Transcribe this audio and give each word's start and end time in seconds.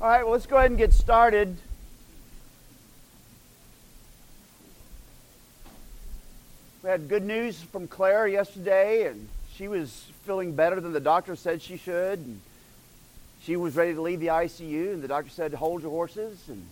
All 0.00 0.06
right, 0.06 0.22
well, 0.22 0.30
let's 0.30 0.46
go 0.46 0.56
ahead 0.56 0.70
and 0.70 0.78
get 0.78 0.92
started. 0.92 1.56
We 6.84 6.88
had 6.88 7.08
good 7.08 7.24
news 7.24 7.60
from 7.60 7.88
Claire 7.88 8.28
yesterday, 8.28 9.08
and 9.08 9.28
she 9.56 9.66
was 9.66 10.06
feeling 10.24 10.54
better 10.54 10.80
than 10.80 10.92
the 10.92 11.00
doctor 11.00 11.34
said 11.34 11.60
she 11.60 11.76
should. 11.76 12.20
And 12.20 12.40
she 13.42 13.56
was 13.56 13.74
ready 13.74 13.92
to 13.94 14.00
leave 14.00 14.20
the 14.20 14.28
ICU, 14.28 14.92
and 14.92 15.02
the 15.02 15.08
doctor 15.08 15.30
said, 15.30 15.52
Hold 15.52 15.82
your 15.82 15.90
horses. 15.90 16.48
And 16.48 16.64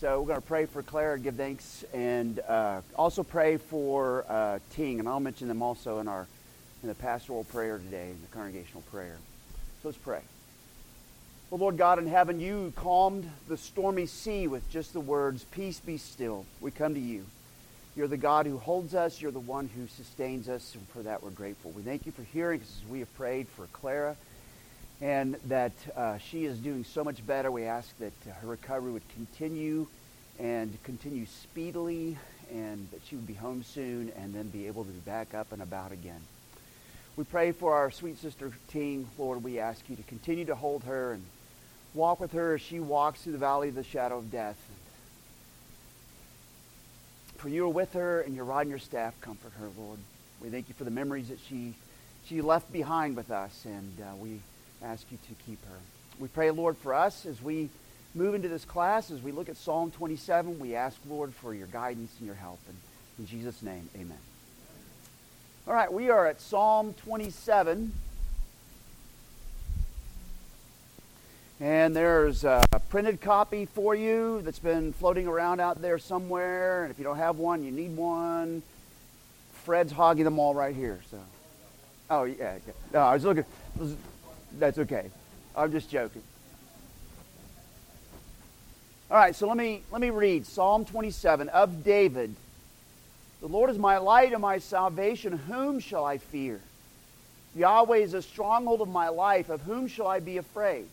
so 0.00 0.20
we're 0.20 0.26
going 0.26 0.40
to 0.40 0.46
pray 0.48 0.66
for 0.66 0.82
Claire 0.82 1.14
and 1.14 1.22
give 1.22 1.36
thanks, 1.36 1.84
and 1.94 2.40
uh, 2.48 2.80
also 2.96 3.22
pray 3.22 3.58
for 3.58 4.24
uh, 4.28 4.58
Ting, 4.72 4.98
and 4.98 5.08
I'll 5.08 5.20
mention 5.20 5.46
them 5.46 5.62
also 5.62 6.00
in 6.00 6.08
our 6.08 6.26
in 6.82 6.88
the 6.88 6.96
pastoral 6.96 7.44
prayer 7.44 7.78
today, 7.78 8.08
in 8.10 8.20
the 8.22 8.28
congregational 8.36 8.82
prayer. 8.90 9.18
So 9.82 9.88
let's 9.90 9.98
pray. 9.98 10.22
Well, 11.50 11.58
Lord 11.58 11.78
God 11.78 11.98
in 11.98 12.06
heaven, 12.06 12.38
you 12.38 12.72
calmed 12.76 13.28
the 13.48 13.56
stormy 13.56 14.06
sea 14.06 14.46
with 14.46 14.70
just 14.70 14.92
the 14.92 15.00
words, 15.00 15.42
Peace 15.42 15.80
be 15.80 15.96
still. 15.96 16.46
We 16.60 16.70
come 16.70 16.94
to 16.94 17.00
you. 17.00 17.26
You're 17.96 18.06
the 18.06 18.16
God 18.16 18.46
who 18.46 18.56
holds 18.56 18.94
us. 18.94 19.20
You're 19.20 19.32
the 19.32 19.40
one 19.40 19.68
who 19.74 19.88
sustains 19.88 20.48
us, 20.48 20.76
and 20.76 20.88
for 20.90 21.02
that 21.02 21.24
we're 21.24 21.30
grateful. 21.30 21.72
We 21.72 21.82
thank 21.82 22.06
you 22.06 22.12
for 22.12 22.22
hearing 22.22 22.60
us 22.60 22.80
as 22.80 22.88
we 22.88 23.00
have 23.00 23.12
prayed 23.16 23.48
for 23.48 23.66
Clara 23.72 24.14
and 25.00 25.34
that 25.48 25.72
uh, 25.96 26.18
she 26.18 26.44
is 26.44 26.56
doing 26.58 26.84
so 26.84 27.02
much 27.02 27.26
better. 27.26 27.50
We 27.50 27.64
ask 27.64 27.98
that 27.98 28.12
uh, 28.28 28.32
her 28.42 28.46
recovery 28.46 28.92
would 28.92 29.08
continue 29.08 29.88
and 30.38 30.80
continue 30.84 31.26
speedily 31.26 32.16
and 32.52 32.88
that 32.92 33.00
she 33.08 33.16
would 33.16 33.26
be 33.26 33.34
home 33.34 33.64
soon 33.64 34.12
and 34.16 34.32
then 34.32 34.50
be 34.50 34.68
able 34.68 34.84
to 34.84 34.90
be 34.90 35.00
back 35.00 35.34
up 35.34 35.50
and 35.50 35.62
about 35.62 35.90
again. 35.90 36.20
We 37.16 37.24
pray 37.24 37.50
for 37.50 37.74
our 37.74 37.90
sweet 37.90 38.18
sister 38.18 38.52
Ting. 38.68 39.08
Lord, 39.18 39.42
we 39.42 39.58
ask 39.58 39.82
you 39.90 39.96
to 39.96 40.02
continue 40.04 40.44
to 40.44 40.54
hold 40.54 40.84
her 40.84 41.14
and 41.14 41.24
walk 41.94 42.20
with 42.20 42.32
her 42.32 42.54
as 42.54 42.60
she 42.60 42.80
walks 42.80 43.22
through 43.22 43.32
the 43.32 43.38
valley 43.38 43.68
of 43.68 43.74
the 43.74 43.84
shadow 43.84 44.18
of 44.18 44.30
death. 44.30 44.56
For 47.38 47.48
you 47.48 47.64
are 47.64 47.70
with 47.70 47.94
her 47.94 48.20
and 48.20 48.34
your 48.34 48.44
rod 48.44 48.62
and 48.62 48.70
your 48.70 48.78
staff 48.78 49.18
comfort 49.20 49.52
her, 49.58 49.68
Lord. 49.78 49.98
We 50.42 50.50
thank 50.50 50.68
you 50.68 50.74
for 50.74 50.84
the 50.84 50.90
memories 50.90 51.28
that 51.28 51.38
she, 51.48 51.74
she 52.26 52.42
left 52.42 52.72
behind 52.72 53.16
with 53.16 53.30
us, 53.30 53.64
and 53.64 53.92
uh, 54.00 54.14
we 54.16 54.40
ask 54.82 55.06
you 55.10 55.18
to 55.28 55.44
keep 55.46 55.64
her. 55.66 55.78
We 56.18 56.28
pray, 56.28 56.50
Lord, 56.50 56.76
for 56.76 56.94
us 56.94 57.24
as 57.26 57.40
we 57.42 57.70
move 58.14 58.34
into 58.34 58.48
this 58.48 58.64
class, 58.64 59.10
as 59.10 59.22
we 59.22 59.32
look 59.32 59.48
at 59.48 59.56
Psalm 59.56 59.90
27, 59.90 60.58
we 60.58 60.74
ask, 60.74 60.98
Lord, 61.08 61.32
for 61.34 61.54
your 61.54 61.66
guidance 61.66 62.12
and 62.18 62.26
your 62.26 62.36
help. 62.36 62.58
And 62.68 62.76
in 63.18 63.26
Jesus' 63.26 63.62
name, 63.62 63.88
amen. 63.94 64.18
All 65.66 65.74
right, 65.74 65.92
we 65.92 66.10
are 66.10 66.26
at 66.26 66.40
Psalm 66.40 66.94
27. 67.04 67.92
And 71.60 71.94
there's 71.94 72.44
a 72.44 72.64
printed 72.88 73.20
copy 73.20 73.66
for 73.66 73.94
you 73.94 74.40
that's 74.40 74.58
been 74.58 74.94
floating 74.94 75.26
around 75.26 75.60
out 75.60 75.82
there 75.82 75.98
somewhere. 75.98 76.84
And 76.84 76.90
if 76.90 76.98
you 76.98 77.04
don't 77.04 77.18
have 77.18 77.36
one, 77.36 77.62
you 77.62 77.70
need 77.70 77.94
one. 77.94 78.62
Fred's 79.64 79.92
hogging 79.92 80.24
them 80.24 80.38
all 80.38 80.54
right 80.54 80.74
here. 80.74 81.00
So, 81.10 81.18
oh 82.08 82.24
yeah, 82.24 82.56
no, 82.94 83.00
I 83.00 83.12
was 83.12 83.24
looking. 83.24 83.44
That's 84.58 84.78
okay. 84.78 85.10
I'm 85.54 85.70
just 85.70 85.90
joking. 85.90 86.22
All 89.10 89.18
right, 89.18 89.36
so 89.36 89.46
let 89.46 89.58
me 89.58 89.82
let 89.90 90.00
me 90.00 90.08
read 90.08 90.46
Psalm 90.46 90.86
27 90.86 91.50
of 91.50 91.84
David. 91.84 92.34
The 93.42 93.48
Lord 93.48 93.68
is 93.68 93.76
my 93.78 93.98
light 93.98 94.32
and 94.32 94.40
my 94.40 94.58
salvation. 94.58 95.36
Whom 95.36 95.78
shall 95.78 96.06
I 96.06 96.16
fear? 96.16 96.60
Yahweh 97.54 97.98
is 97.98 98.14
a 98.14 98.22
stronghold 98.22 98.80
of 98.80 98.88
my 98.88 99.10
life. 99.10 99.50
Of 99.50 99.60
whom 99.62 99.88
shall 99.88 100.06
I 100.06 100.20
be 100.20 100.38
afraid? 100.38 100.86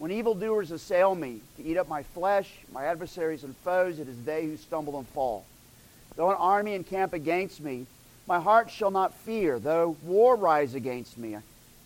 When 0.00 0.12
evildoers 0.12 0.70
assail 0.70 1.14
me 1.14 1.42
to 1.58 1.62
eat 1.62 1.76
up 1.76 1.86
my 1.86 2.04
flesh, 2.04 2.50
my 2.72 2.86
adversaries 2.86 3.44
and 3.44 3.54
foes, 3.58 3.98
it 3.98 4.08
is 4.08 4.24
they 4.24 4.46
who 4.46 4.56
stumble 4.56 4.96
and 4.96 5.06
fall. 5.06 5.44
Though 6.16 6.30
an 6.30 6.38
army 6.38 6.72
encamp 6.72 7.12
against 7.12 7.60
me, 7.60 7.84
my 8.26 8.40
heart 8.40 8.70
shall 8.70 8.90
not 8.90 9.12
fear. 9.12 9.58
Though 9.58 9.98
war 10.02 10.36
rise 10.36 10.74
against 10.74 11.18
me, 11.18 11.36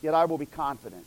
yet 0.00 0.14
I 0.14 0.26
will 0.26 0.38
be 0.38 0.46
confident. 0.46 1.04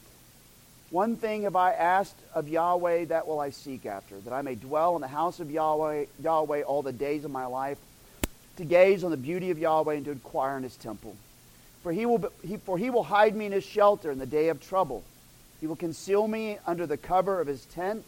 One 0.90 1.16
thing 1.16 1.44
have 1.44 1.56
I 1.56 1.72
asked 1.72 2.18
of 2.36 2.50
Yahweh, 2.50 3.06
that 3.06 3.26
will 3.26 3.40
I 3.40 3.52
seek 3.52 3.86
after, 3.86 4.20
that 4.20 4.34
I 4.34 4.42
may 4.42 4.56
dwell 4.56 4.98
in 4.98 5.02
the 5.02 5.08
house 5.08 5.40
of 5.40 5.50
Yahweh, 5.50 6.08
Yahweh 6.22 6.64
all 6.64 6.82
the 6.82 6.92
days 6.92 7.24
of 7.24 7.32
my 7.32 7.46
life, 7.46 7.78
to 8.58 8.66
gaze 8.66 9.06
on 9.06 9.12
the 9.12 9.18
beauty 9.18 9.50
of 9.50 9.58
Yahweh 9.58 9.94
and 9.94 10.04
to 10.04 10.12
inquire 10.12 10.58
in 10.58 10.64
his 10.64 10.76
temple. 10.76 11.16
For 11.84 11.94
he 11.94 12.06
will, 12.06 12.30
he, 12.46 12.58
for 12.58 12.78
he 12.78 12.90
will 12.90 13.04
hide 13.04 13.34
me 13.34 13.46
in 13.46 13.54
his 13.54 13.64
shelter 13.64 14.12
in 14.12 14.20
the 14.20 14.26
day 14.26 14.50
of 14.50 14.60
trouble. 14.60 15.06
He 15.60 15.68
will 15.68 15.76
conceal 15.76 16.28
me 16.28 16.58
under 16.66 16.86
the 16.86 16.98
cover 16.98 17.42
of 17.42 17.48
his 17.48 17.66
tent. 17.66 18.06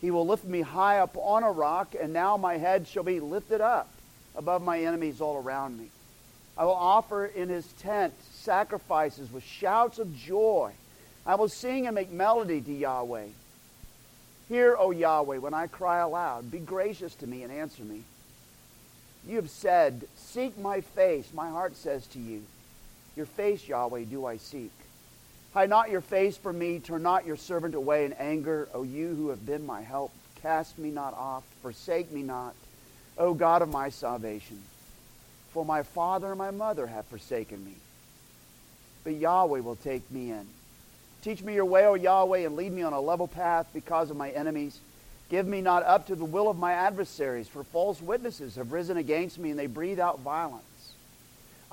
He 0.00 0.10
will 0.10 0.26
lift 0.26 0.44
me 0.44 0.60
high 0.60 0.98
up 0.98 1.16
on 1.16 1.42
a 1.42 1.50
rock, 1.50 1.94
and 1.98 2.12
now 2.12 2.36
my 2.36 2.58
head 2.58 2.86
shall 2.86 3.04
be 3.04 3.20
lifted 3.20 3.60
up 3.60 3.88
above 4.36 4.62
my 4.62 4.80
enemies 4.80 5.20
all 5.20 5.36
around 5.36 5.78
me. 5.78 5.88
I 6.56 6.64
will 6.64 6.74
offer 6.74 7.26
in 7.26 7.48
his 7.48 7.66
tent 7.74 8.14
sacrifices 8.32 9.32
with 9.32 9.42
shouts 9.42 9.98
of 9.98 10.14
joy. 10.14 10.72
I 11.26 11.36
will 11.36 11.48
sing 11.48 11.86
and 11.86 11.94
make 11.94 12.10
melody 12.10 12.60
to 12.60 12.72
Yahweh. 12.72 13.26
Hear, 14.48 14.76
O 14.78 14.90
Yahweh, 14.90 15.38
when 15.38 15.54
I 15.54 15.66
cry 15.66 15.98
aloud. 15.98 16.50
Be 16.50 16.58
gracious 16.58 17.14
to 17.16 17.26
me 17.26 17.42
and 17.42 17.52
answer 17.52 17.82
me. 17.82 18.02
You 19.26 19.36
have 19.36 19.50
said, 19.50 20.06
Seek 20.16 20.58
my 20.58 20.82
face. 20.82 21.32
My 21.32 21.48
heart 21.48 21.76
says 21.76 22.06
to 22.08 22.18
you, 22.18 22.42
Your 23.16 23.26
face, 23.26 23.66
Yahweh, 23.66 24.04
do 24.04 24.26
I 24.26 24.36
seek. 24.36 24.70
Hide 25.54 25.70
not 25.70 25.88
your 25.88 26.00
face 26.00 26.36
from 26.36 26.58
me. 26.58 26.80
Turn 26.80 27.04
not 27.04 27.26
your 27.26 27.36
servant 27.36 27.76
away 27.76 28.04
in 28.04 28.12
anger. 28.14 28.68
O 28.74 28.82
you 28.82 29.14
who 29.14 29.28
have 29.28 29.46
been 29.46 29.64
my 29.64 29.82
help, 29.82 30.10
cast 30.42 30.76
me 30.78 30.90
not 30.90 31.14
off. 31.14 31.44
Forsake 31.62 32.10
me 32.10 32.24
not, 32.24 32.56
O 33.16 33.34
God 33.34 33.62
of 33.62 33.68
my 33.68 33.88
salvation. 33.88 34.60
For 35.52 35.64
my 35.64 35.84
father 35.84 36.30
and 36.30 36.38
my 36.38 36.50
mother 36.50 36.88
have 36.88 37.06
forsaken 37.06 37.64
me. 37.64 37.76
But 39.04 39.14
Yahweh 39.14 39.60
will 39.60 39.76
take 39.76 40.10
me 40.10 40.32
in. 40.32 40.44
Teach 41.22 41.40
me 41.40 41.54
your 41.54 41.66
way, 41.66 41.86
O 41.86 41.94
Yahweh, 41.94 42.40
and 42.40 42.56
lead 42.56 42.72
me 42.72 42.82
on 42.82 42.92
a 42.92 43.00
level 43.00 43.28
path 43.28 43.68
because 43.72 44.10
of 44.10 44.16
my 44.16 44.30
enemies. 44.30 44.80
Give 45.30 45.46
me 45.46 45.60
not 45.60 45.84
up 45.84 46.08
to 46.08 46.16
the 46.16 46.24
will 46.24 46.50
of 46.50 46.58
my 46.58 46.72
adversaries, 46.72 47.46
for 47.46 47.62
false 47.62 48.02
witnesses 48.02 48.56
have 48.56 48.72
risen 48.72 48.96
against 48.96 49.38
me, 49.38 49.50
and 49.50 49.58
they 49.58 49.68
breathe 49.68 50.00
out 50.00 50.18
violence. 50.18 50.64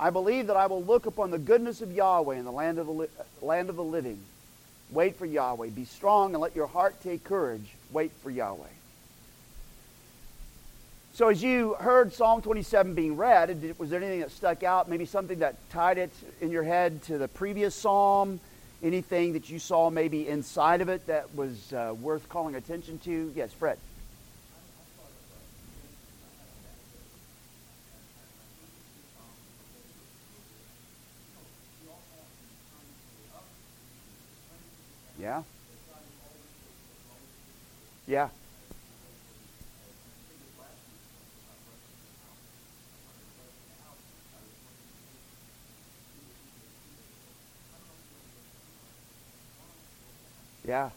I 0.02 0.10
believe 0.10 0.48
that 0.48 0.56
I 0.56 0.66
will 0.66 0.82
look 0.82 1.06
upon 1.06 1.30
the 1.30 1.38
goodness 1.38 1.80
of 1.80 1.92
Yahweh 1.92 2.34
in 2.34 2.44
the 2.44 2.50
land 2.50 2.80
of 2.80 2.86
the, 2.86 2.92
li- 2.92 3.08
land 3.40 3.70
of 3.70 3.76
the 3.76 3.84
living. 3.84 4.18
Wait 4.90 5.14
for 5.14 5.26
Yahweh. 5.26 5.68
Be 5.68 5.84
strong 5.84 6.34
and 6.34 6.42
let 6.42 6.56
your 6.56 6.66
heart 6.66 7.00
take 7.04 7.22
courage. 7.22 7.64
Wait 7.92 8.10
for 8.20 8.28
Yahweh. 8.28 8.66
So, 11.14 11.28
as 11.28 11.40
you 11.40 11.74
heard 11.74 12.12
Psalm 12.12 12.42
27 12.42 12.94
being 12.94 13.16
read, 13.16 13.76
was 13.78 13.90
there 13.90 14.00
anything 14.00 14.20
that 14.20 14.32
stuck 14.32 14.64
out? 14.64 14.88
Maybe 14.88 15.06
something 15.06 15.38
that 15.38 15.54
tied 15.70 15.98
it 15.98 16.10
in 16.40 16.50
your 16.50 16.64
head 16.64 17.04
to 17.04 17.16
the 17.16 17.28
previous 17.28 17.72
psalm? 17.72 18.40
Anything 18.82 19.34
that 19.34 19.50
you 19.50 19.60
saw 19.60 19.88
maybe 19.88 20.26
inside 20.26 20.80
of 20.80 20.88
it 20.88 21.06
that 21.06 21.32
was 21.36 21.72
uh, 21.72 21.94
worth 22.00 22.28
calling 22.28 22.56
attention 22.56 22.98
to? 23.04 23.32
Yes, 23.36 23.52
Fred. 23.52 23.78
Yeah. 35.22 35.42
Yeah. 38.08 38.28
Yeah. 50.66 50.90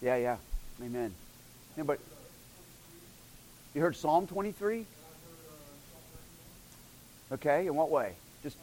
Yeah, 0.00 0.16
yeah. 0.16 0.36
Amen. 0.82 1.12
Anybody? 1.76 2.00
You 3.74 3.82
heard 3.82 3.94
Psalm 3.94 4.26
23? 4.26 4.86
Okay, 7.30 7.66
in 7.66 7.74
what 7.74 7.90
way? 7.90 8.14
Just 8.42 8.56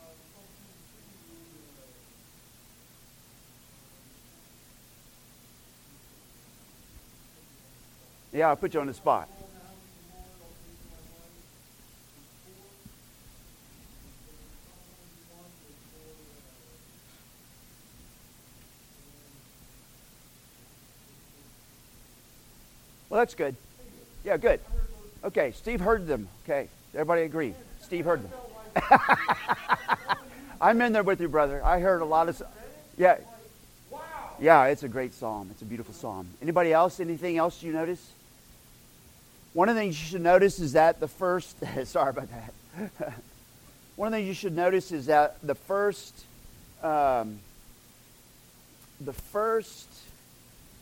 Yeah, 8.36 8.50
I'll 8.50 8.58
put 8.58 8.74
you 8.74 8.82
on 8.82 8.88
the 8.88 8.94
spot. 8.94 9.30
Well, 23.10 23.22
that's 23.22 23.36
good. 23.36 23.56
Yeah, 24.26 24.36
good. 24.36 24.60
Okay, 25.24 25.54
Steve 25.54 25.80
heard 25.80 26.06
them. 26.06 26.28
Okay, 26.44 26.68
everybody 26.94 27.22
agree. 27.22 27.54
Steve 27.84 28.04
heard 28.04 28.22
them. 28.22 28.90
I'm 30.60 30.82
in 30.82 30.92
there 30.92 31.04
with 31.04 31.22
you, 31.22 31.30
brother. 31.30 31.64
I 31.64 31.80
heard 31.80 32.02
a 32.02 32.06
lot 32.06 32.28
of. 32.28 32.42
Yeah. 32.98 33.16
Yeah, 34.42 34.66
it's 34.66 34.84
a 34.84 34.90
great 34.90 35.14
psalm. 35.14 35.48
It's 35.52 35.62
a 35.62 35.66
beautiful 35.66 35.94
psalm. 35.94 36.28
Anybody 36.42 36.74
else? 36.74 37.00
Anything 37.00 37.38
else 37.38 37.64
you 37.64 37.72
notice? 37.72 38.06
One 39.56 39.70
of 39.70 39.76
the 39.76 39.82
things 39.82 39.98
you 39.98 40.06
should 40.10 40.22
notice 40.22 40.60
is 40.60 40.74
that 40.74 41.00
the 41.00 41.08
first, 41.08 41.56
sorry 41.86 42.10
about 42.10 42.28
that. 42.30 43.14
One 43.96 44.08
of 44.08 44.12
the 44.12 44.18
things 44.18 44.28
you 44.28 44.34
should 44.34 44.56
notice 44.56 44.92
is 44.92 45.06
that 45.06 45.38
the 45.42 45.56
first, 45.56 46.26
um, 46.84 47.40
the 49.00 49.14
first 49.14 49.88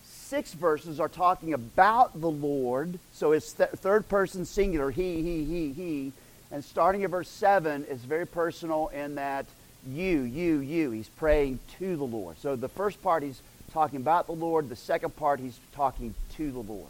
six 0.06 0.54
verses 0.54 1.00
are 1.00 1.08
talking 1.08 1.54
about 1.54 2.20
the 2.20 2.32
Lord. 2.32 2.98
So 3.14 3.34
it's 3.34 3.54
th- 3.54 3.70
third 3.70 4.10
person 4.10 4.44
singular, 4.44 4.90
he, 4.90 5.22
he, 5.22 5.44
he, 5.46 5.72
he. 5.72 6.12
And 6.52 6.66
starting 6.66 7.04
at 7.04 7.12
verse 7.12 7.30
7 7.30 7.86
is 7.86 8.02
very 8.02 8.26
personal 8.26 8.88
in 8.88 9.14
that 9.16 9.46
you, 9.88 10.22
you, 10.22 10.58
you. 10.62 10.90
He's 10.90 11.10
praying 11.10 11.60
to 11.78 11.96
the 11.96 12.06
Lord. 12.06 12.40
So 12.40 12.56
the 12.56 12.70
first 12.70 13.04
part 13.04 13.22
he's 13.22 13.40
talking 13.72 14.00
about 14.00 14.26
the 14.26 14.34
Lord. 14.34 14.70
The 14.70 14.76
second 14.76 15.16
part 15.16 15.40
he's 15.40 15.60
talking 15.76 16.16
to 16.38 16.52
the 16.52 16.62
Lord. 16.62 16.90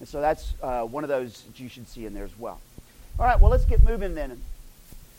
And 0.00 0.08
so 0.08 0.20
that's 0.20 0.52
uh, 0.62 0.82
one 0.82 1.04
of 1.04 1.08
those 1.08 1.42
that 1.42 1.58
you 1.58 1.68
should 1.68 1.88
see 1.88 2.06
in 2.06 2.14
there 2.14 2.24
as 2.24 2.38
well. 2.38 2.60
All 3.18 3.26
right, 3.26 3.40
well, 3.40 3.50
let's 3.50 3.64
get 3.64 3.82
moving 3.82 4.14
then. 4.14 4.40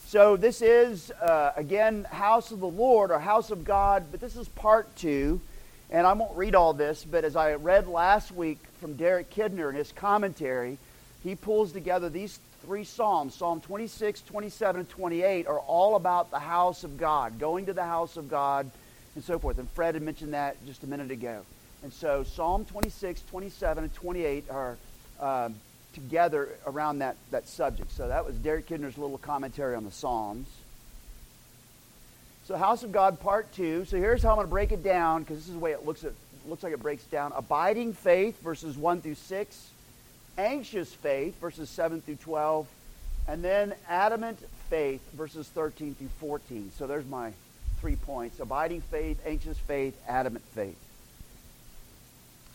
So 0.08 0.38
this 0.38 0.62
is, 0.62 1.12
uh, 1.12 1.52
again, 1.56 2.06
house 2.06 2.52
of 2.52 2.60
the 2.60 2.68
Lord 2.68 3.12
or 3.12 3.20
house 3.20 3.52
of 3.52 3.64
God, 3.64 4.06
but 4.10 4.20
this 4.20 4.36
is 4.36 4.48
part 4.48 4.96
two. 4.96 5.42
And 5.92 6.06
I 6.06 6.14
won't 6.14 6.38
read 6.38 6.56
all 6.56 6.74
this, 6.74 7.04
but 7.04 7.24
as 7.26 7.36
I 7.36 7.56
read 7.56 7.88
last 7.88 8.32
week 8.32 8.60
from 8.80 8.94
Derek 8.94 9.32
Kidner 9.32 9.70
in 9.70 9.76
his 9.76 9.92
commentary, 9.92 10.78
he 11.24 11.36
pulls 11.36 11.72
together 11.72 12.10
these 12.10 12.40
three 12.64 12.84
Psalms 12.84 13.36
Psalm 13.36 13.62
26, 13.62 14.22
27, 14.22 14.82
and 14.82 14.90
28 14.90 15.48
are 15.48 15.60
all 15.60 15.96
about 15.96 16.32
the 16.32 16.40
house 16.40 16.84
of 16.84 16.98
God, 16.98 17.40
going 17.40 17.66
to 17.66 17.74
the 17.74 17.84
house 17.84 18.18
of 18.18 18.30
God, 18.30 18.70
and 19.16 19.24
so 19.24 19.40
forth. 19.40 19.58
And 19.58 19.70
Fred 19.72 19.96
had 19.96 20.04
mentioned 20.04 20.34
that 20.34 20.64
just 20.66 20.84
a 20.84 20.88
minute 20.88 21.12
ago. 21.12 21.42
And 21.84 21.94
so 21.94 22.24
Psalm 22.24 22.66
26, 22.66 23.24
27, 23.30 23.84
and 23.86 23.94
28 23.94 24.50
are 24.50 24.78
um, 25.20 25.56
together 25.94 26.50
around 26.66 27.00
that, 27.00 27.16
that 27.32 27.48
subject. 27.48 27.92
So 27.92 28.08
that 28.08 28.26
was 28.26 28.36
Derek 28.36 28.68
Kidner's 28.68 28.98
little 28.98 29.18
commentary 29.18 29.76
on 29.76 29.86
the 29.86 29.92
Psalms. 29.92 30.48
So 32.46 32.58
House 32.58 32.84
of 32.84 32.92
God 32.92 33.20
Part 33.20 33.52
2. 33.54 33.86
So 33.86 33.98
here's 33.98 34.24
how 34.24 34.30
I'm 34.30 34.36
going 34.36 34.48
to 34.48 34.52
break 34.52 34.72
it 34.72 34.84
down 34.84 35.22
because 35.22 35.38
this 35.38 35.48
is 35.48 35.54
the 35.54 35.60
way 35.60 35.72
it 35.72 35.86
looks, 35.86 36.04
at, 36.04 36.14
looks 36.48 36.64
like 36.64 36.74
it 36.74 36.82
breaks 36.82 37.04
down. 37.06 37.32
Abiding 37.36 37.94
faith, 37.94 38.42
verses 38.42 38.76
1 38.76 39.02
through 39.02 39.16
6. 39.16 39.70
Anxious 40.38 40.94
faith, 40.94 41.40
verses 41.40 41.70
7 41.70 42.02
through 42.02 42.16
12. 42.16 42.68
And 43.28 43.44
then 43.44 43.76
adamant 43.88 44.40
faith, 44.70 45.02
verses 45.14 45.48
13 45.50 45.96
through 45.96 46.10
14. 46.20 46.72
So 46.78 46.88
there's 46.88 47.06
my 47.06 47.34
three 47.80 47.96
points. 47.96 48.40
Abiding 48.40 48.82
faith, 48.82 49.20
anxious 49.26 49.58
faith, 49.60 49.96
adamant 50.08 50.44
faith. 50.56 50.78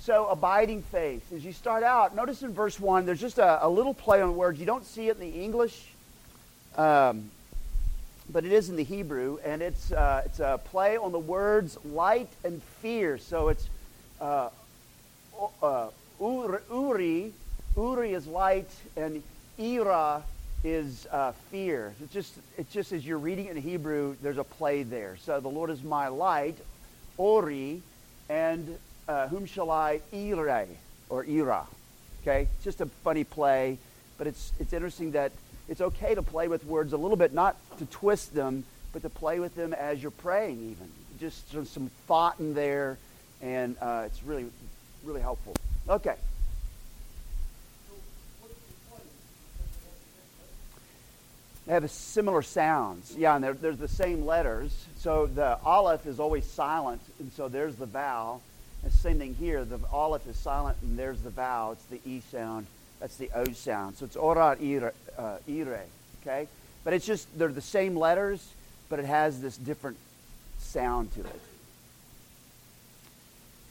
So, 0.05 0.27
abiding 0.27 0.83
faith. 0.83 1.33
As 1.33 1.43
you 1.47 1.55
start 1.55 1.83
out, 1.83 2.15
notice 2.15 2.43
in 2.43 2.53
verse 2.53 2.79
1, 2.79 3.07
there's 3.07 3.23
just 3.23 3.39
a, 3.39 3.65
a 3.65 3.69
little 3.71 3.95
play 3.95 4.21
on 4.21 4.37
words. 4.37 4.61
You 4.61 4.67
don't 4.67 4.85
see 4.85 5.09
it 5.09 5.19
in 5.19 5.21
the 5.33 5.43
English. 5.43 5.83
Um, 6.77 7.31
but 8.31 8.45
it 8.45 8.53
is 8.53 8.69
in 8.69 8.77
the 8.77 8.85
Hebrew, 8.85 9.39
and 9.43 9.63
it's, 9.63 9.93
uh, 9.93 10.25
it's 10.27 10.41
a 10.41 10.61
play 10.63 10.99
on 10.99 11.11
the 11.11 11.19
words 11.19 11.79
light 11.87 12.29
and 12.45 12.63
fear. 12.83 13.17
So 13.17 13.49
it's 13.49 13.67
uh, 14.21 14.51
uh, 15.63 15.89
uri, 16.21 17.33
uri 17.75 18.13
is 18.13 18.27
light, 18.27 18.69
and 18.99 19.23
ira 19.59 20.23
is 20.65 21.07
uh, 21.13 21.33
fear. 21.51 21.95
It's 22.03 22.13
just, 22.13 22.35
it's 22.59 22.71
just 22.71 22.93
as 22.93 23.07
you're 23.07 23.17
reading 23.17 23.47
it 23.47 23.57
in 23.57 23.63
Hebrew, 23.63 24.17
there's 24.23 24.37
a 24.37 24.45
play 24.45 24.83
there. 24.83 25.17
So 25.23 25.41
the 25.41 25.49
Lord 25.49 25.71
is 25.71 25.83
my 25.83 26.09
light, 26.09 26.59
ori, 27.17 27.81
and 28.29 28.77
uh, 29.09 29.29
whom 29.29 29.47
shall 29.47 29.71
I 29.71 30.01
ire, 30.13 30.67
or 31.09 31.25
ira. 31.25 31.67
Okay, 32.23 32.49
it's 32.55 32.65
just 32.65 32.81
a 32.81 32.87
funny 32.87 33.25
play, 33.25 33.79
but 34.17 34.27
it's, 34.27 34.53
it's 34.59 34.73
interesting 34.73 35.13
that 35.13 35.33
it's 35.69 35.81
okay 35.81 36.15
to 36.15 36.23
play 36.23 36.49
with 36.49 36.65
words 36.65 36.93
a 36.93 36.97
little 36.97 37.17
bit, 37.17 37.33
not 37.33 37.57
to 37.79 37.87
twist 37.87 38.35
them, 38.35 38.65
but 38.93 39.03
to 39.03 39.11
play 39.11 39.41
with 39.41 39.55
them 39.55 39.73
as 39.73 40.01
you're 40.01 40.11
praying, 40.11 40.71
even. 40.71 40.91
Just 41.21 41.51
some 41.51 41.91
thought 42.07 42.39
in 42.41 42.55
there, 42.55 42.99
and 43.43 43.77
uh, 43.81 44.05
it's 44.07 44.23
really, 44.23 44.47
really 45.05 45.21
helpful. 45.21 45.55
Okay. 45.89 46.17
They 51.67 51.73
have 51.73 51.91
similar 51.91 52.43
sounds. 52.43 53.15
Yeah, 53.17 53.37
and 53.37 53.45
they're 53.45 53.73
the 53.73 53.89
same 53.89 54.27
letters. 54.27 54.87
So 54.99 55.27
the 55.27 55.59
aleph 55.65 56.07
is 56.07 56.21
always 56.21 56.45
silent, 56.45 57.01
and 57.19 57.33
so 57.33 57.49
there's 57.49 57.77
the 57.77 57.87
vowel. 57.87 58.43
Thing 58.91 59.35
here. 59.35 59.65
The 59.65 59.79
aleph 59.93 60.27
is 60.27 60.37
silent, 60.37 60.79
and 60.83 60.99
there's 60.99 61.21
the 61.21 61.29
vowel. 61.29 61.73
It's 61.73 61.85
the 61.85 62.01
E 62.07 62.23
sound. 62.33 62.67
That's 63.01 63.17
the 63.17 63.31
O 63.35 63.45
sound. 63.53 63.97
So 63.97 64.07
it's 64.07 64.17
ora 64.17 64.57
ire, 64.59 64.95
uh, 65.19 65.37
ire, 65.47 65.85
okay? 66.23 66.49
But 66.85 66.95
it's 66.95 67.05
just, 67.05 67.27
they're 67.39 67.49
the 67.49 67.61
same 67.61 67.97
letters, 67.97 68.47
but 68.89 68.99
it 68.99 69.05
has 69.05 69.43
this 69.43 69.59
different 69.59 69.99
sound 70.59 71.13
to 71.15 71.21
it. 71.21 71.41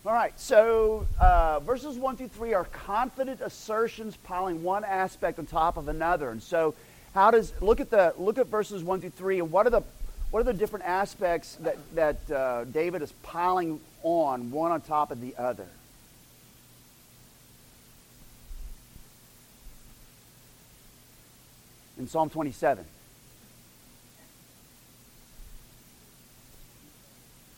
All 0.05 0.13
right, 0.13 0.39
so 0.39 1.07
uh, 1.19 1.61
verses 1.61 1.97
1 1.97 2.17
through 2.17 2.27
3 2.27 2.53
are 2.53 2.65
confident 2.65 3.41
assertions 3.41 4.15
piling 4.17 4.61
one 4.61 4.83
aspect 4.83 5.39
on 5.39 5.47
top 5.47 5.77
of 5.77 5.87
another. 5.87 6.29
And 6.29 6.43
so, 6.43 6.75
how 7.15 7.31
does, 7.31 7.53
look 7.61 7.79
at, 7.79 7.89
the, 7.89 8.13
look 8.17 8.37
at 8.37 8.47
verses 8.47 8.83
1 8.83 9.01
through 9.01 9.09
3, 9.11 9.39
and 9.39 9.51
what 9.51 9.65
are 9.65 9.71
the, 9.71 9.81
what 10.29 10.41
are 10.41 10.43
the 10.43 10.53
different 10.53 10.85
aspects 10.85 11.55
that, 11.61 11.77
that 11.95 12.31
uh, 12.31 12.65
David 12.65 13.01
is 13.01 13.11
piling 13.23 13.79
on, 14.03 14.51
one 14.51 14.71
on 14.71 14.81
top 14.81 15.11
of 15.11 15.21
the 15.21 15.35
other? 15.37 15.67
in 22.03 22.07
Psalm 22.09 22.29
27. 22.29 22.83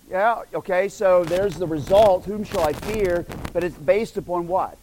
Yeah, 0.09 0.43
okay, 0.53 0.87
so 0.87 1.23
there's 1.23 1.55
the 1.55 1.65
result. 1.65 2.25
Whom 2.25 2.43
shall 2.43 2.61
I 2.61 2.73
fear? 2.73 3.25
But 3.53 3.63
it's 3.63 3.75
based 3.75 4.17
upon 4.17 4.47
what? 4.47 4.77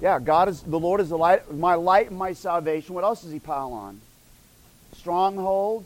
Yeah, 0.00 0.18
God 0.18 0.48
is 0.48 0.60
the 0.62 0.78
Lord 0.78 1.00
is 1.00 1.08
the 1.08 1.16
light, 1.16 1.54
my 1.54 1.74
light 1.74 2.10
and 2.10 2.18
my 2.18 2.32
salvation. 2.32 2.94
What 2.94 3.04
else 3.04 3.22
does 3.22 3.30
he 3.30 3.38
pile 3.38 3.72
on? 3.72 4.00
Stronghold. 4.96 5.84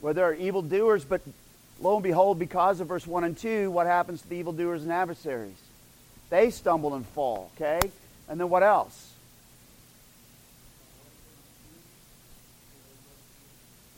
Where 0.00 0.12
there 0.12 0.24
are 0.24 0.34
evildoers, 0.34 1.04
but 1.04 1.22
lo 1.82 1.96
and 1.96 2.02
behold, 2.02 2.38
because 2.38 2.80
of 2.80 2.88
verse 2.88 3.06
1 3.06 3.24
and 3.24 3.36
2, 3.36 3.70
what 3.70 3.86
happens 3.86 4.22
to 4.22 4.28
the 4.28 4.36
evildoers 4.36 4.82
and 4.82 4.92
adversaries? 4.92 5.60
They 6.30 6.50
stumble 6.50 6.94
and 6.94 7.04
fall, 7.04 7.50
okay? 7.56 7.80
And 8.28 8.40
then 8.40 8.48
what 8.48 8.62
else? 8.62 9.10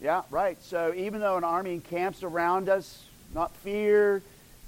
Yeah, 0.01 0.23
right. 0.31 0.63
So 0.65 0.93
even 0.95 1.21
though 1.21 1.37
an 1.37 1.45
army 1.45 1.75
encamps 1.75 2.23
around 2.23 2.69
us, 2.69 3.05
not 3.35 3.55
fear, 3.57 4.23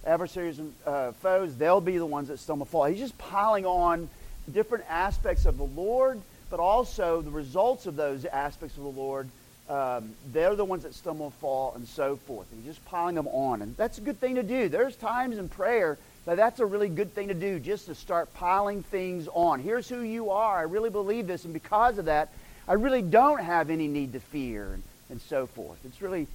adversaries 0.07 0.59
and 0.59 0.73
uh, 0.87 1.13
foes, 1.13 1.57
they'll 1.57 1.81
be 1.81 1.99
the 1.99 2.07
ones 2.07 2.29
that 2.29 2.39
stumble 2.39 2.65
and 2.65 2.71
fall. 2.71 2.85
He's 2.85 2.99
just 2.99 3.19
piling 3.19 3.67
on 3.67 4.09
different 4.53 4.85
aspects 4.89 5.45
of 5.45 5.59
the 5.59 5.65
Lord, 5.65 6.21
but 6.51 6.61
also 6.61 7.21
the 7.21 7.31
results 7.31 7.87
of 7.87 7.97
those 7.97 8.25
aspects 8.25 8.77
of 8.77 8.85
the 8.85 8.89
Lord. 8.89 9.29
Um, 9.69 10.13
they're 10.33 10.55
the 10.55 10.65
ones 10.65 10.85
that 10.85 10.95
stumble 10.95 11.27
and 11.27 11.35
fall 11.35 11.73
and 11.75 11.87
so 11.89 12.17
forth. 12.17 12.47
And 12.53 12.65
just 12.65 12.85
piling 12.87 13.17
them 13.17 13.29
on. 13.29 13.63
And 13.63 13.77
that's 13.77 13.99
a 13.99 14.01
good 14.01 14.21
thing 14.21 14.37
to 14.37 14.43
do. 14.43 14.69
There's 14.69 14.97
times 14.97 15.39
in 15.39 15.49
prayer 15.49 15.99
that 16.25 16.37
that's 16.37 16.61
a 16.61 16.67
really 16.67 16.89
good 16.89 17.15
thing 17.15 17.29
to 17.29 17.35
do, 17.35 17.59
just 17.59 17.87
to 17.87 17.95
start 17.95 18.33
piling 18.35 18.83
things 18.83 19.29
on. 19.33 19.61
Here's 19.61 19.89
who 19.89 20.01
you 20.01 20.31
are. 20.31 20.59
I 20.59 20.63
really 20.63 20.91
believe 20.91 21.27
this. 21.27 21.45
And 21.45 21.53
because 21.53 21.99
of 21.99 22.05
that, 22.05 22.33
I 22.69 22.75
really 22.75 23.03
don't 23.03 23.41
have 23.41 23.71
any 23.71 23.89
need 23.89 24.13
to 24.13 24.21
fear. 24.21 24.73
And 24.73 24.83
and 25.11 25.21
so 25.21 25.47
forth. 25.47 25.79
It's 25.85 26.03
really 26.03 26.27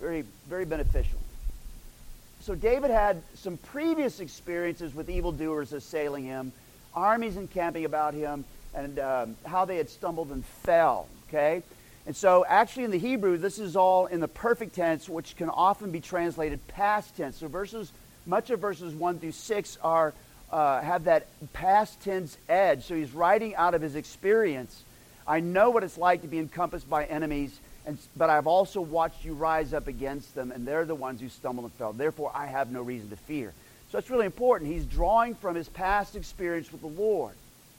very, 0.00 0.24
very 0.48 0.64
beneficial. 0.64 1.18
So 2.40 2.54
David 2.54 2.90
had 2.90 3.22
some 3.34 3.56
previous 3.56 4.20
experiences 4.20 4.94
with 4.94 5.08
evildoers 5.08 5.72
assailing 5.72 6.24
him, 6.24 6.52
armies 6.94 7.36
encamping 7.36 7.84
about 7.84 8.14
him, 8.14 8.44
and 8.74 8.98
um, 8.98 9.36
how 9.46 9.64
they 9.64 9.76
had 9.76 9.88
stumbled 9.88 10.30
and 10.30 10.44
fell. 10.44 11.06
Okay? 11.28 11.62
And 12.06 12.14
so, 12.14 12.44
actually, 12.46 12.84
in 12.84 12.90
the 12.90 12.98
Hebrew, 12.98 13.38
this 13.38 13.58
is 13.58 13.76
all 13.76 14.06
in 14.06 14.20
the 14.20 14.28
perfect 14.28 14.74
tense, 14.74 15.08
which 15.08 15.36
can 15.36 15.48
often 15.48 15.90
be 15.90 16.00
translated 16.00 16.66
past 16.68 17.16
tense. 17.16 17.38
So, 17.38 17.48
verses, 17.48 17.92
much 18.26 18.50
of 18.50 18.60
verses 18.60 18.94
one 18.94 19.18
through 19.18 19.32
six 19.32 19.78
are 19.82 20.12
uh, 20.52 20.82
have 20.82 21.04
that 21.04 21.26
past 21.54 22.00
tense 22.02 22.36
edge. 22.48 22.84
So, 22.84 22.94
he's 22.94 23.12
writing 23.12 23.54
out 23.54 23.74
of 23.74 23.80
his 23.80 23.94
experience. 23.94 24.82
I 25.26 25.40
know 25.40 25.70
what 25.70 25.82
it's 25.82 25.96
like 25.96 26.20
to 26.22 26.28
be 26.28 26.38
encompassed 26.38 26.88
by 26.90 27.06
enemies, 27.06 27.58
and, 27.86 27.96
but 28.16 28.28
I've 28.28 28.46
also 28.46 28.82
watched 28.82 29.24
you 29.24 29.32
rise 29.32 29.72
up 29.72 29.88
against 29.88 30.34
them, 30.34 30.52
and 30.52 30.66
they're 30.66 30.84
the 30.84 30.94
ones 30.94 31.22
who 31.22 31.30
stumbled 31.30 31.64
and 31.64 31.72
fell. 31.74 31.94
Therefore, 31.94 32.30
I 32.34 32.46
have 32.46 32.70
no 32.70 32.82
reason 32.82 33.08
to 33.10 33.16
fear. 33.16 33.54
So 33.90 33.98
it's 33.98 34.10
really 34.10 34.26
important. 34.26 34.70
He's 34.70 34.84
drawing 34.84 35.34
from 35.36 35.54
his 35.54 35.68
past 35.68 36.16
experience 36.16 36.72
with 36.72 36.80
the 36.80 36.88
Lord. 36.88 37.34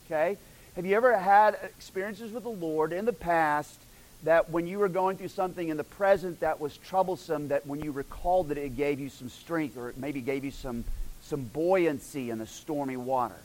Okay? 0.06 0.38
Have 0.74 0.86
you 0.86 0.96
ever 0.96 1.16
had 1.16 1.58
experiences 1.62 2.32
with 2.32 2.42
the 2.42 2.48
Lord 2.48 2.92
in 2.92 3.04
the 3.04 3.12
past 3.12 3.78
that 4.24 4.50
when 4.50 4.66
you 4.66 4.78
were 4.78 4.88
going 4.88 5.16
through 5.16 5.28
something 5.28 5.68
in 5.68 5.76
the 5.76 5.84
present 5.84 6.40
that 6.40 6.60
was 6.60 6.76
troublesome, 6.76 7.48
that 7.48 7.66
when 7.66 7.80
you 7.80 7.92
recalled 7.92 8.50
it, 8.50 8.58
it 8.58 8.76
gave 8.76 8.98
you 8.98 9.08
some 9.08 9.28
strength 9.28 9.76
or 9.76 9.90
it 9.90 9.98
maybe 9.98 10.20
gave 10.20 10.44
you 10.44 10.50
some, 10.50 10.84
some 11.22 11.42
buoyancy 11.42 12.30
in 12.30 12.38
the 12.38 12.46
stormy 12.46 12.96
waters? 12.96 13.38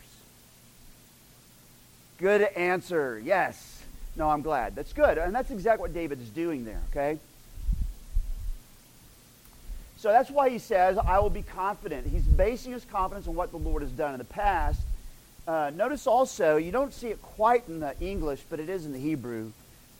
Good 2.17 2.41
answer. 2.41 3.21
Yes. 3.23 3.83
No, 4.15 4.29
I'm 4.29 4.41
glad. 4.41 4.75
That's 4.75 4.93
good. 4.93 5.17
And 5.17 5.33
that's 5.33 5.51
exactly 5.51 5.81
what 5.81 5.93
David 5.93 6.21
is 6.21 6.29
doing 6.29 6.65
there, 6.65 6.81
okay? 6.91 7.17
So 9.97 10.09
that's 10.09 10.31
why 10.31 10.49
he 10.49 10.57
says, 10.57 10.97
I 10.97 11.19
will 11.19 11.29
be 11.29 11.43
confident. 11.43 12.07
He's 12.07 12.23
basing 12.23 12.71
his 12.73 12.85
confidence 12.85 13.27
on 13.27 13.35
what 13.35 13.51
the 13.51 13.57
Lord 13.57 13.83
has 13.83 13.91
done 13.91 14.13
in 14.13 14.17
the 14.17 14.25
past. 14.25 14.81
Uh, 15.47 15.71
notice 15.73 16.07
also, 16.07 16.57
you 16.57 16.71
don't 16.71 16.93
see 16.93 17.09
it 17.09 17.21
quite 17.21 17.67
in 17.67 17.79
the 17.79 17.95
English, 17.99 18.41
but 18.49 18.59
it 18.59 18.69
is 18.69 18.85
in 18.85 18.93
the 18.93 18.99
Hebrew. 18.99 19.51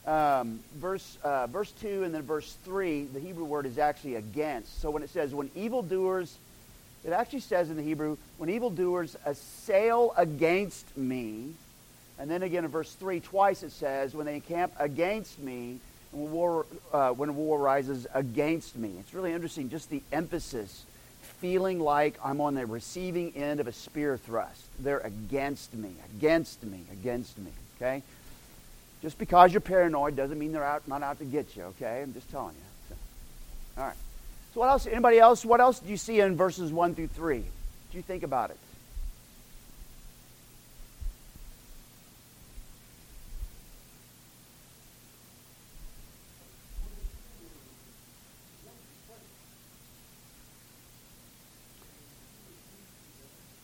Um, 0.06 0.60
verse, 0.78 1.18
uh, 1.24 1.46
verse 1.48 1.72
2 1.82 2.04
and 2.04 2.14
then 2.14 2.24
verse 2.24 2.56
3, 2.66 3.06
the 3.06 3.20
Hebrew 3.20 3.46
word 3.46 3.66
is 3.66 3.78
actually 3.78 4.16
against. 4.16 4.82
So 4.82 4.90
when 4.90 5.04
it 5.04 5.12
says, 5.12 5.34
when 5.34 5.52
evildoers, 5.56 6.38
it 7.06 7.12
actually 7.12 7.42
says 7.42 7.70
in 7.70 7.78
the 7.78 7.84
Hebrew, 7.84 8.18
when 8.38 8.50
evildoers 8.50 9.16
assail 9.26 10.14
against 10.18 10.98
me, 10.98 11.54
and 12.18 12.30
then 12.30 12.42
again 12.42 12.66
in 12.66 12.72
verse 12.72 12.94
3, 12.94 13.20
twice 13.20 13.62
it 13.62 13.72
says, 13.72 14.16
when 14.16 14.26
they 14.26 14.36
encamp 14.36 14.74
against 14.80 15.38
me, 15.40 15.80
when 16.12 16.32
war, 16.32 16.66
uh, 16.92 17.12
when 17.12 17.36
war 17.36 17.60
rises 17.60 18.08
against 18.14 18.76
me. 18.76 18.96
It's 19.00 19.14
really 19.14 19.34
interesting, 19.34 19.70
just 19.70 19.90
the 19.92 20.02
emphasis, 20.12 20.84
feeling 21.40 21.80
like 21.80 22.20
I'm 22.24 22.42
on 22.42 22.56
the 22.56 22.66
receiving 22.66 23.36
end 23.36 23.60
of 23.60 23.68
a 23.68 23.72
spear 23.72 24.18
thrust. 24.18 24.64
They're 24.80 25.00
against 25.00 25.76
me, 25.76 25.92
against 26.18 26.64
me, 26.64 26.82
against 26.92 27.38
me. 27.38 27.52
Okay? 27.78 28.04
Just 29.02 29.18
because 29.18 29.52
you're 29.52 29.62
paranoid 29.62 30.16
doesn't 30.16 30.38
mean 30.38 30.52
they're 30.52 30.64
out, 30.64 30.88
not 30.88 31.02
out 31.02 31.18
to 31.20 31.26
get 31.26 31.56
you. 31.56 31.64
Okay? 31.64 32.02
I'm 32.04 32.14
just 32.14 32.30
telling 32.30 32.56
you. 32.56 32.62
So, 32.90 32.96
all 33.82 33.88
right. 33.88 33.96
So 34.54 34.60
what 34.60 34.70
else? 34.70 34.86
Anybody 34.86 35.18
else? 35.18 35.44
What 35.44 35.60
else 35.60 35.80
do 35.80 35.90
you 35.90 35.98
see 35.98 36.20
in 36.20 36.36
verses 36.36 36.72
one 36.72 36.94
through 36.94 37.08
three? 37.08 37.44
Do 37.92 37.98
you 37.98 38.04
think 38.04 38.24
about 38.24 38.52
it? 38.52 38.58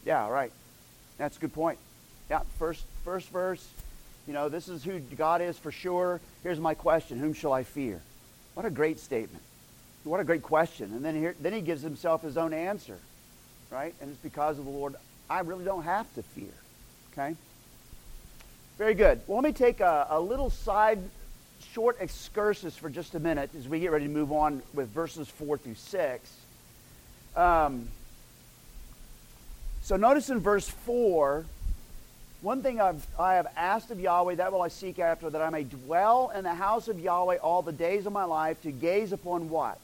Yeah, 0.08 0.30
right. 0.30 0.54
That's 1.18 1.36
a 1.36 1.40
good 1.42 1.54
point. 1.54 1.78
Yeah, 2.30 2.40
first 2.58 2.86
first 3.04 3.28
verse, 3.28 3.68
you 4.28 4.34
know, 4.34 4.50
this 4.50 4.68
is 4.68 4.84
who 4.84 5.00
God 5.00 5.42
is 5.42 5.58
for 5.58 5.72
sure. 5.72 6.20
Here's 6.44 6.60
my 6.60 6.74
question, 6.74 7.18
whom 7.18 7.34
shall 7.34 7.54
I 7.54 7.64
fear? 7.64 8.02
What 8.54 8.66
a 8.66 8.70
great 8.70 9.00
statement. 9.00 9.44
What 10.04 10.20
a 10.20 10.24
great 10.24 10.44
question. 10.44 10.92
And 10.94 11.04
then 11.04 11.16
here, 11.16 11.36
then 11.40 11.54
he 11.54 11.62
gives 11.62 11.82
himself 11.82 12.22
his 12.22 12.38
own 12.38 12.54
answer. 12.54 12.98
Right? 13.72 13.94
And 14.02 14.10
it's 14.10 14.20
because 14.20 14.60
of 14.60 14.66
the 14.66 14.72
Lord 14.72 14.96
I 15.30 15.42
really 15.42 15.66
don't 15.66 15.84
have 15.84 16.14
to 16.16 16.24
fear. 16.24 16.54
Okay? 17.12 17.36
Very 18.78 18.94
good. 18.94 19.22
Well, 19.28 19.38
let 19.38 19.44
me 19.44 19.54
take 19.54 19.80
a, 19.80 20.08
a 20.10 20.20
little 20.20 20.50
side 20.50 21.00
short 21.74 21.98
excursus 22.00 22.78
for 22.78 22.90
just 22.90 23.16
a 23.16 23.20
minute 23.20 23.50
as 23.58 23.68
we 23.68 23.80
get 23.80 23.92
ready 23.92 24.06
to 24.06 24.12
move 24.12 24.32
on 24.32 24.62
with 24.74 24.90
verses 24.90 25.28
4 25.28 25.58
through 25.58 25.76
6. 25.76 26.32
Um, 27.36 27.90
so 29.82 29.96
notice 29.96 30.30
in 30.30 30.40
verse 30.40 30.70
4, 30.70 31.46
one 32.42 32.62
thing 32.62 32.80
I've, 32.80 33.06
I 33.20 33.36
have 33.36 33.48
asked 33.56 33.92
of 33.92 34.00
Yahweh, 34.00 34.36
that 34.36 34.52
will 34.52 34.62
I 34.62 34.68
seek 34.68 35.00
after, 35.00 35.30
that 35.30 35.42
I 35.42 35.50
may 35.50 35.64
dwell 35.64 36.32
in 36.36 36.44
the 36.44 36.54
house 36.54 36.88
of 36.88 37.00
Yahweh 37.00 37.38
all 37.38 37.62
the 37.62 37.72
days 37.72 38.06
of 38.06 38.14
my 38.14 38.26
life, 38.26 38.62
to 38.62 38.72
gaze 38.72 39.12
upon 39.12 39.50
what? 39.50 39.80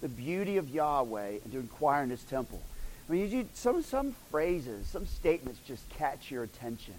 The 0.00 0.08
beauty 0.08 0.56
of 0.56 0.68
Yahweh 0.68 1.38
and 1.44 1.52
to 1.52 1.58
inquire 1.58 2.02
in 2.02 2.10
his 2.10 2.22
temple. 2.24 2.60
I 3.08 3.12
mean, 3.12 3.30
you, 3.30 3.48
some, 3.54 3.82
some 3.82 4.14
phrases, 4.30 4.86
some 4.86 5.06
statements 5.06 5.60
just 5.66 5.88
catch 5.90 6.30
your 6.30 6.42
attention. 6.42 6.94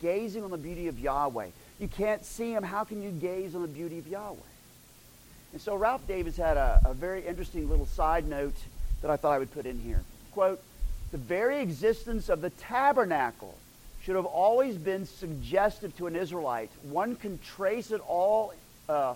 Gazing 0.00 0.42
on 0.42 0.50
the 0.50 0.58
beauty 0.58 0.88
of 0.88 0.98
Yahweh. 0.98 1.48
You 1.78 1.88
can't 1.88 2.24
see 2.24 2.52
him. 2.52 2.64
How 2.64 2.84
can 2.84 3.02
you 3.02 3.10
gaze 3.10 3.54
on 3.54 3.62
the 3.62 3.68
beauty 3.68 3.98
of 3.98 4.08
Yahweh? 4.08 4.36
And 5.52 5.60
so 5.60 5.76
Ralph 5.76 6.06
Davis 6.08 6.36
had 6.36 6.56
a, 6.56 6.80
a 6.84 6.94
very 6.94 7.24
interesting 7.24 7.68
little 7.68 7.86
side 7.86 8.26
note 8.28 8.56
that 9.02 9.10
I 9.10 9.16
thought 9.16 9.32
I 9.32 9.38
would 9.38 9.52
put 9.52 9.66
in 9.66 9.78
here. 9.78 10.02
Quote, 10.32 10.60
the 11.14 11.18
very 11.18 11.60
existence 11.60 12.28
of 12.28 12.40
the 12.40 12.50
tabernacle 12.50 13.56
should 14.02 14.16
have 14.16 14.24
always 14.24 14.76
been 14.76 15.06
suggestive 15.06 15.96
to 15.96 16.08
an 16.08 16.16
Israelite. 16.16 16.72
One 16.82 17.14
can 17.14 17.38
trace 17.38 17.92
it 17.92 18.00
all, 18.08 18.52
uh, 18.88 19.14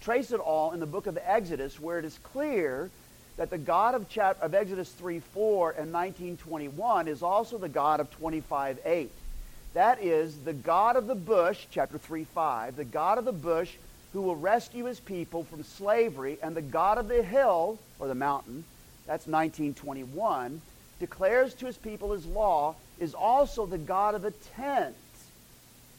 trace 0.00 0.30
it 0.30 0.38
all 0.38 0.70
in 0.70 0.78
the 0.78 0.86
book 0.86 1.08
of 1.08 1.18
Exodus, 1.24 1.80
where 1.80 1.98
it 1.98 2.04
is 2.04 2.16
clear 2.22 2.88
that 3.36 3.50
the 3.50 3.58
God 3.58 3.96
of, 3.96 4.08
chap- 4.08 4.40
of 4.40 4.54
Exodus 4.54 4.92
3 4.92 5.18
4 5.18 5.70
and 5.70 5.92
1921 5.92 7.08
is 7.08 7.20
also 7.20 7.58
the 7.58 7.68
God 7.68 7.98
of 7.98 8.12
25 8.12 8.78
8. 8.84 9.10
That 9.74 10.00
is 10.04 10.36
the 10.44 10.52
God 10.52 10.94
of 10.94 11.08
the 11.08 11.16
bush, 11.16 11.66
chapter 11.72 11.98
3 11.98 12.22
5, 12.22 12.76
the 12.76 12.84
God 12.84 13.18
of 13.18 13.24
the 13.24 13.32
bush 13.32 13.72
who 14.12 14.22
will 14.22 14.36
rescue 14.36 14.84
his 14.84 15.00
people 15.00 15.42
from 15.42 15.64
slavery, 15.64 16.38
and 16.44 16.54
the 16.54 16.62
God 16.62 16.96
of 16.96 17.08
the 17.08 17.24
hill, 17.24 17.80
or 17.98 18.06
the 18.06 18.14
mountain, 18.14 18.62
that's 19.04 19.26
1921, 19.26 20.60
declares 21.00 21.54
to 21.54 21.66
his 21.66 21.76
people 21.76 22.12
his 22.12 22.26
law, 22.26 22.76
is 23.00 23.14
also 23.14 23.66
the 23.66 23.78
God 23.78 24.14
of 24.14 24.22
the 24.22 24.30
tent. 24.54 24.94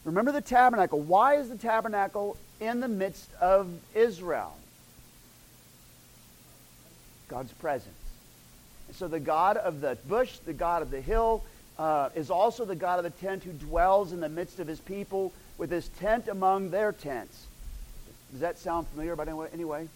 Remember 0.05 0.31
the 0.31 0.41
tabernacle. 0.41 0.99
Why 0.99 1.35
is 1.35 1.49
the 1.49 1.57
tabernacle 1.57 2.37
in 2.59 2.79
the 2.79 2.87
midst 2.87 3.29
of 3.41 3.67
Israel? 3.93 4.55
God's 7.27 7.51
presence. 7.53 7.95
So 8.93 9.07
the 9.07 9.19
God 9.19 9.57
of 9.57 9.81
the 9.81 9.97
bush, 10.07 10.37
the 10.39 10.53
God 10.53 10.81
of 10.81 10.91
the 10.91 11.01
hill, 11.01 11.43
uh, 11.79 12.09
is 12.15 12.29
also 12.29 12.65
the 12.65 12.75
God 12.75 12.99
of 12.99 13.03
the 13.03 13.25
tent 13.25 13.43
who 13.43 13.51
dwells 13.51 14.11
in 14.11 14.19
the 14.19 14.29
midst 14.29 14.59
of 14.59 14.67
his 14.67 14.79
people 14.79 15.31
with 15.57 15.71
his 15.71 15.87
tent 15.99 16.27
among 16.27 16.71
their 16.71 16.91
tents. 16.91 17.45
Does 18.31 18.41
that 18.41 18.57
sound 18.57 18.87
familiar 18.87 19.15
by 19.15 19.25
any 19.53 19.65
way? 19.65 19.87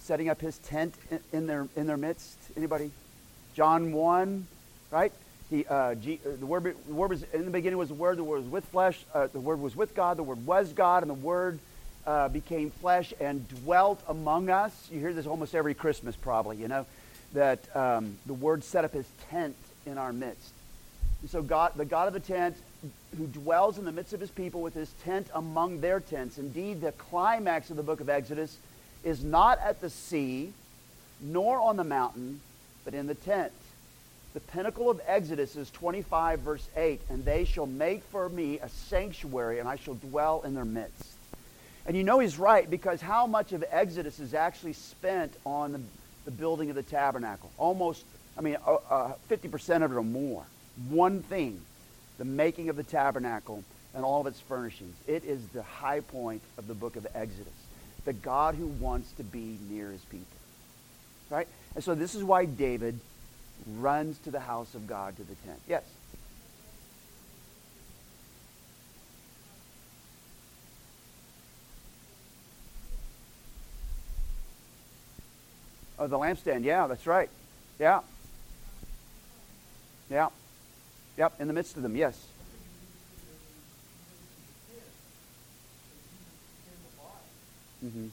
Setting 0.00 0.28
up 0.28 0.40
his 0.40 0.58
tent 0.58 0.94
in, 1.10 1.20
in 1.32 1.46
their, 1.46 1.66
in 1.76 1.86
their 1.86 1.96
midst? 1.96 2.38
Anybody? 2.56 2.90
John 3.56 3.94
1, 3.94 4.46
right? 4.90 5.12
He, 5.48 5.64
uh, 5.64 5.94
G, 5.94 6.20
uh, 6.26 6.36
the, 6.38 6.44
word, 6.44 6.76
the 6.86 6.94
word 6.94 7.08
was 7.08 7.22
in 7.32 7.46
the 7.46 7.50
beginning 7.50 7.78
was 7.78 7.88
the 7.88 7.94
word. 7.94 8.18
The 8.18 8.24
word 8.24 8.42
was 8.42 8.50
with 8.50 8.66
flesh. 8.66 9.02
Uh, 9.14 9.28
the 9.32 9.40
word 9.40 9.60
was 9.60 9.74
with 9.74 9.94
God. 9.94 10.18
The 10.18 10.22
word 10.22 10.44
was 10.44 10.74
God, 10.74 11.02
and 11.02 11.08
the 11.08 11.14
word 11.14 11.58
uh, 12.06 12.28
became 12.28 12.70
flesh 12.70 13.14
and 13.18 13.48
dwelt 13.64 14.02
among 14.08 14.50
us. 14.50 14.88
You 14.92 15.00
hear 15.00 15.14
this 15.14 15.26
almost 15.26 15.54
every 15.54 15.72
Christmas, 15.72 16.14
probably. 16.16 16.58
You 16.58 16.68
know 16.68 16.84
that 17.32 17.60
um, 17.74 18.18
the 18.26 18.34
word 18.34 18.62
set 18.62 18.84
up 18.84 18.92
His 18.92 19.06
tent 19.30 19.56
in 19.86 19.96
our 19.96 20.12
midst. 20.12 20.52
And 21.22 21.30
so 21.30 21.40
God, 21.40 21.72
the 21.76 21.86
God 21.86 22.08
of 22.08 22.12
the 22.12 22.20
tent, 22.20 22.56
who 23.16 23.26
dwells 23.26 23.78
in 23.78 23.86
the 23.86 23.92
midst 23.92 24.12
of 24.12 24.20
His 24.20 24.30
people 24.30 24.60
with 24.60 24.74
His 24.74 24.92
tent 25.02 25.28
among 25.34 25.80
their 25.80 26.00
tents. 26.00 26.36
Indeed, 26.36 26.82
the 26.82 26.92
climax 26.92 27.70
of 27.70 27.78
the 27.78 27.82
book 27.82 28.00
of 28.00 28.10
Exodus 28.10 28.58
is 29.02 29.24
not 29.24 29.58
at 29.60 29.80
the 29.80 29.88
sea, 29.88 30.52
nor 31.22 31.58
on 31.58 31.78
the 31.78 31.84
mountain 31.84 32.40
but 32.86 32.94
in 32.94 33.06
the 33.06 33.14
tent. 33.14 33.52
The 34.32 34.40
pinnacle 34.40 34.88
of 34.88 35.00
Exodus 35.06 35.56
is 35.56 35.70
25, 35.70 36.40
verse 36.40 36.68
8. 36.76 37.00
And 37.10 37.24
they 37.24 37.44
shall 37.44 37.66
make 37.66 38.02
for 38.04 38.28
me 38.30 38.58
a 38.60 38.68
sanctuary, 38.68 39.58
and 39.58 39.68
I 39.68 39.76
shall 39.76 39.94
dwell 39.94 40.42
in 40.42 40.54
their 40.54 40.64
midst. 40.64 41.16
And 41.84 41.96
you 41.96 42.04
know 42.04 42.20
he's 42.20 42.38
right 42.38 42.68
because 42.68 43.00
how 43.00 43.26
much 43.26 43.52
of 43.52 43.64
Exodus 43.70 44.20
is 44.20 44.34
actually 44.34 44.72
spent 44.72 45.34
on 45.44 45.72
the, 45.72 45.80
the 46.24 46.30
building 46.30 46.70
of 46.70 46.76
the 46.76 46.82
tabernacle? 46.82 47.50
Almost, 47.58 48.04
I 48.38 48.40
mean, 48.40 48.56
uh, 48.66 48.76
uh, 48.88 49.12
50% 49.30 49.84
of 49.84 49.92
it 49.92 49.94
or 49.94 50.04
more. 50.04 50.44
One 50.88 51.22
thing 51.22 51.60
the 52.18 52.24
making 52.24 52.68
of 52.68 52.76
the 52.76 52.82
tabernacle 52.82 53.62
and 53.94 54.04
all 54.04 54.20
of 54.20 54.26
its 54.26 54.40
furnishings. 54.40 54.94
It 55.06 55.24
is 55.24 55.46
the 55.48 55.62
high 55.62 56.00
point 56.00 56.42
of 56.56 56.66
the 56.66 56.74
book 56.74 56.96
of 56.96 57.06
Exodus. 57.14 57.52
The 58.04 58.12
God 58.12 58.54
who 58.54 58.66
wants 58.66 59.10
to 59.12 59.24
be 59.24 59.58
near 59.68 59.90
his 59.90 60.02
people. 60.02 60.26
Right? 61.30 61.48
And 61.76 61.84
so 61.84 61.94
this 61.94 62.14
is 62.14 62.24
why 62.24 62.46
David 62.46 62.98
runs 63.76 64.18
to 64.20 64.30
the 64.30 64.40
house 64.40 64.74
of 64.74 64.86
God 64.86 65.14
to 65.18 65.22
the 65.22 65.34
tent. 65.34 65.60
Yes? 65.68 65.84
Oh, 75.98 76.06
the 76.06 76.18
lampstand. 76.18 76.64
Yeah, 76.64 76.86
that's 76.86 77.06
right. 77.06 77.28
Yeah. 77.78 78.00
Yeah. 80.10 80.28
Yep, 81.18 81.40
in 81.40 81.46
the 81.46 81.52
midst 81.52 81.76
of 81.76 81.82
them, 81.82 81.94
yes. 81.94 82.18
Mm-hmm. 87.84 88.08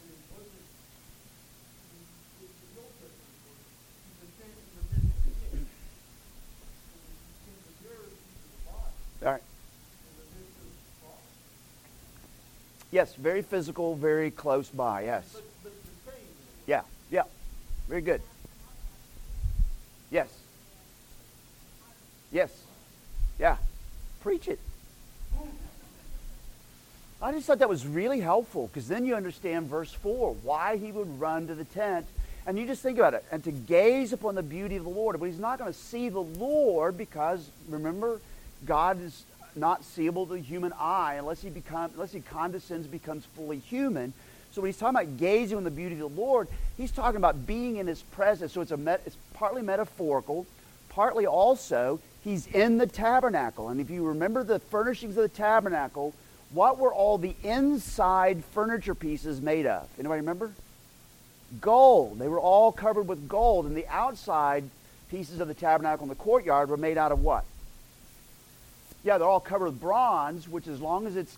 Yes, 12.93 13.15
very 13.15 13.41
physical, 13.41 13.95
very 13.95 14.29
close 14.29 14.69
by. 14.69 15.05
Yes. 15.05 15.27
But, 15.33 15.43
but 15.63 15.73
the 15.73 16.11
same. 16.11 16.21
Yeah, 16.67 16.81
yeah. 17.09 17.23
Very 17.89 18.01
good. 18.01 18.21
Yes. 20.11 20.29
Yes. 22.31 22.51
Yeah. 23.39 23.57
Preach 24.21 24.47
it. 24.47 24.59
I 27.19 27.31
just 27.31 27.47
thought 27.47 27.57
that 27.59 27.69
was 27.69 27.87
really 27.87 28.19
helpful 28.19 28.67
because 28.67 28.87
then 28.87 29.05
you 29.05 29.15
understand 29.15 29.69
verse 29.69 29.91
4 29.91 30.35
why 30.43 30.77
he 30.77 30.91
would 30.91 31.19
run 31.19 31.47
to 31.47 31.55
the 31.55 31.65
tent. 31.65 32.05
And 32.45 32.59
you 32.59 32.67
just 32.67 32.83
think 32.83 32.99
about 32.99 33.15
it. 33.15 33.25
And 33.31 33.43
to 33.45 33.51
gaze 33.51 34.13
upon 34.13 34.35
the 34.35 34.43
beauty 34.43 34.75
of 34.75 34.83
the 34.83 34.91
Lord. 34.91 35.19
But 35.19 35.25
he's 35.25 35.39
not 35.39 35.57
going 35.57 35.73
to 35.73 35.79
see 35.79 36.09
the 36.09 36.19
Lord 36.19 36.95
because, 36.95 37.49
remember, 37.67 38.21
God 38.65 39.01
is 39.01 39.25
not 39.55 39.83
seeable 39.83 40.25
to 40.25 40.33
the 40.33 40.39
human 40.39 40.73
eye 40.79 41.15
unless 41.15 41.41
he, 41.41 41.49
become, 41.49 41.91
unless 41.93 42.11
he 42.11 42.21
condescends 42.21 42.87
becomes 42.87 43.25
fully 43.35 43.59
human. 43.59 44.13
So 44.51 44.61
when 44.61 44.69
he's 44.69 44.77
talking 44.77 44.95
about 44.95 45.17
gazing 45.17 45.57
on 45.57 45.63
the 45.63 45.71
beauty 45.71 45.93
of 45.93 45.99
the 45.99 46.21
Lord, 46.21 46.47
he's 46.77 46.91
talking 46.91 47.17
about 47.17 47.47
being 47.47 47.77
in 47.77 47.87
his 47.87 48.01
presence. 48.01 48.53
So 48.53 48.61
it's, 48.61 48.71
a 48.71 48.77
met, 48.77 49.01
it's 49.05 49.17
partly 49.33 49.61
metaphorical, 49.61 50.45
partly 50.89 51.25
also 51.25 51.99
he's 52.23 52.47
in 52.47 52.77
the 52.77 52.87
tabernacle. 52.87 53.69
And 53.69 53.81
if 53.81 53.89
you 53.89 54.05
remember 54.05 54.43
the 54.43 54.59
furnishings 54.59 55.17
of 55.17 55.23
the 55.23 55.29
tabernacle, 55.29 56.13
what 56.51 56.77
were 56.77 56.93
all 56.93 57.17
the 57.17 57.35
inside 57.43 58.43
furniture 58.53 58.95
pieces 58.95 59.41
made 59.41 59.65
of? 59.65 59.87
Anybody 59.97 60.21
remember? 60.21 60.51
Gold. 61.59 62.19
They 62.19 62.27
were 62.27 62.39
all 62.39 62.71
covered 62.71 63.07
with 63.07 63.27
gold, 63.27 63.65
and 63.65 63.75
the 63.75 63.87
outside 63.87 64.63
pieces 65.09 65.39
of 65.39 65.47
the 65.47 65.53
tabernacle 65.53 66.03
in 66.03 66.09
the 66.09 66.15
courtyard 66.15 66.69
were 66.69 66.77
made 66.77 66.97
out 66.97 67.11
of 67.11 67.21
what? 67.21 67.43
Yeah, 69.03 69.17
they're 69.17 69.27
all 69.27 69.39
covered 69.39 69.65
with 69.65 69.81
bronze, 69.81 70.47
which 70.47 70.67
as 70.67 70.79
long 70.79 71.07
as 71.07 71.15
it's 71.15 71.37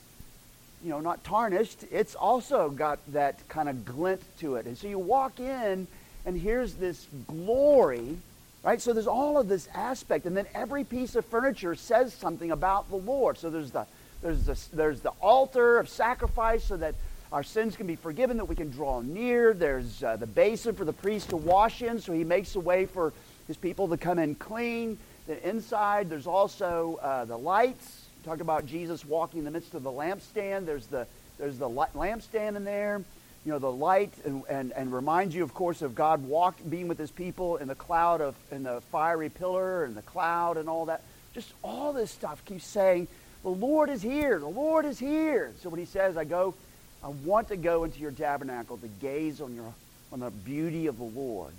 you 0.84 0.90
know 0.90 1.00
not 1.00 1.24
tarnished, 1.24 1.86
it's 1.92 2.16
also 2.16 2.70
got 2.70 3.00
that 3.12 3.48
kind 3.50 3.70
of 3.70 3.86
glint 3.86 4.22
to 4.40 4.56
it. 4.56 4.66
And 4.66 4.78
so 4.78 4.88
you 4.88 5.00
walk 5.00 5.40
in 5.40 5.88
and 6.26 6.40
here's 6.40 6.74
this 6.76 7.08
glory, 7.28 8.18
right? 8.64 8.82
So 8.82 8.94
there's 8.94 9.08
all 9.08 9.38
of 9.38 9.48
this 9.48 9.68
aspect, 9.74 10.26
and 10.26 10.36
then 10.36 10.48
every 10.56 10.84
piece 10.84 11.16
of 11.16 11.26
furniture 11.26 11.76
says 11.76 12.14
something 12.14 12.52
about 12.52 12.90
the 12.90 12.96
Lord. 12.96 13.38
So 13.38 13.50
there's 13.50 13.72
the 13.72 13.86
there's 14.22 14.46
the, 14.46 14.76
there's 14.76 15.02
the 15.02 15.12
altar 15.22 15.78
of 15.78 15.88
sacrifice 15.88 16.64
so 16.64 16.78
that 16.78 16.96
our 17.32 17.44
sins 17.44 17.76
can 17.76 17.86
be 17.86 17.96
forgiven, 17.96 18.38
that 18.38 18.46
we 18.46 18.56
can 18.56 18.72
draw 18.72 19.02
near. 19.02 19.54
There's 19.54 20.04
uh, 20.04 20.16
the 20.16 20.28
basin 20.28 20.74
for 20.74 20.86
the 20.86 20.94
priest 20.94 21.30
to 21.30 21.38
wash 21.38 21.82
in, 21.82 22.00
so 22.00 22.14
he 22.14 22.24
makes 22.24 22.56
a 22.56 22.60
way 22.60 22.86
for 22.86 23.14
his 23.48 23.58
people 23.58 23.88
to 23.90 23.98
come 23.98 24.18
in 24.18 24.36
clean. 24.36 24.98
Then 25.28 25.38
inside, 25.44 26.10
there's 26.10 26.28
also 26.28 27.00
uh, 27.02 27.26
the 27.26 27.38
lights. 27.38 28.06
Talk 28.24 28.40
about 28.40 28.66
Jesus 28.66 29.06
walking 29.06 29.40
in 29.40 29.46
the 29.46 29.52
midst 29.52 29.74
of 29.74 29.84
the 29.84 29.92
lampstand. 29.92 30.66
There's 30.66 30.88
the 30.88 31.08
there's 31.38 31.58
the 31.58 31.70
lampstand 31.70 32.56
in 32.56 32.64
there. 32.64 33.02
You 33.46 33.52
know 33.52 33.60
the 33.60 33.72
light, 33.72 34.12
and, 34.24 34.44
and, 34.50 34.72
and 34.72 34.92
reminds 34.92 35.36
you, 35.36 35.44
of 35.44 35.54
course, 35.54 35.84
of 35.84 35.94
God 35.94 36.24
walk, 36.24 36.56
being 36.68 36.88
with 36.88 36.98
His 36.98 37.12
people 37.12 37.58
in 37.58 37.68
the 37.68 37.76
cloud 37.76 38.22
of 38.22 38.36
in 38.52 38.64
the 38.64 38.82
fiery 38.92 39.30
pillar 39.30 39.84
and 39.84 39.96
the 39.96 40.02
cloud 40.02 40.58
and 40.58 40.68
all 40.68 40.86
that. 40.86 41.02
Just 41.34 41.52
all 41.64 41.94
this 41.94 42.10
stuff 42.10 42.44
keeps 42.46 42.66
saying 42.66 43.08
the 43.44 43.50
Lord 43.50 43.92
is 43.92 44.02
here. 44.02 44.40
The 44.40 44.48
Lord 44.48 44.86
is 44.86 44.98
here. 44.98 45.54
So 45.62 45.70
when 45.70 45.80
he 45.80 45.86
says, 45.86 46.18
I 46.18 46.24
go, 46.24 46.56
I 47.04 47.10
want 47.10 47.50
to 47.50 47.58
go 47.58 47.84
into 47.84 48.00
your 48.00 48.10
tabernacle 48.10 48.78
to 48.78 48.88
gaze 48.88 49.40
on 49.40 49.54
your 49.54 49.72
on 50.12 50.20
the 50.20 50.32
beauty 50.32 50.88
of 50.88 50.98
the 50.98 51.04
Lord. 51.04 51.52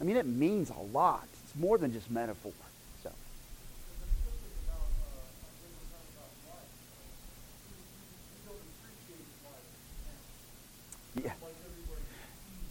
I 0.00 0.04
mean, 0.04 0.16
it 0.16 0.26
means 0.26 0.70
a 0.70 0.96
lot. 0.96 1.26
It's 1.44 1.56
more 1.56 1.78
than 1.78 1.92
just 1.92 2.10
metaphor. 2.12 2.52
So. 3.02 3.10
Yeah. 11.16 11.32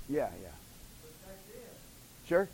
Yeah, 0.09 0.29
yeah. 0.41 0.49
Sure. 2.27 2.47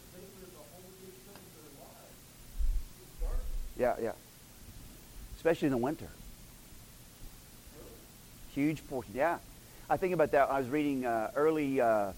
Yeah, 3.77 3.95
yeah 4.01 4.11
especially 5.47 5.67
in 5.67 5.71
the 5.71 5.77
winter. 5.77 6.09
Huge 8.53 8.85
portion, 8.89 9.13
yeah. 9.15 9.37
I 9.89 9.95
think 9.95 10.13
about 10.13 10.31
that. 10.31 10.49
I 10.49 10.59
was 10.59 10.67
reading 10.67 11.05
uh, 11.05 11.31
early 11.37 11.79
uh, 11.79 12.11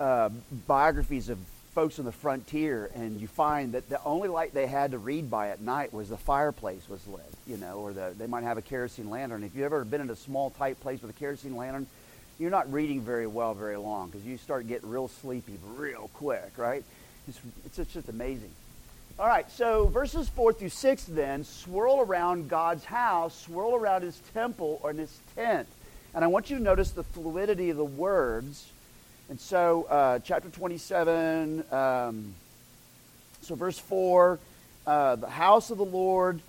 uh, 0.00 0.30
biographies 0.66 1.28
of 1.28 1.38
folks 1.74 1.98
on 1.98 2.06
the 2.06 2.12
frontier, 2.12 2.90
and 2.94 3.20
you 3.20 3.28
find 3.28 3.72
that 3.72 3.90
the 3.90 4.02
only 4.04 4.28
light 4.28 4.54
they 4.54 4.66
had 4.66 4.92
to 4.92 4.98
read 4.98 5.30
by 5.30 5.50
at 5.50 5.60
night 5.60 5.92
was 5.92 6.08
the 6.08 6.16
fireplace 6.16 6.88
was 6.88 7.06
lit, 7.06 7.20
you 7.46 7.58
know, 7.58 7.74
or 7.74 7.92
the, 7.92 8.14
they 8.16 8.26
might 8.26 8.44
have 8.44 8.56
a 8.56 8.62
kerosene 8.62 9.10
lantern. 9.10 9.42
If 9.42 9.54
you've 9.54 9.64
ever 9.64 9.84
been 9.84 10.00
in 10.00 10.08
a 10.08 10.16
small, 10.16 10.48
tight 10.48 10.80
place 10.80 11.02
with 11.02 11.10
a 11.10 11.18
kerosene 11.18 11.56
lantern, 11.56 11.86
you're 12.42 12.50
not 12.50 12.72
reading 12.72 13.00
very 13.00 13.28
well 13.28 13.54
very 13.54 13.76
long 13.76 14.10
because 14.10 14.26
you 14.26 14.36
start 14.36 14.66
getting 14.66 14.90
real 14.90 15.06
sleepy 15.06 15.56
real 15.76 16.10
quick, 16.14 16.50
right? 16.56 16.82
It's, 17.28 17.38
it's, 17.64 17.78
it's 17.78 17.94
just 17.94 18.08
amazing. 18.08 18.50
All 19.16 19.28
right, 19.28 19.48
so 19.52 19.86
verses 19.86 20.28
4 20.28 20.52
through 20.52 20.70
6 20.70 21.04
then 21.04 21.44
swirl 21.44 22.00
around 22.00 22.48
God's 22.48 22.84
house, 22.84 23.38
swirl 23.42 23.76
around 23.76 24.02
his 24.02 24.20
temple 24.34 24.80
or 24.82 24.92
his 24.92 25.16
tent. 25.36 25.68
And 26.14 26.24
I 26.24 26.26
want 26.26 26.50
you 26.50 26.56
to 26.56 26.62
notice 26.62 26.90
the 26.90 27.04
fluidity 27.04 27.70
of 27.70 27.76
the 27.76 27.84
words. 27.84 28.68
And 29.30 29.38
so, 29.38 29.84
uh, 29.84 30.18
chapter 30.18 30.48
27, 30.48 31.64
um, 31.72 32.34
so 33.42 33.54
verse 33.54 33.78
4, 33.78 34.40
uh, 34.84 35.16
the 35.16 35.30
house 35.30 35.70
of 35.70 35.78
the 35.78 35.84
Lord, 35.84 36.40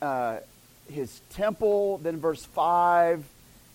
uh, 0.00 0.38
his 0.88 1.20
temple. 1.30 1.98
Then 1.98 2.20
verse 2.20 2.44
5, 2.44 3.24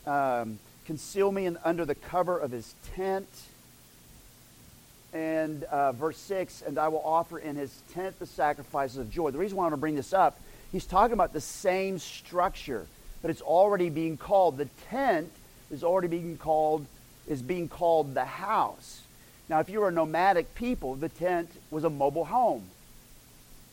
um, 0.07 0.59
conceal 0.85 1.31
me 1.31 1.45
in, 1.45 1.57
under 1.63 1.85
the 1.85 1.95
cover 1.95 2.37
of 2.37 2.51
his 2.51 2.73
tent 2.95 3.27
and 5.13 5.63
uh, 5.65 5.93
verse 5.93 6.17
6 6.17 6.63
and 6.67 6.77
I 6.77 6.89
will 6.89 7.01
offer 7.03 7.39
in 7.39 7.55
his 7.55 7.73
tent 7.93 8.19
the 8.19 8.25
sacrifices 8.25 8.97
of 8.97 9.09
joy. 9.09 9.31
The 9.31 9.37
reason 9.37 9.57
why 9.57 9.63
I 9.63 9.65
want 9.65 9.73
to 9.73 9.77
bring 9.77 9.95
this 9.95 10.13
up, 10.13 10.39
he's 10.71 10.85
talking 10.85 11.13
about 11.13 11.33
the 11.33 11.41
same 11.41 11.99
structure, 11.99 12.85
but 13.21 13.31
it's 13.31 13.41
already 13.41 13.89
being 13.89 14.17
called. 14.17 14.57
The 14.57 14.69
tent 14.89 15.31
is 15.71 15.83
already 15.83 16.07
being 16.07 16.37
called, 16.37 16.85
is 17.27 17.41
being 17.41 17.69
called 17.69 18.13
the 18.13 18.25
house. 18.25 19.01
Now, 19.47 19.59
if 19.59 19.69
you 19.69 19.79
were 19.79 19.89
a 19.89 19.91
nomadic 19.91 20.53
people, 20.55 20.95
the 20.95 21.09
tent 21.09 21.49
was 21.71 21.83
a 21.83 21.89
mobile 21.89 22.25
home. 22.25 22.65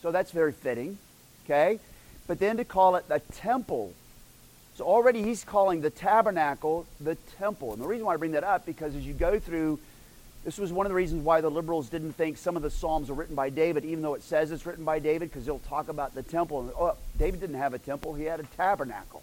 So 0.03 0.11
that's 0.11 0.31
very 0.31 0.53
fitting, 0.53 0.99
okay? 1.45 1.79
But 2.27 2.39
then 2.39 2.57
to 2.59 2.65
call 2.65 2.97
it 2.97 3.09
the 3.09 3.21
temple. 3.21 3.95
So 4.77 4.85
already 4.85 5.23
he's 5.23 5.45
calling 5.45 5.81
the 5.81 5.91
tabernacle 5.91 6.87
the 7.01 7.17
temple. 7.39 7.73
And 7.73 7.83
the 7.83 7.87
reason 7.87 8.07
why 8.07 8.15
I 8.15 8.17
bring 8.17 8.33
that 8.33 8.45
up, 8.45 8.65
because 8.65 8.95
as 8.95 9.07
you 9.07 9.13
go 9.13 9.39
through 9.39 9.79
this 10.45 10.59
was 10.59 10.73
one 10.73 10.87
of 10.87 10.91
the 10.91 10.97
reasons 10.97 11.23
why 11.23 11.41
the 11.41 11.51
liberals 11.51 11.89
didn't 11.89 12.15
think 12.15 12.37
some 12.37 12.57
of 12.57 12.63
the 12.63 12.71
Psalms 12.71 13.11
are 13.11 13.15
written 13.15 13.37
by 13.37 13.49
David, 13.49 13.85
even 13.85 14.03
though 14.03 14.15
it 14.15 14.23
says 14.23 14.51
it's 14.51 14.67
written 14.67 14.85
by 14.85 14.99
David, 14.99 15.31
because 15.31 15.45
he'll 15.45 15.61
talk 15.61 15.89
about 15.89 16.15
the 16.15 16.23
temple. 16.23 16.63
And, 16.63 16.71
oh, 16.79 16.97
David 17.17 17.41
didn't 17.41 17.57
have 17.57 17.75
a 17.75 17.79
temple, 17.79 18.15
he 18.15 18.25
had 18.25 18.41
a 18.41 18.45
tabernacle. 18.57 19.23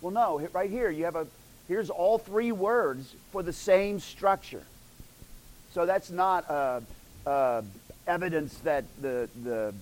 Well, 0.00 0.10
no, 0.10 0.48
right 0.52 0.68
here, 0.68 0.90
you 0.90 1.04
have 1.04 1.14
a, 1.14 1.28
here's 1.68 1.90
all 1.90 2.18
three 2.18 2.50
words 2.50 3.14
for 3.30 3.44
the 3.44 3.52
same 3.52 4.00
structure. 4.00 4.62
So 5.74 5.86
that's 5.86 6.10
not 6.10 6.50
uh, 6.50 6.80
uh, 7.24 7.62
evidence 8.08 8.54
that 8.58 8.84
the, 9.00 9.28
the, 9.44 9.72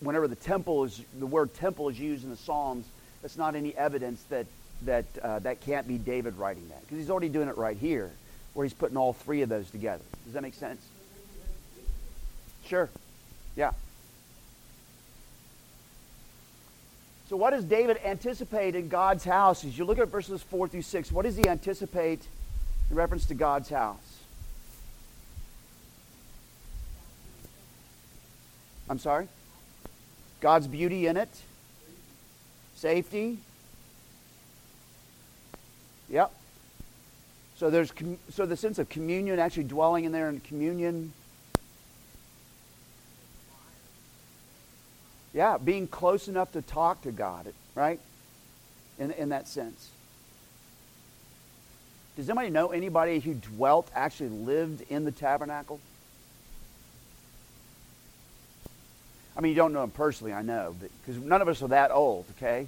whenever 0.00 0.26
the 0.26 0.34
temple 0.34 0.82
is, 0.82 1.00
the 1.16 1.26
word 1.26 1.54
temple 1.54 1.88
is 1.90 2.00
used 2.00 2.24
in 2.24 2.30
the 2.30 2.36
Psalms, 2.36 2.86
that's 3.22 3.36
not 3.36 3.54
any 3.54 3.74
evidence 3.76 4.22
that, 4.30 4.46
that, 4.82 5.04
uh, 5.22 5.38
that 5.40 5.60
can't 5.60 5.88
be 5.88 5.98
David 5.98 6.36
writing 6.36 6.68
that, 6.68 6.80
because 6.82 6.98
he's 6.98 7.10
already 7.10 7.28
doing 7.28 7.48
it 7.48 7.56
right 7.56 7.76
here 7.76 8.10
where 8.54 8.64
he's 8.64 8.74
putting 8.74 8.96
all 8.96 9.12
three 9.12 9.42
of 9.42 9.48
those 9.48 9.70
together. 9.70 10.02
Does 10.24 10.34
that 10.34 10.42
make 10.42 10.54
sense? 10.54 10.80
Sure. 12.64 12.88
Yeah. 13.54 13.72
So, 17.28 17.36
what 17.36 17.50
does 17.50 17.64
David 17.64 17.98
anticipate 18.04 18.74
in 18.74 18.88
God's 18.88 19.24
house? 19.24 19.64
As 19.64 19.76
you 19.76 19.84
look 19.84 19.98
at 19.98 20.08
verses 20.08 20.42
4 20.42 20.68
through 20.68 20.82
6, 20.82 21.12
what 21.12 21.24
does 21.24 21.36
he 21.36 21.46
anticipate 21.48 22.20
in 22.88 22.96
reference 22.96 23.26
to 23.26 23.34
God's 23.34 23.68
house? 23.68 24.20
I'm 28.88 28.98
sorry? 28.98 29.26
God's 30.40 30.68
beauty 30.68 31.06
in 31.06 31.16
it? 31.16 31.28
Safety? 32.76 33.38
Yep. 36.08 36.32
So 37.56 37.70
there's 37.70 37.92
so 38.30 38.46
the 38.46 38.56
sense 38.56 38.78
of 38.78 38.88
communion, 38.88 39.38
actually 39.38 39.64
dwelling 39.64 40.04
in 40.04 40.12
there 40.12 40.28
in 40.28 40.40
communion. 40.40 41.12
Yeah, 45.32 45.58
being 45.58 45.86
close 45.86 46.28
enough 46.28 46.52
to 46.52 46.62
talk 46.62 47.02
to 47.02 47.12
God, 47.12 47.52
right? 47.74 48.00
In, 48.98 49.10
in 49.10 49.30
that 49.30 49.48
sense. 49.48 49.90
Does 52.16 52.30
anybody 52.30 52.48
know 52.48 52.68
anybody 52.68 53.20
who 53.20 53.34
dwelt, 53.34 53.90
actually 53.94 54.30
lived 54.30 54.82
in 54.88 55.04
the 55.04 55.12
tabernacle? 55.12 55.80
I 59.36 59.40
mean, 59.40 59.50
you 59.50 59.56
don't 59.56 59.72
know 59.72 59.82
him 59.82 59.90
personally, 59.90 60.32
I 60.32 60.42
know, 60.42 60.74
because 60.80 61.20
none 61.20 61.42
of 61.42 61.48
us 61.48 61.62
are 61.62 61.68
that 61.68 61.90
old, 61.90 62.24
okay? 62.36 62.66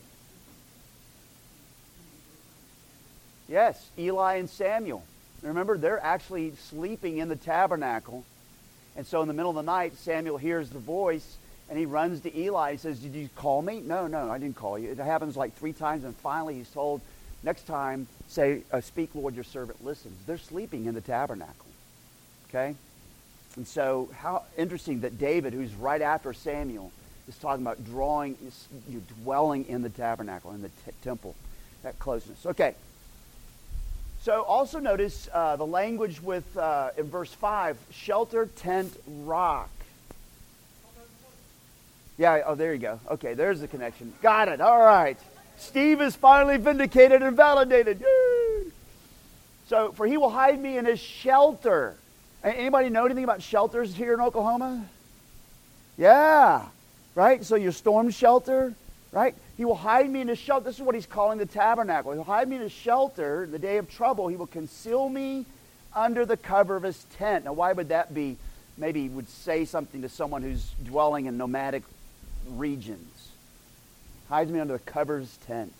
Yes, 3.48 3.88
Eli 3.98 4.36
and 4.36 4.50
Samuel. 4.50 5.02
Remember, 5.42 5.78
they're 5.78 6.02
actually 6.02 6.52
sleeping 6.56 7.18
in 7.18 7.28
the 7.28 7.36
tabernacle. 7.36 8.24
And 8.96 9.06
so 9.06 9.22
in 9.22 9.28
the 9.28 9.34
middle 9.34 9.50
of 9.50 9.56
the 9.56 9.62
night, 9.62 9.96
Samuel 9.96 10.36
hears 10.36 10.68
the 10.68 10.78
voice 10.78 11.36
and 11.70 11.78
he 11.78 11.86
runs 11.86 12.20
to 12.22 12.38
Eli. 12.38 12.72
He 12.72 12.78
says, 12.78 12.98
Did 12.98 13.14
you 13.14 13.28
call 13.36 13.62
me? 13.62 13.80
No, 13.80 14.06
no, 14.06 14.30
I 14.30 14.38
didn't 14.38 14.56
call 14.56 14.78
you. 14.78 14.90
It 14.90 14.98
happens 14.98 15.36
like 15.36 15.54
three 15.54 15.72
times. 15.72 16.04
And 16.04 16.16
finally, 16.16 16.54
he's 16.54 16.70
told, 16.70 17.00
Next 17.42 17.66
time, 17.66 18.06
say, 18.28 18.62
uh, 18.72 18.80
Speak, 18.80 19.14
Lord, 19.14 19.34
your 19.34 19.44
servant 19.44 19.84
listens. 19.84 20.18
They're 20.26 20.38
sleeping 20.38 20.86
in 20.86 20.94
the 20.94 21.00
tabernacle. 21.00 21.66
Okay? 22.48 22.74
And 23.56 23.66
so, 23.66 24.08
how 24.16 24.44
interesting 24.56 25.00
that 25.00 25.18
David, 25.18 25.52
who's 25.52 25.74
right 25.74 26.02
after 26.02 26.32
Samuel, 26.32 26.92
is 27.28 27.36
talking 27.36 27.62
about 27.62 27.84
drawing, 27.84 28.36
you 28.88 29.02
dwelling 29.22 29.66
in 29.68 29.82
the 29.82 29.90
tabernacle, 29.90 30.52
in 30.52 30.62
the 30.62 30.68
t- 30.68 30.92
temple, 31.02 31.34
that 31.82 31.98
closeness. 31.98 32.46
Okay. 32.46 32.74
So 34.22 34.42
also 34.42 34.78
notice 34.78 35.28
uh, 35.32 35.56
the 35.56 35.66
language 35.66 36.20
with, 36.20 36.56
uh, 36.56 36.90
in 36.96 37.08
verse 37.08 37.32
5, 37.32 37.76
shelter, 37.92 38.46
tent, 38.46 38.92
rock. 39.06 39.70
Yeah, 42.16 42.42
oh, 42.46 42.56
there 42.56 42.74
you 42.74 42.80
go. 42.80 42.98
Okay, 43.10 43.34
there's 43.34 43.60
the 43.60 43.68
connection. 43.68 44.12
Got 44.22 44.48
it. 44.48 44.60
All 44.60 44.80
right. 44.80 45.16
Steve 45.56 46.00
is 46.00 46.16
finally 46.16 46.56
vindicated 46.56 47.22
and 47.22 47.36
validated. 47.36 48.00
Yay! 48.00 48.70
So, 49.68 49.92
for 49.92 50.06
he 50.06 50.16
will 50.16 50.30
hide 50.30 50.60
me 50.60 50.78
in 50.78 50.84
his 50.84 50.98
shelter. 50.98 51.96
Anybody 52.44 52.88
know 52.88 53.04
anything 53.04 53.24
about 53.24 53.42
shelters 53.42 53.94
here 53.94 54.14
in 54.14 54.20
Oklahoma? 54.20 54.84
Yeah. 55.96 56.66
Right? 57.14 57.44
So, 57.44 57.56
your 57.56 57.72
storm 57.72 58.10
shelter, 58.10 58.74
right? 59.10 59.34
He 59.56 59.64
will 59.64 59.74
hide 59.74 60.08
me 60.08 60.20
in 60.20 60.28
his 60.28 60.38
shelter. 60.38 60.64
This 60.64 60.76
is 60.76 60.82
what 60.82 60.94
he's 60.94 61.06
calling 61.06 61.38
the 61.38 61.46
tabernacle. 61.46 62.12
He'll 62.12 62.22
hide 62.22 62.48
me 62.48 62.56
in 62.56 62.62
his 62.62 62.72
shelter 62.72 63.44
in 63.44 63.50
the 63.50 63.58
day 63.58 63.78
of 63.78 63.90
trouble. 63.90 64.28
He 64.28 64.36
will 64.36 64.46
conceal 64.46 65.08
me 65.08 65.46
under 65.94 66.24
the 66.24 66.36
cover 66.36 66.76
of 66.76 66.84
his 66.84 67.04
tent. 67.16 67.44
Now, 67.44 67.54
why 67.54 67.72
would 67.72 67.88
that 67.88 68.14
be? 68.14 68.36
Maybe 68.76 69.02
he 69.02 69.08
would 69.08 69.28
say 69.28 69.64
something 69.64 70.02
to 70.02 70.08
someone 70.08 70.42
who's 70.42 70.64
dwelling 70.84 71.26
in 71.26 71.36
nomadic 71.36 71.82
regions. 72.50 73.28
Hides 74.28 74.52
me 74.52 74.60
under 74.60 74.74
the 74.74 74.78
cover 74.84 75.16
of 75.16 75.22
his 75.22 75.36
tent. 75.38 75.72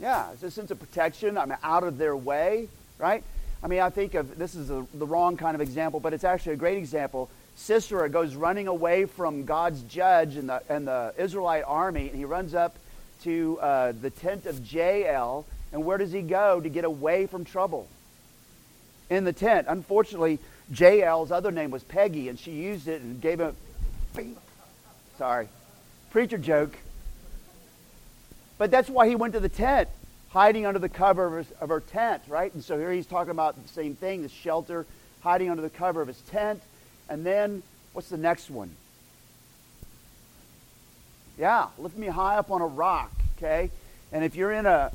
Yeah, 0.00 0.30
it's 0.32 0.42
a 0.42 0.50
sense 0.50 0.70
of 0.70 0.78
protection. 0.78 1.36
I'm 1.36 1.52
out 1.62 1.82
of 1.82 1.98
their 1.98 2.16
way, 2.16 2.68
right? 2.98 3.24
I 3.62 3.66
mean, 3.66 3.80
I 3.80 3.90
think 3.90 4.14
of 4.14 4.38
this 4.38 4.54
is 4.54 4.70
a, 4.70 4.86
the 4.94 5.06
wrong 5.06 5.36
kind 5.36 5.54
of 5.54 5.60
example, 5.60 5.98
but 5.98 6.12
it's 6.12 6.24
actually 6.24 6.52
a 6.52 6.56
great 6.56 6.78
example. 6.78 7.28
Sisera 7.56 8.08
goes 8.08 8.36
running 8.36 8.68
away 8.68 9.04
from 9.04 9.44
God's 9.44 9.82
judge 9.82 10.36
and 10.36 10.48
the, 10.48 10.62
and 10.68 10.86
the 10.86 11.12
Israelite 11.18 11.64
army, 11.66 12.08
and 12.08 12.16
he 12.16 12.24
runs 12.24 12.54
up 12.54 12.76
to 13.24 13.58
uh, 13.60 13.92
the 14.00 14.10
tent 14.10 14.46
of 14.46 14.72
Jael. 14.72 15.44
And 15.72 15.84
where 15.84 15.98
does 15.98 16.12
he 16.12 16.22
go 16.22 16.60
to 16.60 16.68
get 16.68 16.84
away 16.84 17.26
from 17.26 17.44
trouble? 17.44 17.88
In 19.10 19.24
the 19.24 19.32
tent. 19.32 19.66
Unfortunately, 19.68 20.38
Jael's 20.72 21.32
other 21.32 21.50
name 21.50 21.70
was 21.70 21.82
Peggy, 21.82 22.28
and 22.28 22.38
she 22.38 22.52
used 22.52 22.86
it 22.86 23.00
and 23.00 23.20
gave 23.20 23.40
him. 23.40 23.56
Sorry. 25.18 25.48
Preacher 26.10 26.38
joke. 26.38 26.76
But 28.58 28.72
that's 28.72 28.90
why 28.90 29.08
he 29.08 29.14
went 29.14 29.32
to 29.34 29.40
the 29.40 29.48
tent, 29.48 29.88
hiding 30.30 30.66
under 30.66 30.80
the 30.80 30.88
cover 30.88 31.26
of, 31.26 31.46
his, 31.46 31.56
of 31.60 31.68
her 31.68 31.80
tent, 31.80 32.22
right? 32.28 32.52
And 32.52 32.62
so 32.62 32.76
here 32.76 32.92
he's 32.92 33.06
talking 33.06 33.30
about 33.30 33.60
the 33.62 33.68
same 33.68 33.94
thing, 33.94 34.22
the 34.22 34.28
shelter, 34.28 34.84
hiding 35.20 35.48
under 35.48 35.62
the 35.62 35.70
cover 35.70 36.02
of 36.02 36.08
his 36.08 36.20
tent. 36.22 36.60
And 37.08 37.24
then, 37.24 37.62
what's 37.92 38.08
the 38.08 38.18
next 38.18 38.50
one? 38.50 38.70
Yeah, 41.38 41.68
lift 41.78 41.96
me 41.96 42.08
high 42.08 42.36
up 42.36 42.50
on 42.50 42.60
a 42.60 42.66
rock, 42.66 43.12
okay? 43.36 43.70
And 44.12 44.24
if 44.24 44.34
you're 44.34 44.52
in 44.52 44.66
a, 44.66 44.90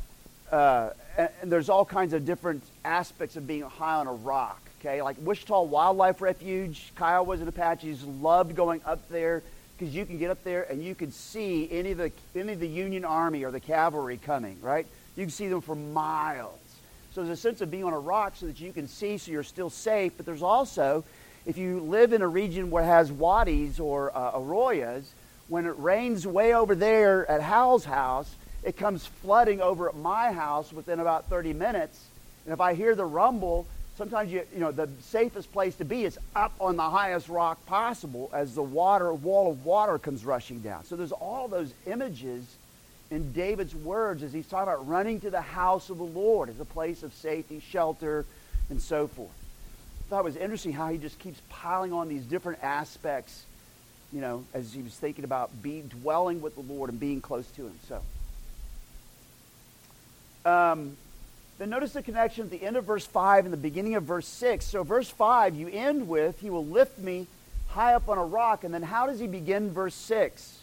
uh, 0.51 0.89
and 1.17 1.51
there's 1.51 1.69
all 1.69 1.85
kinds 1.85 2.11
of 2.13 2.25
different 2.25 2.63
aspects 2.83 3.37
of 3.37 3.47
being 3.47 3.61
high 3.61 3.95
on 3.95 4.07
a 4.07 4.13
rock, 4.13 4.61
okay? 4.81 5.01
Like 5.01 5.15
Wichita 5.21 5.63
Wildlife 5.63 6.21
Refuge, 6.21 6.91
Kiowas 6.97 7.39
and 7.39 7.47
Apaches 7.47 8.03
loved 8.03 8.55
going 8.55 8.81
up 8.85 9.07
there 9.07 9.41
because 9.83 9.95
you 9.95 10.05
can 10.05 10.17
get 10.17 10.31
up 10.31 10.43
there 10.43 10.63
and 10.63 10.83
you 10.83 10.95
can 10.95 11.11
see 11.11 11.67
any 11.69 11.91
of 11.91 11.97
the 11.97 12.11
any 12.35 12.53
of 12.53 12.59
the 12.59 12.67
Union 12.67 13.03
Army 13.03 13.43
or 13.43 13.51
the 13.51 13.59
cavalry 13.59 14.17
coming, 14.17 14.57
right? 14.61 14.87
You 15.17 15.23
can 15.23 15.31
see 15.31 15.47
them 15.47 15.61
for 15.61 15.75
miles. 15.75 16.57
So 17.13 17.23
there's 17.23 17.37
a 17.37 17.41
sense 17.41 17.61
of 17.61 17.69
being 17.69 17.83
on 17.83 17.93
a 17.93 17.99
rock 17.99 18.33
so 18.37 18.47
that 18.47 18.59
you 18.59 18.71
can 18.71 18.87
see, 18.87 19.17
so 19.17 19.31
you're 19.31 19.43
still 19.43 19.69
safe. 19.69 20.13
But 20.15 20.25
there's 20.25 20.41
also 20.41 21.03
if 21.45 21.57
you 21.57 21.81
live 21.81 22.13
in 22.13 22.21
a 22.21 22.27
region 22.27 22.71
where 22.71 22.83
it 22.83 22.87
has 22.87 23.11
wadis 23.11 23.79
or 23.79 24.15
uh, 24.15 24.31
arroyos, 24.31 25.03
when 25.49 25.65
it 25.65 25.77
rains 25.77 26.25
way 26.25 26.55
over 26.55 26.73
there 26.73 27.29
at 27.29 27.41
Hal's 27.41 27.83
house, 27.83 28.33
it 28.63 28.77
comes 28.77 29.05
flooding 29.05 29.61
over 29.61 29.89
at 29.89 29.95
my 29.95 30.31
house 30.31 30.71
within 30.71 31.01
about 31.01 31.29
30 31.29 31.51
minutes. 31.51 32.01
And 32.45 32.53
if 32.53 32.61
I 32.61 32.73
hear 32.73 32.95
the 32.95 33.05
rumble, 33.05 33.67
sometimes 33.97 34.31
you, 34.31 34.43
you 34.53 34.59
know 34.59 34.71
the 34.71 34.89
safest 35.01 35.51
place 35.51 35.75
to 35.75 35.85
be 35.85 36.03
is 36.03 36.17
up 36.35 36.53
on 36.59 36.75
the 36.75 36.89
highest 36.89 37.29
rock 37.29 37.63
possible 37.65 38.29
as 38.33 38.55
the 38.55 38.63
water 38.63 39.13
wall 39.13 39.51
of 39.51 39.65
water 39.65 39.97
comes 39.97 40.25
rushing 40.25 40.59
down. 40.59 40.85
So 40.85 40.95
there's 40.95 41.11
all 41.11 41.47
those 41.47 41.73
images 41.85 42.45
in 43.11 43.31
David's 43.33 43.75
words 43.75 44.23
as 44.23 44.33
he's 44.33 44.47
talking 44.47 44.71
about 44.71 44.87
running 44.87 45.19
to 45.21 45.29
the 45.29 45.41
house 45.41 45.89
of 45.89 45.97
the 45.97 46.03
Lord 46.03 46.49
as 46.49 46.59
a 46.59 46.65
place 46.65 47.03
of 47.03 47.13
safety, 47.13 47.59
shelter, 47.59 48.25
and 48.69 48.81
so 48.81 49.07
forth 49.07 49.29
thought 50.13 50.19
it 50.19 50.25
was 50.25 50.35
interesting 50.35 50.71
how 50.71 50.89
he 50.89 50.99
just 50.99 51.17
keeps 51.17 51.41
piling 51.49 51.91
on 51.91 52.07
these 52.07 52.23
different 52.23 52.63
aspects, 52.63 53.45
you 54.11 54.21
know, 54.21 54.45
as 54.53 54.71
he 54.71 54.83
was 54.83 54.93
thinking 54.93 55.23
about 55.23 55.49
being 55.63 55.87
dwelling 55.87 56.39
with 56.39 56.53
the 56.53 56.61
Lord 56.61 56.91
and 56.91 56.99
being 56.99 57.19
close 57.19 57.47
to 57.55 57.63
him. 57.63 57.79
So, 57.87 58.01
um, 60.45 60.95
then 61.57 61.69
notice 61.69 61.93
the 61.93 62.01
connection 62.01 62.45
at 62.45 62.49
the 62.51 62.63
end 62.63 62.77
of 62.77 62.85
verse 62.85 63.05
5 63.05 63.45
and 63.45 63.53
the 63.53 63.57
beginning 63.57 63.95
of 63.95 64.03
verse 64.03 64.27
6. 64.27 64.65
So, 64.65 64.83
verse 64.83 65.09
5, 65.09 65.55
you 65.55 65.67
end 65.67 66.07
with, 66.07 66.39
He 66.39 66.49
will 66.49 66.65
lift 66.65 66.97
me 66.99 67.27
high 67.73 67.93
up 67.93 68.07
on 68.07 68.17
a 68.17 68.25
rock. 68.25 68.63
And 68.63 68.73
then 68.73 68.83
how 68.83 69.07
does 69.07 69.19
he 69.19 69.27
begin 69.27 69.71
verse 69.71 69.95
6? 69.95 70.59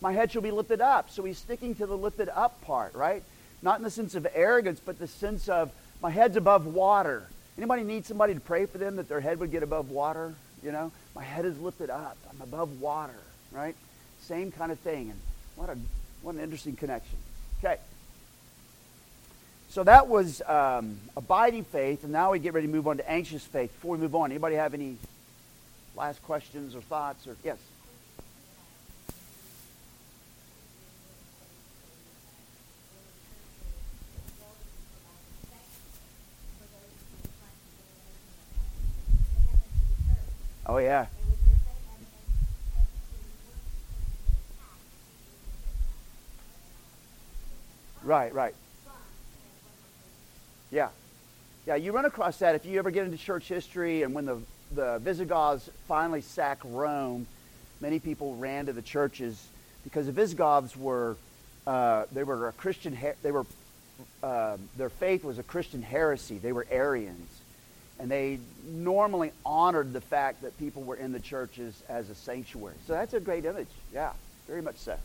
My 0.00 0.12
head 0.12 0.30
shall 0.30 0.42
be 0.42 0.52
lifted 0.52 0.80
up. 0.80 1.10
So 1.10 1.24
he's 1.24 1.38
sticking 1.38 1.74
to 1.76 1.86
the 1.86 1.96
lifted 1.96 2.28
up 2.28 2.60
part, 2.62 2.94
right? 2.94 3.22
Not 3.62 3.78
in 3.78 3.84
the 3.84 3.90
sense 3.90 4.14
of 4.14 4.26
arrogance, 4.32 4.80
but 4.84 4.98
the 4.98 5.08
sense 5.08 5.48
of 5.48 5.72
my 6.00 6.10
head's 6.10 6.36
above 6.36 6.66
water. 6.66 7.26
Anybody 7.56 7.82
need 7.82 8.06
somebody 8.06 8.34
to 8.34 8.40
pray 8.40 8.66
for 8.66 8.78
them 8.78 8.96
that 8.96 9.08
their 9.08 9.20
head 9.20 9.40
would 9.40 9.50
get 9.50 9.64
above 9.64 9.90
water? 9.90 10.34
You 10.62 10.70
know, 10.70 10.92
my 11.16 11.24
head 11.24 11.44
is 11.44 11.58
lifted 11.58 11.90
up. 11.90 12.16
I'm 12.30 12.40
above 12.40 12.80
water, 12.80 13.18
right? 13.50 13.74
Same 14.20 14.52
kind 14.52 14.70
of 14.70 14.78
thing. 14.78 15.10
And 15.10 15.20
what 15.56 15.68
a 15.68 15.76
what 16.22 16.36
an 16.36 16.40
interesting 16.40 16.76
connection. 16.76 17.16
Okay. 17.58 17.78
So 19.70 19.84
that 19.84 20.08
was 20.08 20.40
um, 20.46 20.98
abiding 21.16 21.64
faith, 21.64 22.02
and 22.02 22.10
now 22.10 22.32
we 22.32 22.38
get 22.38 22.54
ready 22.54 22.66
to 22.66 22.72
move 22.72 22.88
on 22.88 22.96
to 22.96 23.10
anxious 23.10 23.44
faith. 23.44 23.70
Before 23.74 23.92
we 23.92 23.98
move 23.98 24.14
on, 24.14 24.30
anybody 24.30 24.56
have 24.56 24.72
any 24.72 24.96
last 25.94 26.22
questions 26.22 26.74
or 26.74 26.80
thoughts? 26.80 27.26
Or 27.26 27.36
yes. 27.44 27.58
Oh, 40.66 40.78
yeah. 40.78 41.06
Right, 48.02 48.32
right. 48.32 48.54
Yeah. 50.70 50.88
Yeah, 51.66 51.76
you 51.76 51.92
run 51.92 52.04
across 52.04 52.38
that 52.38 52.54
if 52.54 52.64
you 52.64 52.78
ever 52.78 52.90
get 52.90 53.04
into 53.04 53.18
church 53.18 53.48
history 53.48 54.02
and 54.02 54.14
when 54.14 54.26
the, 54.26 54.38
the 54.74 54.98
Visigoths 55.00 55.68
finally 55.86 56.20
sacked 56.20 56.64
Rome, 56.64 57.26
many 57.80 57.98
people 57.98 58.36
ran 58.36 58.66
to 58.66 58.72
the 58.72 58.82
churches 58.82 59.46
because 59.84 60.06
the 60.06 60.12
Visigoths 60.12 60.76
were, 60.76 61.16
uh, 61.66 62.04
they 62.12 62.24
were 62.24 62.48
a 62.48 62.52
Christian, 62.52 62.96
they 63.22 63.32
were, 63.32 63.46
uh, 64.22 64.56
their 64.76 64.88
faith 64.88 65.24
was 65.24 65.38
a 65.38 65.42
Christian 65.42 65.82
heresy. 65.82 66.38
They 66.38 66.52
were 66.52 66.66
Arians 66.70 67.38
and 67.98 68.10
they 68.10 68.38
normally 68.64 69.32
honored 69.44 69.92
the 69.92 70.00
fact 70.00 70.42
that 70.42 70.56
people 70.58 70.82
were 70.82 70.96
in 70.96 71.12
the 71.12 71.20
churches 71.20 71.82
as 71.88 72.08
a 72.10 72.14
sanctuary. 72.14 72.76
So 72.86 72.92
that's 72.92 73.14
a 73.14 73.20
great 73.20 73.44
image. 73.44 73.68
Yeah, 73.92 74.12
very 74.46 74.62
much 74.62 74.76
so. 74.76 74.96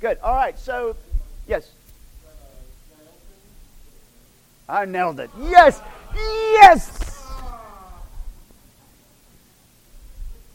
Good. 0.00 0.18
All 0.22 0.34
right. 0.34 0.58
So, 0.58 0.96
yes. 1.48 1.70
I 4.68 4.84
nailed 4.84 5.20
it. 5.20 5.30
Yes. 5.40 5.80
Yes. 6.14 7.02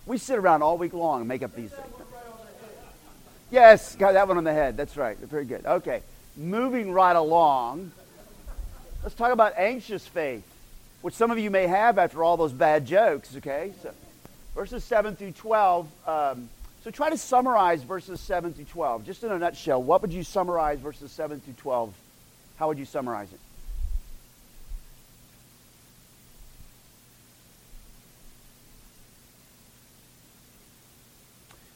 We 0.06 0.18
sit 0.18 0.38
around 0.38 0.62
all 0.64 0.78
week 0.78 0.94
long 0.94 1.22
and 1.22 1.28
make 1.28 1.44
up 1.44 1.56
these 1.56 1.72
things. 1.72 1.88
Yes, 3.50 3.96
got 3.96 4.14
that 4.14 4.28
one 4.28 4.38
on 4.38 4.44
the 4.44 4.54
head. 4.54 4.78
That's 4.78 4.96
right. 4.96 5.18
Very 5.18 5.46
good. 5.46 5.66
Okay. 5.66 6.02
Moving 6.38 6.92
right 6.92 7.16
along. 7.16 7.92
Let's 9.04 9.16
talk 9.16 9.32
about 9.32 9.58
anxious 9.58 10.06
faith 10.08 10.44
which 11.02 11.16
some 11.16 11.32
of 11.32 11.40
you 11.40 11.50
may 11.50 11.68
have 11.68 11.98
after 11.98 12.24
all 12.24 12.38
those 12.38 12.54
bad 12.54 12.86
jokes, 12.86 13.36
okay? 13.38 13.74
So, 13.82 13.92
verses 14.56 14.84
7 14.84 15.16
through 15.16 15.32
12, 15.32 15.88
um, 16.08 16.50
So 16.84 16.90
try 16.90 17.12
to 17.12 17.18
summarize 17.18 17.84
verses 17.84 18.20
7 18.20 18.54
through 18.54 18.66
12. 18.66 19.06
Just 19.06 19.24
in 19.24 19.32
a 19.32 19.38
nutshell, 19.38 19.84
what 19.84 20.02
would 20.02 20.12
you 20.12 20.24
summarize 20.24 20.80
verses 20.80 21.12
7 21.12 21.40
through 21.40 21.54
12? 21.54 21.94
How 22.58 22.68
would 22.68 22.80
you 22.80 22.86
summarize 22.86 23.32
it? 23.32 23.40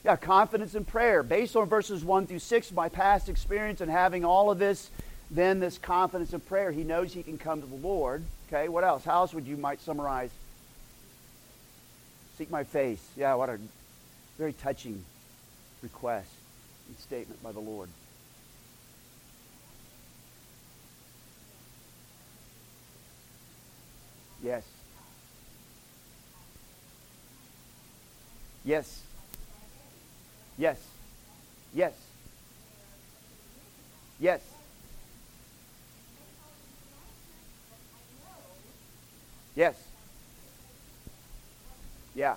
Yeah, 0.06 0.15
confidence 0.18 0.76
in 0.76 0.86
prayer. 0.86 1.24
Based 1.24 1.56
on 1.56 1.68
verses 1.68 2.06
1 2.06 2.28
through 2.28 2.38
6, 2.38 2.72
my 2.74 2.89
past 2.89 3.28
experience 3.28 3.82
and 3.82 3.89
having 3.89 4.24
all 4.24 4.52
of 4.52 4.60
this, 4.60 4.91
then 5.32 5.60
this 5.60 5.80
confidence 5.80 6.32
in 6.32 6.41
prayer. 6.41 6.72
He 6.72 6.84
knows 6.84 7.12
he 7.12 7.24
can 7.24 7.39
come 7.39 7.60
to 7.60 7.65
the 7.65 7.76
Lord. 7.76 8.24
Okay, 8.48 8.70
what 8.70 8.84
else? 8.84 9.04
How 9.04 9.22
else 9.22 9.34
would 9.34 9.48
you 9.48 9.58
might 9.58 9.82
summarize? 9.82 10.30
Seek 12.38 12.52
my 12.52 12.63
face. 12.63 13.04
Yeah, 13.18 13.34
what 13.34 13.50
a 13.50 13.58
very 14.38 14.54
touching 14.54 15.04
request 15.82 16.30
and 16.88 17.00
statement 17.00 17.41
by 17.41 17.52
the 17.52 17.60
Lord. 17.60 17.89
Yes. 24.44 24.63
Yes. 28.63 29.02
Yes. 30.58 30.80
Yes. 31.74 31.94
Yes. 34.20 34.41
Yes. 39.56 39.76
Yeah. 42.13 42.36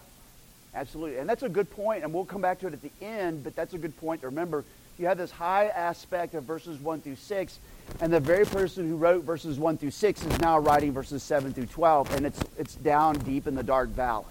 Absolutely. 0.74 1.18
And 1.18 1.28
that's 1.28 1.42
a 1.42 1.48
good 1.48 1.70
point, 1.70 2.04
and 2.04 2.12
we'll 2.12 2.24
come 2.24 2.42
back 2.42 2.61
to 2.61 2.66
it 2.66 2.72
at 2.72 2.83
the 2.83 2.90
end, 3.00 3.42
but 3.42 3.57
that's 3.57 3.74
a 3.74 3.78
good 3.78 3.96
point 3.98 4.20
to 4.20 4.28
remember. 4.28 4.64
You 4.98 5.07
have 5.07 5.18
this 5.18 5.31
high 5.31 5.66
aspect 5.66 6.35
of 6.35 6.44
verses 6.44 6.78
1 6.81 7.00
through 7.00 7.16
6, 7.16 7.59
and 8.00 8.12
the 8.12 8.20
very 8.20 8.44
person 8.44 8.88
who 8.88 8.96
wrote 8.96 9.24
verses 9.24 9.59
1 9.59 9.78
through 9.78 9.92
6 9.92 10.24
is 10.24 10.38
now 10.40 10.59
writing 10.59 10.92
verses 10.92 11.22
7 11.22 11.52
through 11.52 11.66
12, 11.66 12.14
and 12.14 12.26
it's, 12.26 12.40
it's 12.59 12.74
down 12.74 13.16
deep 13.20 13.46
in 13.46 13.54
the 13.54 13.62
dark 13.62 13.88
valley, 13.88 14.24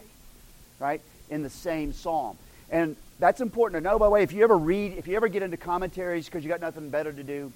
right? 0.80 1.02
In 1.30 1.41
the 1.41 1.50
same 1.50 1.93
psalm. 1.93 2.38
And 2.69 2.97
that's 3.19 3.41
important 3.41 3.84
to 3.84 3.89
know. 3.89 3.97
By 3.97 4.06
the 4.06 4.12
way, 4.12 4.23
if 4.23 4.32
you 4.32 4.43
ever 4.43 4.58
read, 4.58 4.97
if 4.97 5.08
you 5.08 5.15
ever 5.15 5.27
get 5.27 5.41
into 5.41 5.58
commentaries 5.58 6.25
because 6.25 6.43
you 6.43 6.49
got 6.49 6.62
nothing 6.62 6.89
better 6.89 7.12
to 7.12 7.23
do, 7.23 7.51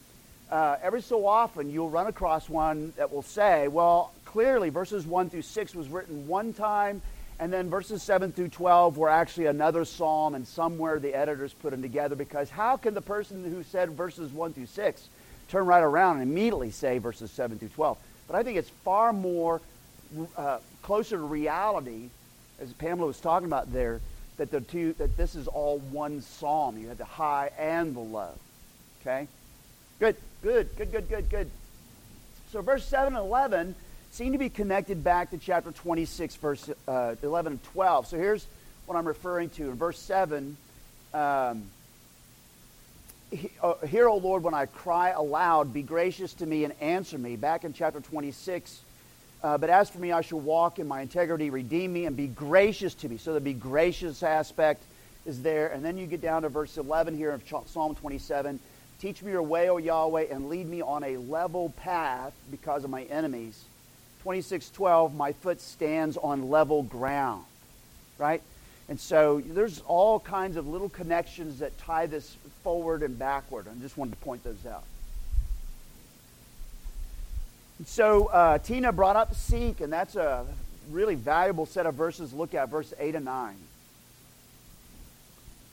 uh, 0.52 0.78
every 0.82 1.02
so 1.02 1.26
often 1.26 1.69
you'll 1.69 1.89
run 1.89 2.08
across 2.08 2.50
one 2.50 2.93
that 2.97 3.12
will 3.12 3.21
say, 3.21 3.67
well, 3.67 4.12
clearly 4.26 4.69
verses 4.69 5.06
1 5.06 5.30
through 5.30 5.43
6 5.43 5.76
was 5.76 5.88
written 5.88 6.28
one 6.28 6.54
time, 6.54 7.02
and 7.39 7.54
then 7.54 7.69
verses 7.69 8.04
7 8.04 8.32
through 8.32 8.50
12 8.50 8.97
were 8.97 9.10
actually 9.10 9.45
another 9.45 9.86
psalm, 9.86 10.36
and 10.36 10.47
somewhere 10.47 11.00
the 11.00 11.13
editors 11.13 11.54
put 11.54 11.71
them 11.71 11.82
together 11.82 12.15
because 12.15 12.50
how 12.50 12.76
can 12.76 12.93
the 12.93 13.02
person 13.02 13.43
who 13.43 13.63
said 13.63 13.91
verses 13.91 14.32
1 14.32 14.54
through 14.54 14.65
6 14.65 15.08
turn 15.47 15.65
right 15.65 15.84
around 15.84 16.19
and 16.19 16.30
immediately 16.30 16.71
say 16.71 16.97
verses 16.97 17.32
7 17.32 17.60
through 17.60 17.69
12? 17.69 17.97
But 18.28 18.36
I 18.36 18.43
think 18.43 18.58
it's 18.58 18.69
far 18.69 19.13
more 19.13 19.62
uh, 20.36 20.60
closer 20.82 21.17
to 21.17 21.24
reality, 21.24 22.10
as 22.60 22.74
Pamela 22.74 23.08
was 23.08 23.19
talking 23.19 23.47
about 23.47 23.71
there, 23.71 24.02
that 24.38 24.52
the 24.52 24.62
two 24.62 24.94
that 24.94 25.17
this 25.17 25.36
is 25.36 25.48
all 25.48 25.80
one 25.80 26.22
psalm. 26.22 26.78
You 26.78 26.88
have 26.89 26.98
the 26.98 27.06
high 27.06 27.52
and 27.58 27.96
the 27.96 28.00
low. 28.00 28.32
Okay? 29.02 29.28
Good, 30.00 30.15
good, 30.41 30.76
good, 30.78 30.91
good, 30.91 31.10
good, 31.10 31.30
good. 31.30 31.50
So 32.52 32.62
verse 32.62 32.86
7 32.86 33.15
and 33.15 33.26
11 33.26 33.76
seem 34.12 34.34
to 34.34 34.38
be 34.38 34.50
connected 34.50 35.04
back 35.04 35.32
to 35.32 35.38
chapter 35.38 35.72
26, 35.72 36.36
verse 36.36 36.70
uh, 36.88 37.15
11 37.22 37.54
and 37.54 37.63
12. 37.63 38.08
So 38.08 38.17
here's 38.17 38.46
what 38.86 38.98
I'm 38.98 39.08
referring 39.08 39.50
to. 39.52 39.70
In 39.70 39.76
verse 39.76 40.00
7, 40.00 40.58
um, 41.13 41.63
uh, 43.62 43.74
Hear, 43.88 44.10
O 44.10 44.17
Lord, 44.17 44.44
when 44.44 44.54
I 44.54 44.65
cry 44.65 45.12
aloud, 45.12 45.74
be 45.74 45.82
gracious 45.82 46.34
to 46.36 46.46
me 46.46 46.65
and 46.65 46.74
answer 46.82 47.17
me. 47.17 47.38
Back 47.38 47.63
in 47.63 47.72
chapter 47.72 48.02
26, 48.02 48.82
uh, 49.43 49.58
but 49.58 49.69
as 49.69 49.89
for 49.89 49.99
me, 49.99 50.12
I 50.12 50.21
shall 50.21 50.39
walk 50.39 50.77
in 50.80 50.88
my 50.88 51.01
integrity, 51.01 51.49
redeem 51.49 51.93
me, 51.93 52.06
and 52.06 52.15
be 52.15 52.27
gracious 52.27 52.93
to 52.95 53.10
me. 53.10 53.17
So 53.17 53.34
the 53.34 53.39
be 53.39 53.54
gracious 53.54 54.21
aspect 54.21 54.84
is 55.25 55.41
there. 55.41 55.67
And 55.67 55.84
then 55.84 55.97
you 55.97 56.06
get 56.06 56.21
down 56.21 56.43
to 56.43 56.49
verse 56.49 56.77
11 56.77 57.17
here 57.17 57.32
of 57.32 57.43
Psalm 57.67 57.95
27. 57.95 58.60
Teach 58.99 59.23
me 59.23 59.32
your 59.32 59.41
way, 59.41 59.69
O 59.69 59.77
Yahweh, 59.77 60.27
and 60.30 60.47
lead 60.47 60.67
me 60.67 60.82
on 60.82 61.04
a 61.04 61.17
level 61.17 61.73
path 61.77 62.34
because 62.51 62.84
of 62.84 62.91
my 62.91 63.04
enemies. 63.04 63.63
26:12, 64.23 65.15
my 65.15 65.34
foot 65.34 65.60
stands 65.60 66.17
on 66.17 66.51
level 66.51 66.84
ground. 66.84 67.43
Right? 68.19 68.43
And 68.89 68.99
so 68.99 69.41
there's 69.43 69.82
all 69.88 70.19
kinds 70.19 70.58
of 70.58 70.67
little 70.67 70.89
connections 70.89 71.60
that 71.60 71.75
tie 71.80 72.06
this 72.06 72.36
forward 72.63 73.01
and 73.01 73.17
backward. 73.17 73.67
I 73.67 73.73
just 73.82 73.97
wanted 73.97 74.12
to 74.12 74.17
point 74.17 74.43
those 74.43 74.65
out. 74.67 74.84
So 77.86 78.28
uh, 78.28 78.58
Tina 78.60 78.91
brought 78.91 79.15
up 79.15 79.34
seek, 79.36 79.82
and 79.82 79.91
that's 79.91 80.15
a 80.15 80.46
really 80.89 81.15
valuable 81.15 81.65
set 81.65 81.86
of 81.86 81.96
verses. 81.96 82.34
Look 82.34 82.54
at 82.54 82.70
verse 82.70 82.94
8 83.00 83.15
and 83.15 83.26
9. 83.26 83.56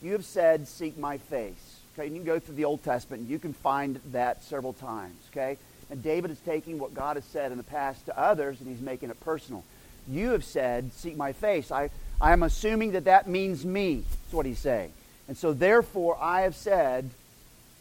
You 0.02 0.12
have 0.12 0.24
said, 0.24 0.68
Seek 0.68 0.96
my 0.98 1.18
face. 1.18 1.80
Okay, 1.94 2.06
and 2.06 2.14
you 2.14 2.22
can 2.22 2.26
go 2.26 2.38
through 2.38 2.54
the 2.54 2.64
Old 2.64 2.84
Testament, 2.84 3.22
and 3.22 3.30
you 3.30 3.38
can 3.38 3.52
find 3.52 4.00
that 4.12 4.42
several 4.44 4.72
times. 4.72 5.16
Okay? 5.32 5.58
And 5.90 6.02
David 6.02 6.30
is 6.30 6.38
taking 6.40 6.78
what 6.78 6.94
God 6.94 7.16
has 7.16 7.24
said 7.24 7.50
in 7.50 7.58
the 7.58 7.64
past 7.64 8.06
to 8.06 8.18
others, 8.18 8.60
and 8.60 8.68
he's 8.68 8.80
making 8.80 9.10
it 9.10 9.20
personal. 9.20 9.64
You 10.08 10.30
have 10.30 10.44
said, 10.44 10.92
Seek 10.92 11.16
my 11.16 11.32
face. 11.32 11.70
I, 11.70 11.90
I 12.20 12.32
am 12.32 12.42
assuming 12.42 12.92
that 12.92 13.04
that 13.04 13.28
means 13.28 13.64
me. 13.64 14.04
That's 14.08 14.32
what 14.32 14.46
he's 14.46 14.58
saying. 14.58 14.92
And 15.26 15.36
so, 15.36 15.52
therefore, 15.52 16.16
I 16.20 16.42
have 16.42 16.54
said, 16.54 17.10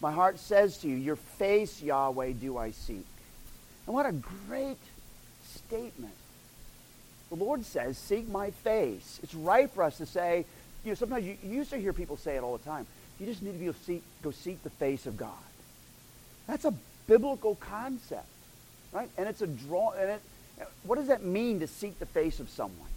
My 0.01 0.11
heart 0.11 0.39
says 0.39 0.79
to 0.79 0.87
you, 0.87 0.95
Your 0.95 1.15
face, 1.15 1.81
Yahweh, 1.81 2.33
do 2.33 2.57
I 2.57 2.71
seek. 2.71 3.05
And 3.87 3.95
what 3.95 4.05
a 4.05 4.11
great 4.11 4.77
statement. 5.45 6.13
The 7.29 7.35
Lord 7.35 7.65
says, 7.65 7.97
Seek 7.97 8.29
my 8.29 8.51
face. 8.51 9.19
It's 9.23 9.33
right 9.33 9.71
for 9.71 9.83
us 9.83 9.97
to 9.97 10.05
say, 10.05 10.45
you 10.83 10.91
know, 10.91 10.95
sometimes 10.95 11.25
you, 11.25 11.37
you 11.43 11.55
used 11.55 11.71
to 11.71 11.77
hear 11.77 11.93
people 11.93 12.17
say 12.17 12.35
it 12.35 12.43
all 12.43 12.57
the 12.57 12.63
time. 12.63 12.85
You 13.19 13.25
just 13.25 13.41
need 13.41 13.57
to 13.59 13.65
go 13.65 13.73
seek, 13.85 14.03
go 14.21 14.31
seek 14.31 14.61
the 14.63 14.69
face 14.69 15.05
of 15.05 15.17
God. 15.17 15.31
That's 16.45 16.65
a 16.65 16.73
biblical 17.07 17.55
concept, 17.55 18.27
right? 18.91 19.09
And 19.17 19.27
it's 19.27 19.41
a 19.41 19.47
draw. 19.47 19.91
And 19.91 20.11
it, 20.11 20.21
what 20.83 20.97
does 20.97 21.07
that 21.07 21.23
mean 21.23 21.59
to 21.61 21.67
seek 21.67 21.99
the 21.99 22.05
face 22.05 22.39
of 22.39 22.49
someone? 22.49 22.89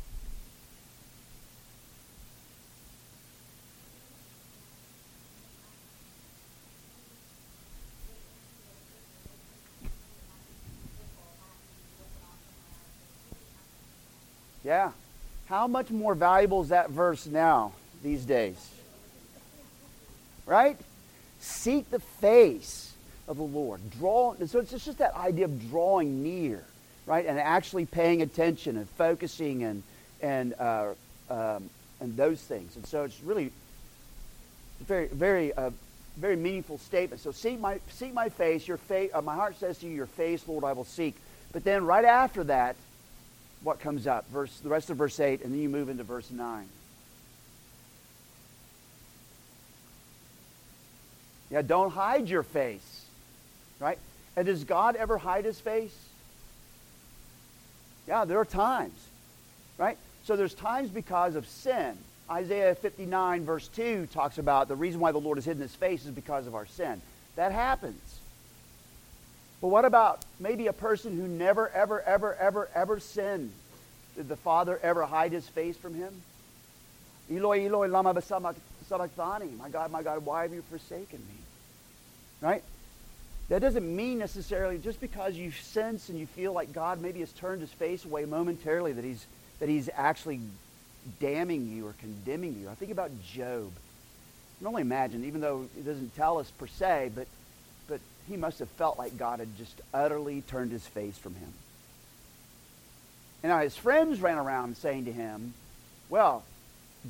Yeah. 14.70 14.92
How 15.46 15.66
much 15.66 15.90
more 15.90 16.14
valuable 16.14 16.62
is 16.62 16.68
that 16.68 16.90
verse 16.90 17.26
now, 17.26 17.72
these 18.04 18.24
days? 18.24 18.70
Right? 20.46 20.78
Seek 21.40 21.90
the 21.90 21.98
face 21.98 22.92
of 23.26 23.36
the 23.36 23.42
Lord. 23.42 23.80
Draw. 23.98 24.36
So 24.46 24.60
it's 24.60 24.70
just 24.70 24.98
that 24.98 25.16
idea 25.16 25.46
of 25.46 25.70
drawing 25.70 26.22
near, 26.22 26.62
right? 27.04 27.26
And 27.26 27.36
actually 27.36 27.84
paying 27.84 28.22
attention 28.22 28.76
and 28.76 28.88
focusing 28.90 29.64
and 29.64 29.82
and 30.22 30.54
uh, 30.56 30.94
um, 31.28 31.68
and 31.98 32.16
those 32.16 32.40
things. 32.40 32.76
And 32.76 32.86
so 32.86 33.02
it's 33.02 33.20
really 33.24 33.50
very 34.86 35.08
very 35.08 35.52
uh, 35.52 35.70
very 36.16 36.36
meaningful 36.36 36.78
statement. 36.78 37.20
So 37.20 37.32
seek 37.32 37.58
my 37.58 37.80
seek 37.90 38.14
my 38.14 38.28
face. 38.28 38.68
Your 38.68 38.76
face. 38.76 39.10
Uh, 39.12 39.20
my 39.20 39.34
heart 39.34 39.58
says 39.58 39.78
to 39.78 39.86
you, 39.86 39.96
your 39.96 40.06
face, 40.06 40.46
Lord, 40.46 40.62
I 40.62 40.74
will 40.74 40.84
seek. 40.84 41.16
But 41.52 41.64
then 41.64 41.84
right 41.84 42.04
after 42.04 42.44
that, 42.44 42.76
what 43.62 43.80
comes 43.80 44.06
up. 44.06 44.28
Verse, 44.30 44.58
the 44.60 44.68
rest 44.68 44.90
of 44.90 44.96
verse 44.96 45.18
8, 45.20 45.42
and 45.42 45.52
then 45.52 45.60
you 45.60 45.68
move 45.68 45.88
into 45.88 46.04
verse 46.04 46.30
9. 46.30 46.66
Yeah, 51.50 51.62
don't 51.62 51.90
hide 51.90 52.28
your 52.28 52.42
face. 52.42 53.04
Right? 53.80 53.98
And 54.36 54.46
does 54.46 54.64
God 54.64 54.96
ever 54.96 55.18
hide 55.18 55.44
his 55.44 55.58
face? 55.60 55.96
Yeah, 58.06 58.24
there 58.24 58.38
are 58.38 58.44
times. 58.44 58.98
Right? 59.78 59.96
So 60.24 60.36
there's 60.36 60.54
times 60.54 60.90
because 60.90 61.34
of 61.34 61.48
sin. 61.48 61.96
Isaiah 62.30 62.74
59, 62.76 63.44
verse 63.44 63.66
2, 63.68 64.06
talks 64.12 64.38
about 64.38 64.68
the 64.68 64.76
reason 64.76 65.00
why 65.00 65.10
the 65.10 65.18
Lord 65.18 65.38
has 65.38 65.44
hidden 65.44 65.62
his 65.62 65.74
face 65.74 66.04
is 66.04 66.12
because 66.12 66.46
of 66.46 66.54
our 66.54 66.66
sin. 66.66 67.02
That 67.34 67.50
happens. 67.50 68.19
But 69.60 69.68
what 69.68 69.84
about 69.84 70.24
maybe 70.38 70.68
a 70.68 70.72
person 70.72 71.16
who 71.16 71.28
never, 71.28 71.68
ever, 71.68 72.00
ever, 72.02 72.34
ever, 72.34 72.68
ever 72.74 73.00
sinned? 73.00 73.52
Did 74.16 74.28
the 74.28 74.36
Father 74.36 74.78
ever 74.82 75.04
hide 75.04 75.32
his 75.32 75.46
face 75.48 75.76
from 75.76 75.94
him? 75.94 76.22
Eloi, 77.30 77.66
Eloi, 77.66 77.88
lama 77.88 78.20
sabachthani. 78.20 79.50
My 79.58 79.68
God, 79.68 79.90
my 79.90 80.02
God, 80.02 80.24
why 80.24 80.42
have 80.42 80.52
you 80.52 80.62
forsaken 80.62 81.18
me? 81.18 81.34
Right? 82.40 82.62
That 83.50 83.60
doesn't 83.60 83.96
mean 83.96 84.18
necessarily 84.18 84.78
just 84.78 85.00
because 85.00 85.34
you 85.34 85.50
sense 85.50 86.08
and 86.08 86.18
you 86.18 86.26
feel 86.26 86.52
like 86.52 86.72
God 86.72 87.00
maybe 87.00 87.20
has 87.20 87.32
turned 87.32 87.60
his 87.60 87.72
face 87.72 88.04
away 88.04 88.24
momentarily 88.24 88.92
that 88.92 89.04
he's, 89.04 89.26
that 89.58 89.68
he's 89.68 89.90
actually 89.94 90.40
damning 91.18 91.66
you 91.68 91.86
or 91.86 91.94
condemning 91.98 92.58
you. 92.60 92.68
I 92.68 92.74
think 92.74 92.92
about 92.92 93.10
Job. 93.24 93.72
can 94.58 94.66
only 94.66 94.82
imagine, 94.82 95.24
even 95.24 95.40
though 95.40 95.66
it 95.76 95.84
doesn't 95.84 96.16
tell 96.16 96.38
us 96.38 96.50
per 96.52 96.66
se, 96.66 97.10
but 97.14 97.26
he 98.30 98.36
must 98.36 98.60
have 98.60 98.68
felt 98.70 98.96
like 98.96 99.18
God 99.18 99.40
had 99.40 99.58
just 99.58 99.80
utterly 99.92 100.42
turned 100.42 100.70
his 100.70 100.86
face 100.86 101.18
from 101.18 101.34
him. 101.34 101.52
And 103.42 103.50
now 103.50 103.58
his 103.58 103.76
friends 103.76 104.20
ran 104.20 104.38
around 104.38 104.76
saying 104.76 105.06
to 105.06 105.12
him, 105.12 105.52
Well, 106.08 106.44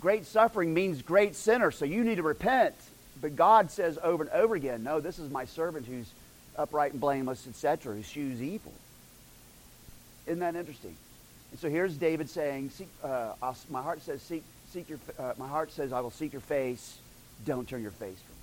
great 0.00 0.24
suffering 0.26 0.72
means 0.72 1.02
great 1.02 1.36
sinner, 1.36 1.70
so 1.70 1.84
you 1.84 2.04
need 2.04 2.16
to 2.16 2.22
repent. 2.22 2.74
But 3.20 3.36
God 3.36 3.70
says 3.70 3.98
over 4.02 4.24
and 4.24 4.32
over 4.32 4.54
again, 4.54 4.82
No, 4.82 5.00
this 5.00 5.18
is 5.18 5.30
my 5.30 5.44
servant 5.44 5.86
who's 5.86 6.10
upright 6.56 6.92
and 6.92 7.00
blameless, 7.00 7.46
etc., 7.46 7.94
who 7.94 8.02
shews 8.02 8.40
evil. 8.40 8.72
Isn't 10.26 10.40
that 10.40 10.56
interesting? 10.56 10.96
And 11.50 11.60
so 11.60 11.68
here's 11.68 11.96
David 11.96 12.30
saying, 12.30 12.70
uh, 13.02 13.32
"My 13.68 13.82
heart 13.82 14.00
says, 14.02 14.22
seek, 14.22 14.44
seek 14.72 14.88
your. 14.88 14.98
Uh, 15.18 15.34
my 15.36 15.48
heart 15.48 15.72
says, 15.72 15.92
I 15.92 16.00
will 16.00 16.12
seek 16.12 16.32
your 16.32 16.40
face. 16.40 16.96
Don't 17.44 17.68
turn 17.68 17.82
your 17.82 17.90
face 17.90 18.18
from 18.18 18.34
me." 18.36 18.40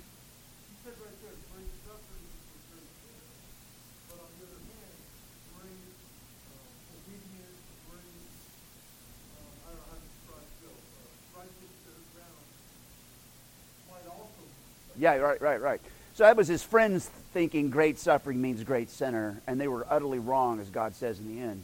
Yeah, 14.98 15.16
right, 15.16 15.40
right, 15.40 15.60
right. 15.60 15.80
So 16.14 16.24
that 16.24 16.36
was 16.36 16.48
his 16.48 16.62
friends 16.62 17.08
thinking 17.32 17.70
great 17.70 17.98
suffering 17.98 18.40
means 18.40 18.64
great 18.64 18.90
sinner, 18.90 19.40
and 19.46 19.60
they 19.60 19.68
were 19.68 19.86
utterly 19.88 20.18
wrong, 20.18 20.60
as 20.60 20.68
God 20.68 20.96
says 20.96 21.20
in 21.20 21.34
the 21.34 21.42
end. 21.42 21.62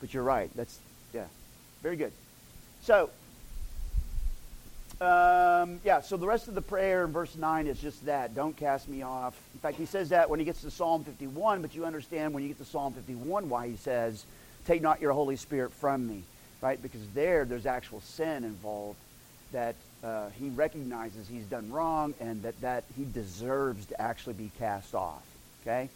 But 0.00 0.14
you're 0.14 0.22
right. 0.22 0.50
That's, 0.54 0.78
yeah, 1.12 1.24
very 1.82 1.96
good. 1.96 2.12
So, 2.82 3.10
um, 5.00 5.80
yeah, 5.84 6.00
so 6.00 6.16
the 6.16 6.26
rest 6.26 6.46
of 6.46 6.54
the 6.54 6.62
prayer 6.62 7.04
in 7.04 7.12
verse 7.12 7.34
9 7.34 7.66
is 7.66 7.80
just 7.80 8.06
that. 8.06 8.34
Don't 8.34 8.56
cast 8.56 8.88
me 8.88 9.02
off. 9.02 9.36
In 9.54 9.60
fact, 9.60 9.76
he 9.76 9.86
says 9.86 10.10
that 10.10 10.30
when 10.30 10.38
he 10.38 10.44
gets 10.44 10.62
to 10.62 10.70
Psalm 10.70 11.02
51, 11.02 11.60
but 11.60 11.74
you 11.74 11.84
understand 11.84 12.32
when 12.32 12.42
you 12.42 12.48
get 12.48 12.58
to 12.58 12.64
Psalm 12.64 12.92
51 12.92 13.48
why 13.48 13.66
he 13.68 13.76
says, 13.76 14.24
Take 14.66 14.82
not 14.82 15.00
your 15.00 15.12
Holy 15.12 15.36
Spirit 15.36 15.72
from 15.72 16.06
me, 16.06 16.22
right? 16.60 16.80
Because 16.80 17.00
there, 17.14 17.44
there's 17.44 17.66
actual 17.66 18.00
sin 18.00 18.44
involved 18.44 18.98
that 19.52 19.74
uh, 20.04 20.28
he 20.38 20.48
recognizes 20.50 21.28
he's 21.28 21.44
done 21.44 21.70
wrong 21.70 22.14
and 22.20 22.42
that, 22.42 22.60
that 22.60 22.84
he 22.96 23.04
deserves 23.04 23.86
to 23.86 24.00
actually 24.00 24.34
be 24.34 24.50
cast 24.58 24.94
off. 24.94 25.24
Okay? 25.62 25.88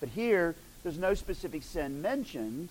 But 0.00 0.08
here, 0.10 0.54
there's 0.82 0.98
no 0.98 1.14
specific 1.14 1.62
sin 1.62 2.02
mentioned. 2.02 2.68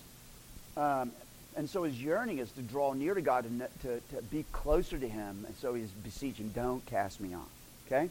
Um, 0.76 1.12
and 1.56 1.68
so 1.68 1.84
his 1.84 2.00
yearning 2.00 2.38
is 2.38 2.50
to 2.52 2.62
draw 2.62 2.92
near 2.92 3.14
to 3.14 3.22
God 3.22 3.44
and 3.44 3.66
to, 3.82 4.00
to 4.00 4.22
be 4.30 4.44
closer 4.52 4.98
to 4.98 5.08
him. 5.08 5.44
And 5.46 5.56
so 5.56 5.74
he's 5.74 5.90
beseeching, 5.90 6.50
don't 6.54 6.84
cast 6.86 7.20
me 7.20 7.34
off. 7.34 7.48
Okay? 7.86 8.10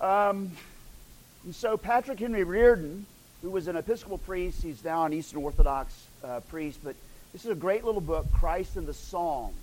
Um, 0.00 0.52
and 1.44 1.54
so 1.54 1.76
Patrick 1.76 2.18
Henry 2.18 2.44
Reardon, 2.44 3.06
who 3.42 3.50
was 3.50 3.68
an 3.68 3.76
Episcopal 3.76 4.18
priest, 4.18 4.62
he's 4.62 4.82
now 4.84 5.04
an 5.04 5.12
Eastern 5.12 5.42
Orthodox 5.42 6.06
uh, 6.22 6.40
priest, 6.48 6.80
but 6.82 6.94
this 7.32 7.44
is 7.44 7.50
a 7.50 7.56
great 7.56 7.84
little 7.84 8.00
book, 8.00 8.26
Christ 8.32 8.76
in 8.76 8.84
the 8.84 8.94
Psalms. 8.94 9.54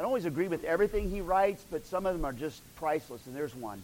I 0.00 0.02
don't 0.02 0.12
always 0.12 0.24
agree 0.24 0.48
with 0.48 0.64
everything 0.64 1.10
he 1.10 1.20
writes, 1.20 1.62
but 1.70 1.84
some 1.84 2.06
of 2.06 2.14
them 2.14 2.24
are 2.24 2.32
just 2.32 2.62
priceless, 2.76 3.26
and 3.26 3.36
there's 3.36 3.54
one. 3.54 3.82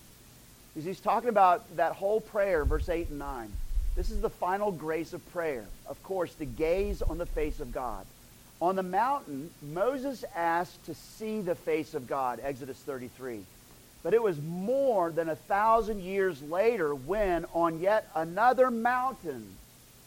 He's 0.75 0.99
talking 0.99 1.29
about 1.29 1.77
that 1.77 1.93
whole 1.93 2.23
prayer, 2.23 2.65
verse 2.65 2.89
8 2.89 3.11
and 3.11 3.19
9. 3.19 3.53
This 3.97 4.11
is 4.11 4.23
the 4.23 4.31
final 4.31 4.73
grace 4.73 5.13
of 5.13 5.31
prayer. 5.31 5.67
Of 5.87 6.03
course, 6.03 6.33
to 6.37 6.47
gaze 6.47 7.03
on 7.03 7.19
the 7.19 7.27
face 7.27 7.61
of 7.61 7.71
God. 7.71 8.07
On 8.63 8.77
the 8.77 8.83
mountain, 8.83 9.51
Moses 9.61 10.25
asked 10.35 10.83
to 10.87 10.95
see 10.95 11.43
the 11.43 11.55
face 11.55 11.93
of 11.93 12.07
God, 12.07 12.41
Exodus 12.43 12.79
33. 12.79 13.43
But 14.03 14.15
it 14.15 14.23
was 14.23 14.41
more 14.41 15.11
than 15.11 15.29
a 15.29 15.37
thousand 15.37 16.01
years 16.01 16.41
later 16.41 16.95
when, 16.95 17.45
on 17.53 17.81
yet 17.81 18.09
another 18.15 18.71
mountain, 18.71 19.47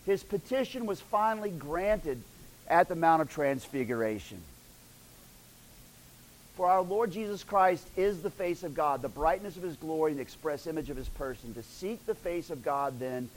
his 0.08 0.24
petition 0.24 0.88
was 0.88 1.00
finally 1.00 1.52
granted 1.52 2.19
at 2.67 2.89
the 2.89 2.95
Mount 2.95 3.22
of 3.22 3.30
Transfiguration. 3.30 4.41
For 6.60 6.67
our 6.67 6.82
Lord 6.82 7.12
Jesus 7.12 7.41
Christ 7.45 7.88
is 7.95 8.22
the 8.22 8.30
face 8.30 8.63
of 8.63 8.76
God, 8.76 9.02
the 9.02 9.08
brightness 9.08 9.56
of 9.56 9.63
his 9.63 9.78
glory, 9.78 10.12
and 10.12 10.19
the 10.19 10.24
express 10.24 10.67
image 10.67 10.89
of 10.89 10.98
his 10.98 11.08
person. 11.08 11.54
To 11.54 11.63
seek 11.63 12.06
the 12.06 12.13
face 12.13 12.50
of 12.50 12.65
God, 12.65 13.00
then, 13.00 13.30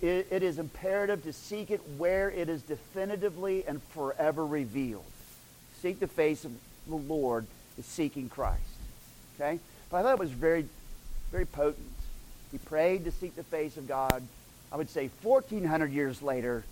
it, 0.00 0.28
it 0.30 0.44
is 0.44 0.60
imperative 0.60 1.24
to 1.24 1.32
seek 1.32 1.72
it 1.72 1.80
where 1.98 2.30
it 2.30 2.48
is 2.48 2.62
definitively 2.62 3.66
and 3.66 3.82
forever 3.94 4.46
revealed. 4.46 5.02
Seek 5.80 5.98
the 5.98 6.06
face 6.06 6.44
of 6.44 6.52
the 6.86 6.94
Lord 6.94 7.46
is 7.80 7.84
seeking 7.84 8.28
Christ. 8.28 8.62
Okay? 9.34 9.58
But 9.90 9.96
I 9.96 10.02
thought 10.02 10.12
it 10.12 10.20
was 10.20 10.30
very, 10.30 10.64
very 11.32 11.46
potent. 11.46 11.90
He 12.52 12.58
prayed 12.58 13.06
to 13.06 13.10
seek 13.10 13.34
the 13.34 13.42
face 13.42 13.76
of 13.76 13.88
God. 13.88 14.22
I 14.70 14.76
would 14.76 14.88
say 14.88 15.10
1,400 15.22 15.90
years 15.90 16.22
later, 16.22 16.62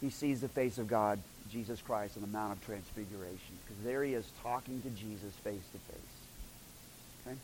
he 0.00 0.10
sees 0.10 0.42
the 0.42 0.48
face 0.48 0.78
of 0.78 0.86
God 0.86 1.18
Jesus 1.50 1.80
Christ 1.82 2.16
on 2.16 2.22
the 2.22 2.28
Mount 2.28 2.52
of 2.52 2.64
Transfiguration 2.64 3.56
because 3.64 3.82
there 3.84 4.04
he 4.04 4.14
is 4.14 4.26
talking 4.42 4.80
to 4.82 4.90
Jesus 4.90 5.32
face 5.42 5.62
to 5.72 5.92
face. 5.92 7.26
Okay? 7.26 7.36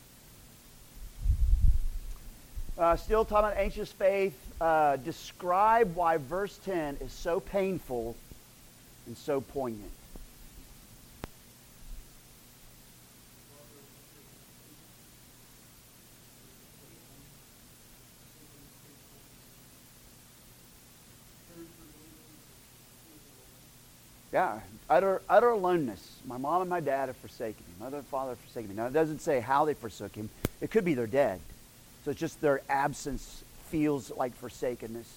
Uh, 2.78 2.96
still 2.96 3.24
talking 3.24 3.48
about 3.48 3.56
anxious 3.56 3.90
faith. 3.90 4.38
Uh, 4.60 4.96
describe 4.96 5.94
why 5.94 6.18
verse 6.18 6.58
10 6.64 6.98
is 7.00 7.12
so 7.12 7.40
painful 7.40 8.16
and 9.06 9.16
so 9.16 9.40
poignant. 9.40 9.90
Yeah, 24.36 24.60
utter, 24.90 25.22
utter 25.30 25.48
aloneness. 25.48 26.18
My 26.26 26.36
mom 26.36 26.60
and 26.60 26.68
my 26.68 26.80
dad 26.80 27.06
have 27.06 27.16
forsaken 27.16 27.64
me. 27.66 27.72
Mother 27.82 27.96
and 27.96 28.06
father 28.06 28.32
have 28.32 28.38
forsaken 28.40 28.68
me. 28.68 28.76
Now, 28.76 28.84
it 28.84 28.92
doesn't 28.92 29.22
say 29.22 29.40
how 29.40 29.64
they 29.64 29.72
forsook 29.72 30.14
him. 30.14 30.28
It 30.60 30.70
could 30.70 30.84
be 30.84 30.92
they're 30.92 31.06
dead. 31.06 31.40
So 32.04 32.10
it's 32.10 32.20
just 32.20 32.42
their 32.42 32.60
absence 32.68 33.42
feels 33.70 34.10
like 34.10 34.36
forsakenness. 34.36 35.10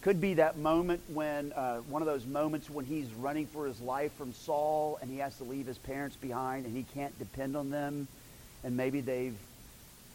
Could 0.00 0.20
be 0.20 0.34
that 0.34 0.58
moment 0.58 1.00
when, 1.06 1.52
uh, 1.52 1.76
one 1.82 2.02
of 2.02 2.06
those 2.06 2.26
moments 2.26 2.68
when 2.68 2.84
he's 2.84 3.06
running 3.12 3.46
for 3.46 3.66
his 3.68 3.80
life 3.80 4.12
from 4.14 4.32
Saul 4.32 4.98
and 5.00 5.08
he 5.08 5.18
has 5.18 5.36
to 5.36 5.44
leave 5.44 5.68
his 5.68 5.78
parents 5.78 6.16
behind 6.16 6.66
and 6.66 6.76
he 6.76 6.84
can't 6.92 7.16
depend 7.20 7.56
on 7.56 7.70
them. 7.70 8.08
And 8.64 8.76
maybe 8.76 9.00
they've, 9.00 9.36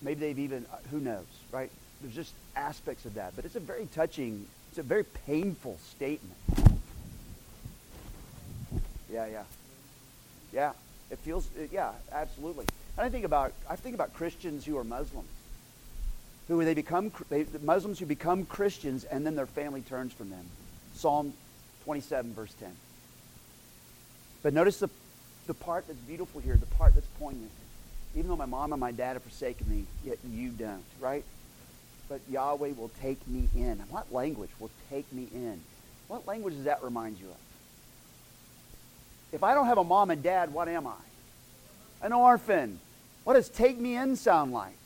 maybe 0.01 0.19
they've 0.19 0.39
even, 0.39 0.65
uh, 0.73 0.75
who 0.91 0.99
knows, 0.99 1.23
right? 1.53 1.71
There's 2.01 2.13
just 2.13 2.33
aspects 2.57 3.05
of 3.05 3.13
that. 3.13 3.33
But 3.33 3.45
it's 3.45 3.55
a 3.55 3.61
very 3.61 3.87
touching, 3.95 4.45
it's 4.71 4.77
a 4.77 4.83
very 4.83 5.05
painful 5.05 5.79
statement. 5.91 6.35
Yeah, 9.11 9.27
yeah. 9.27 9.43
Yeah. 10.53 10.71
It 11.09 11.19
feels, 11.19 11.47
uh, 11.59 11.67
yeah, 11.71 11.91
absolutely. 12.11 12.65
And 12.97 13.05
I 13.05 13.09
think 13.09 13.25
about, 13.25 13.53
I 13.69 13.75
think 13.75 13.95
about 13.95 14.13
Christians 14.13 14.65
who 14.65 14.77
are 14.77 14.83
Muslims. 14.83 15.27
Who 16.47 16.63
they 16.63 16.73
become, 16.73 17.11
they, 17.29 17.45
Muslims 17.61 17.99
who 17.99 18.05
become 18.05 18.45
Christians 18.45 19.03
and 19.03 19.25
then 19.25 19.35
their 19.35 19.45
family 19.45 19.81
turns 19.81 20.13
from 20.13 20.29
them. 20.29 20.45
Psalm 20.95 21.33
27, 21.83 22.33
verse 22.33 22.53
10. 22.59 22.69
But 24.43 24.53
notice 24.53 24.79
the, 24.79 24.89
the 25.47 25.53
part 25.53 25.87
that's 25.87 25.99
beautiful 25.99 26.41
here, 26.41 26.55
the 26.55 26.65
part 26.77 26.95
that's 26.95 27.07
poignant. 27.19 27.51
Even 28.15 28.29
though 28.29 28.35
my 28.35 28.45
mom 28.45 28.73
and 28.73 28.79
my 28.79 28.91
dad 28.91 29.13
have 29.13 29.23
forsaken 29.23 29.69
me, 29.69 29.85
yet 30.03 30.17
you 30.29 30.49
don't, 30.49 30.83
right? 30.99 31.23
But 32.09 32.19
Yahweh 32.29 32.73
will 32.77 32.91
take 33.01 33.25
me 33.27 33.47
in. 33.55 33.79
What 33.89 34.11
language 34.11 34.49
will 34.59 34.71
take 34.89 35.11
me 35.13 35.27
in? 35.33 35.61
What 36.07 36.27
language 36.27 36.55
does 36.55 36.65
that 36.65 36.83
remind 36.83 37.19
you 37.19 37.27
of? 37.27 37.50
If 39.31 39.43
I 39.43 39.53
don't 39.53 39.67
have 39.67 39.77
a 39.77 39.83
mom 39.83 40.11
and 40.11 40.21
dad, 40.21 40.53
what 40.53 40.67
am 40.67 40.87
I? 40.87 40.95
An 42.01 42.13
orphan. 42.13 42.79
What 43.23 43.33
does 43.33 43.49
take 43.49 43.77
me 43.77 43.95
in 43.95 44.15
sound 44.15 44.51
like? 44.51 44.77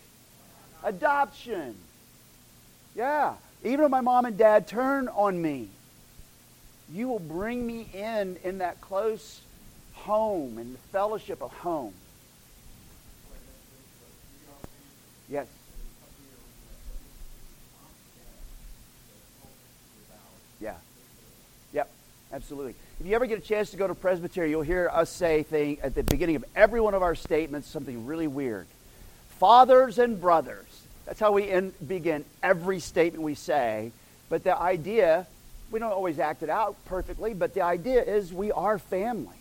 Adoption. 0.83 1.75
Yeah. 2.95 3.35
Even 3.63 3.85
if 3.85 3.91
my 3.91 4.01
mom 4.01 4.25
and 4.25 4.37
dad 4.37 4.67
turn 4.67 5.07
on 5.07 5.41
me, 5.41 5.69
you 6.93 7.07
will 7.07 7.19
bring 7.19 7.65
me 7.65 7.87
in 7.93 8.37
in 8.43 8.59
that 8.59 8.79
close 8.81 9.41
home, 9.93 10.59
in 10.59 10.73
the 10.73 10.79
fellowship 10.91 11.41
of 11.41 11.51
home. 11.51 11.93
Yes. 15.27 15.47
Yeah. 20.61 20.75
Absolutely. 22.35 22.75
If 22.99 23.05
you 23.05 23.15
ever 23.15 23.27
get 23.27 23.37
a 23.37 23.41
chance 23.41 23.71
to 23.71 23.77
go 23.77 23.87
to 23.87 23.95
Presbytery, 23.95 24.49
you'll 24.49 24.61
hear 24.61 24.89
us 24.91 25.09
say 25.09 25.43
thing 25.43 25.77
at 25.81 25.95
the 25.95 26.03
beginning 26.03 26.35
of 26.35 26.43
every 26.53 26.81
one 26.81 26.93
of 26.93 27.01
our 27.01 27.15
statements 27.15 27.65
something 27.65 28.05
really 28.05 28.27
weird. 28.27 28.67
Fathers 29.39 29.99
and 29.99 30.19
brothers. 30.19 30.65
That's 31.05 31.17
how 31.21 31.31
we 31.31 31.49
end, 31.49 31.73
begin 31.87 32.25
every 32.43 32.81
statement 32.81 33.23
we 33.23 33.35
say. 33.35 33.93
But 34.27 34.43
the 34.43 34.59
idea, 34.59 35.27
we 35.71 35.79
don't 35.79 35.93
always 35.93 36.19
act 36.19 36.43
it 36.43 36.49
out 36.49 36.75
perfectly, 36.83 37.33
but 37.33 37.53
the 37.53 37.61
idea 37.61 38.03
is 38.03 38.33
we 38.33 38.51
are 38.51 38.79
family. 38.79 39.37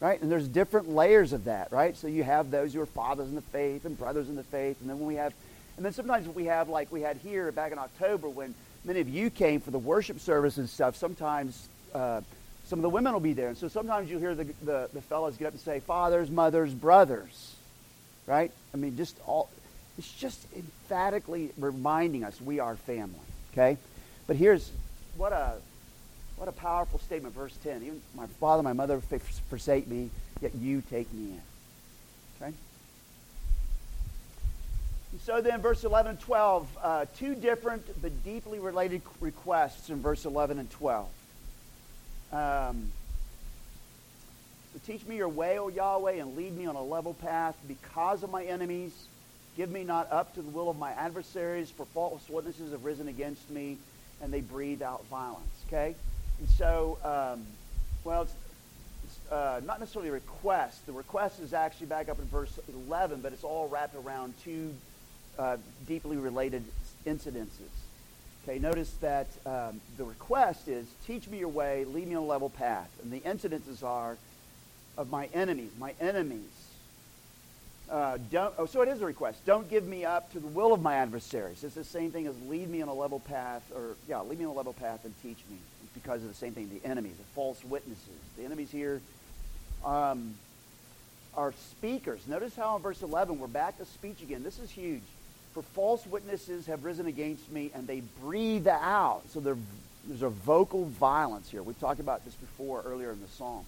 right? 0.00 0.20
And 0.20 0.32
there's 0.32 0.48
different 0.48 0.88
layers 0.88 1.32
of 1.32 1.44
that, 1.44 1.70
right? 1.70 1.96
So 1.96 2.08
you 2.08 2.24
have 2.24 2.50
those 2.50 2.72
who 2.72 2.80
are 2.80 2.86
fathers 2.86 3.28
in 3.28 3.34
the 3.34 3.42
faith 3.42 3.84
and 3.84 3.96
brothers 3.96 4.28
in 4.28 4.34
the 4.34 4.42
faith, 4.42 4.80
and 4.80 4.88
then 4.88 4.98
when 4.98 5.06
we 5.06 5.16
have, 5.16 5.34
and 5.76 5.84
then 5.84 5.92
sometimes 5.92 6.26
we 6.26 6.46
have 6.46 6.68
like 6.68 6.90
we 6.90 7.02
had 7.02 7.18
here 7.18 7.52
back 7.52 7.70
in 7.72 7.78
October 7.78 8.28
when 8.28 8.54
many 8.84 9.00
of 9.00 9.08
you 9.08 9.30
came 9.30 9.60
for 9.60 9.70
the 9.70 9.78
worship 9.78 10.18
service 10.18 10.56
and 10.56 10.68
stuff. 10.68 10.96
Sometimes 10.96 11.68
uh, 11.94 12.20
some 12.66 12.78
of 12.78 12.82
the 12.82 12.88
women 12.88 13.12
will 13.12 13.20
be 13.20 13.32
there, 13.32 13.48
and 13.48 13.58
so 13.58 13.68
sometimes 13.68 14.10
you 14.10 14.18
hear 14.18 14.34
the, 14.34 14.44
the 14.62 14.88
the 14.92 15.02
fellows 15.02 15.36
get 15.36 15.46
up 15.46 15.52
and 15.52 15.60
say, 15.60 15.80
"Fathers, 15.80 16.30
mothers, 16.30 16.72
brothers," 16.72 17.54
right? 18.26 18.52
I 18.72 18.76
mean, 18.76 18.96
just 18.96 19.16
all. 19.26 19.48
It's 19.98 20.12
just 20.12 20.46
emphatically 20.56 21.52
reminding 21.58 22.24
us 22.24 22.40
we 22.40 22.60
are 22.60 22.76
family. 22.76 23.18
Okay, 23.52 23.76
but 24.26 24.36
here's 24.36 24.70
what 25.16 25.32
a 25.32 25.54
what 26.40 26.48
a 26.48 26.52
powerful 26.52 26.98
statement, 27.00 27.34
verse 27.34 27.54
10. 27.64 27.82
Even 27.82 28.00
my 28.14 28.26
father, 28.40 28.62
my 28.62 28.72
mother 28.72 28.98
forsake 29.50 29.86
me, 29.86 30.08
yet 30.40 30.54
you 30.54 30.82
take 30.88 31.12
me 31.12 31.32
in. 31.32 31.42
Okay? 32.40 32.54
And 35.12 35.20
so 35.20 35.42
then, 35.42 35.60
verse 35.60 35.84
11 35.84 36.12
and 36.12 36.20
12, 36.20 36.78
uh, 36.82 37.04
two 37.18 37.34
different 37.34 37.84
but 38.00 38.24
deeply 38.24 38.58
related 38.58 39.02
requests 39.20 39.90
in 39.90 40.00
verse 40.00 40.24
11 40.24 40.58
and 40.58 40.70
12. 40.70 41.08
Um, 42.32 42.92
teach 44.86 45.04
me 45.06 45.16
your 45.16 45.28
way, 45.28 45.58
O 45.58 45.68
Yahweh, 45.68 46.12
and 46.12 46.36
lead 46.36 46.56
me 46.56 46.66
on 46.66 46.76
a 46.76 46.82
level 46.82 47.14
path 47.14 47.56
because 47.66 48.22
of 48.22 48.30
my 48.30 48.44
enemies. 48.44 48.92
Give 49.56 49.70
me 49.70 49.84
not 49.84 50.10
up 50.12 50.34
to 50.34 50.42
the 50.42 50.50
will 50.50 50.70
of 50.70 50.78
my 50.78 50.92
adversaries, 50.92 51.70
for 51.70 51.84
false 51.86 52.28
witnesses 52.28 52.72
have 52.72 52.84
risen 52.84 53.08
against 53.08 53.50
me, 53.50 53.78
and 54.22 54.32
they 54.32 54.40
breathe 54.40 54.82
out 54.82 55.04
violence. 55.06 55.48
Okay? 55.66 55.94
And 56.38 56.48
so, 56.50 56.98
um, 57.04 57.46
well, 58.04 58.22
it's, 58.22 58.34
it's 59.04 59.32
uh, 59.32 59.60
not 59.64 59.80
necessarily 59.80 60.08
a 60.08 60.12
request. 60.12 60.86
The 60.86 60.92
request 60.92 61.40
is 61.40 61.52
actually 61.52 61.86
back 61.86 62.08
up 62.08 62.18
in 62.18 62.26
verse 62.26 62.58
11, 62.86 63.20
but 63.20 63.32
it's 63.32 63.44
all 63.44 63.68
wrapped 63.68 63.96
around 63.96 64.34
two 64.44 64.72
uh, 65.38 65.56
deeply 65.86 66.16
related 66.16 66.64
incidences. 67.06 67.79
Okay, 68.44 68.58
notice 68.58 68.90
that 69.00 69.26
um, 69.44 69.80
the 69.98 70.04
request 70.04 70.66
is, 70.66 70.86
teach 71.06 71.28
me 71.28 71.38
your 71.38 71.48
way, 71.48 71.84
lead 71.84 72.08
me 72.08 72.14
on 72.14 72.22
a 72.22 72.26
level 72.26 72.48
path. 72.48 72.90
And 73.02 73.12
the 73.12 73.20
incidences 73.20 73.82
are 73.84 74.16
of 74.96 75.10
my 75.10 75.28
enemies, 75.34 75.70
my 75.78 75.94
enemies. 76.00 76.48
Uh, 77.90 78.18
don't, 78.30 78.54
oh, 78.56 78.66
so 78.66 78.82
it 78.82 78.88
is 78.88 79.02
a 79.02 79.06
request. 79.06 79.44
Don't 79.44 79.68
give 79.68 79.86
me 79.86 80.04
up 80.04 80.32
to 80.32 80.40
the 80.40 80.46
will 80.46 80.72
of 80.72 80.80
my 80.80 80.94
adversaries. 80.94 81.64
It's 81.64 81.74
the 81.74 81.84
same 81.84 82.12
thing 82.12 82.26
as 82.26 82.34
lead 82.42 82.70
me 82.70 82.80
on 82.80 82.88
a 82.88 82.94
level 82.94 83.20
path, 83.20 83.62
or, 83.74 83.96
yeah, 84.08 84.20
lead 84.20 84.38
me 84.38 84.44
on 84.44 84.52
a 84.52 84.54
level 84.54 84.72
path 84.72 85.04
and 85.04 85.12
teach 85.22 85.38
me 85.50 85.56
because 85.92 86.22
of 86.22 86.28
the 86.28 86.34
same 86.34 86.52
thing 86.52 86.70
the 86.70 86.88
enemy, 86.88 87.10
the 87.10 87.24
false 87.34 87.62
witnesses. 87.64 88.06
The 88.38 88.44
enemies 88.44 88.70
here 88.70 89.00
um, 89.84 90.34
are 91.36 91.52
speakers. 91.52 92.26
Notice 92.26 92.54
how 92.54 92.76
in 92.76 92.82
verse 92.82 93.02
11 93.02 93.38
we're 93.38 93.48
back 93.48 93.76
to 93.78 93.84
speech 93.84 94.22
again. 94.22 94.42
This 94.42 94.58
is 94.58 94.70
huge. 94.70 95.02
For 95.54 95.62
false 95.62 96.06
witnesses 96.06 96.66
have 96.66 96.84
risen 96.84 97.06
against 97.06 97.50
me 97.50 97.70
and 97.74 97.86
they 97.86 98.02
breathe 98.20 98.68
out. 98.68 99.22
So 99.30 99.40
there's 99.40 100.22
a 100.22 100.28
vocal 100.28 100.84
violence 100.84 101.50
here. 101.50 101.62
We've 101.62 101.78
talked 101.80 102.00
about 102.00 102.24
this 102.24 102.34
before 102.34 102.82
earlier 102.86 103.10
in 103.10 103.20
the 103.20 103.28
psalm. 103.28 103.64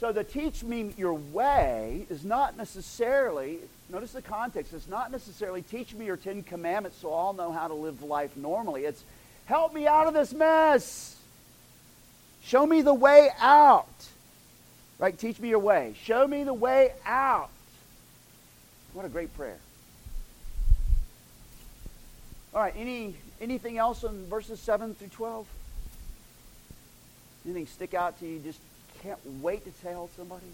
So 0.00 0.10
the 0.10 0.24
teach 0.24 0.64
me 0.64 0.94
your 0.96 1.14
way 1.14 2.06
is 2.10 2.24
not 2.24 2.56
necessarily, 2.56 3.58
notice 3.88 4.12
the 4.12 4.22
context, 4.22 4.72
it's 4.72 4.88
not 4.88 5.12
necessarily 5.12 5.62
teach 5.62 5.94
me 5.94 6.06
your 6.06 6.16
Ten 6.16 6.42
Commandments 6.42 6.98
so 7.00 7.14
I'll 7.14 7.34
know 7.34 7.52
how 7.52 7.68
to 7.68 7.74
live 7.74 8.02
life 8.02 8.36
normally. 8.36 8.84
It's 8.84 9.04
Help 9.46 9.74
me 9.74 9.86
out 9.86 10.06
of 10.06 10.14
this 10.14 10.32
mess. 10.32 11.16
Show 12.44 12.66
me 12.66 12.82
the 12.82 12.94
way 12.94 13.28
out. 13.40 13.86
Right? 14.98 15.16
Teach 15.18 15.40
me 15.40 15.48
your 15.48 15.58
way. 15.58 15.94
Show 16.04 16.26
me 16.26 16.44
the 16.44 16.54
way 16.54 16.92
out. 17.04 17.50
What 18.92 19.04
a 19.04 19.08
great 19.08 19.34
prayer. 19.36 19.58
All 22.54 22.60
right, 22.60 22.74
any 22.76 23.14
anything 23.40 23.78
else 23.78 24.04
in 24.04 24.26
verses 24.26 24.60
7 24.60 24.94
through 24.94 25.08
12? 25.08 25.46
Anything 27.46 27.66
stick 27.66 27.94
out 27.94 28.18
to 28.20 28.26
you? 28.26 28.38
Just 28.40 28.60
can't 29.02 29.18
wait 29.40 29.64
to 29.64 29.70
tell 29.82 30.10
somebody? 30.16 30.46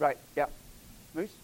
Right, 0.00 0.16
yeah. 0.34 0.46
Moose? 1.14 1.36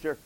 Sure. 0.00 0.18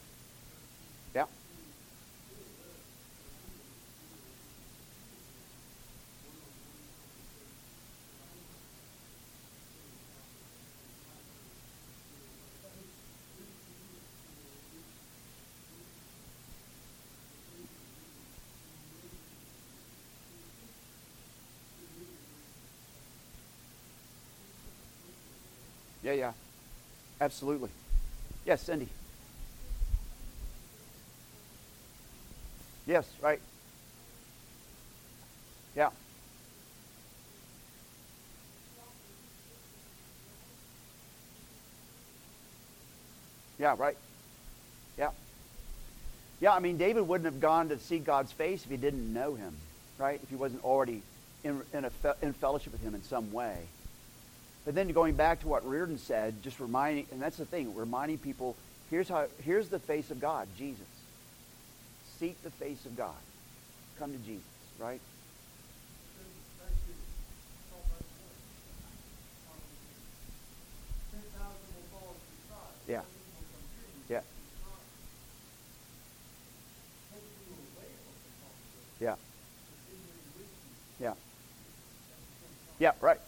Yeah, 26.09 26.15
yeah. 26.15 26.33
Absolutely. 27.21 27.69
Yes, 28.47 28.63
Cindy. 28.63 28.89
Yes, 32.87 33.07
right. 33.21 33.39
Yeah. 35.77 35.91
Yeah, 43.59 43.75
right. 43.77 43.97
Yeah. 44.97 45.11
Yeah, 46.41 46.55
I 46.55 46.61
mean, 46.61 46.79
David 46.79 47.03
wouldn't 47.07 47.27
have 47.27 47.39
gone 47.39 47.69
to 47.69 47.79
see 47.79 47.99
God's 47.99 48.33
face 48.33 48.65
if 48.65 48.71
he 48.71 48.79
didn't 48.79 49.13
know 49.13 49.35
him, 49.35 49.53
right? 49.99 50.19
If 50.23 50.31
he 50.31 50.37
wasn't 50.37 50.65
already 50.65 51.03
in, 51.45 51.61
in, 51.75 51.85
a, 51.85 51.91
in 52.23 52.33
fellowship 52.33 52.73
with 52.73 52.81
him 52.81 52.95
in 52.95 53.03
some 53.03 53.31
way. 53.31 53.59
But 54.69 54.75
then 54.75 54.89
going 54.89 55.15
back 55.15 55.41
to 55.41 55.49
what 55.49 55.67
Reardon 55.67 55.97
said, 55.97 56.43
just 56.43 56.61
reminding, 56.61 57.07
and 57.11 57.23
that's 57.23 57.39
the 57.39 57.47
thing, 57.47 57.75
reminding 57.75 58.19
people, 58.19 58.55
here's 58.91 59.09
how, 59.09 59.25
here's 59.43 59.71
the 59.71 59.79
face 59.79 60.11
of 60.11 60.21
God, 60.21 60.47
Jesus. 60.59 60.85
Seek 62.19 62.37
the 62.43 62.51
face 62.51 62.85
of 62.85 62.95
God. 62.95 63.15
Come 63.99 64.13
to 64.13 64.19
Jesus, 64.19 64.45
right? 64.79 65.01
Yeah. 72.87 73.01
Yeah. 74.11 74.21
Yeah. 79.01 79.15
Yeah. 81.01 81.15
Yeah, 82.79 82.93
right. 83.01 83.19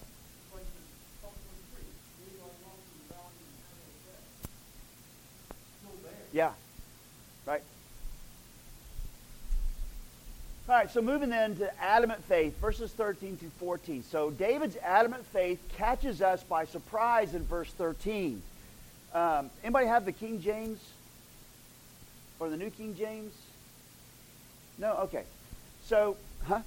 Yeah. 6.33 6.53
Right? 7.47 7.63
All 10.69 10.77
right, 10.77 10.91
so 10.91 11.03
moving 11.03 11.31
then 11.31 11.57
to 11.57 11.83
adamant 11.83 12.23
faith, 12.25 12.57
verses 12.61 12.93
13 12.93 13.37
through 13.37 13.51
14. 13.59 14.05
So 14.05 14.31
David's 14.31 14.77
adamant 14.77 15.27
faith 15.27 15.59
catches 15.77 16.23
us 16.23 16.45
by 16.45 16.65
surprise 16.65 17.35
in 17.35 17.45
verse 17.45 17.71
13. 17.73 18.41
Um, 19.13 19.51
anybody 19.65 19.87
have 19.87 20.05
the 20.05 20.13
King 20.13 20.41
James 20.41 20.79
or 22.39 22.49
the 22.49 22.57
New 22.57 22.71
King 22.71 22.95
James? 22.97 23.33
No? 24.79 24.93
Okay. 24.99 25.25
So, 25.87 26.17
huh? 26.47 26.61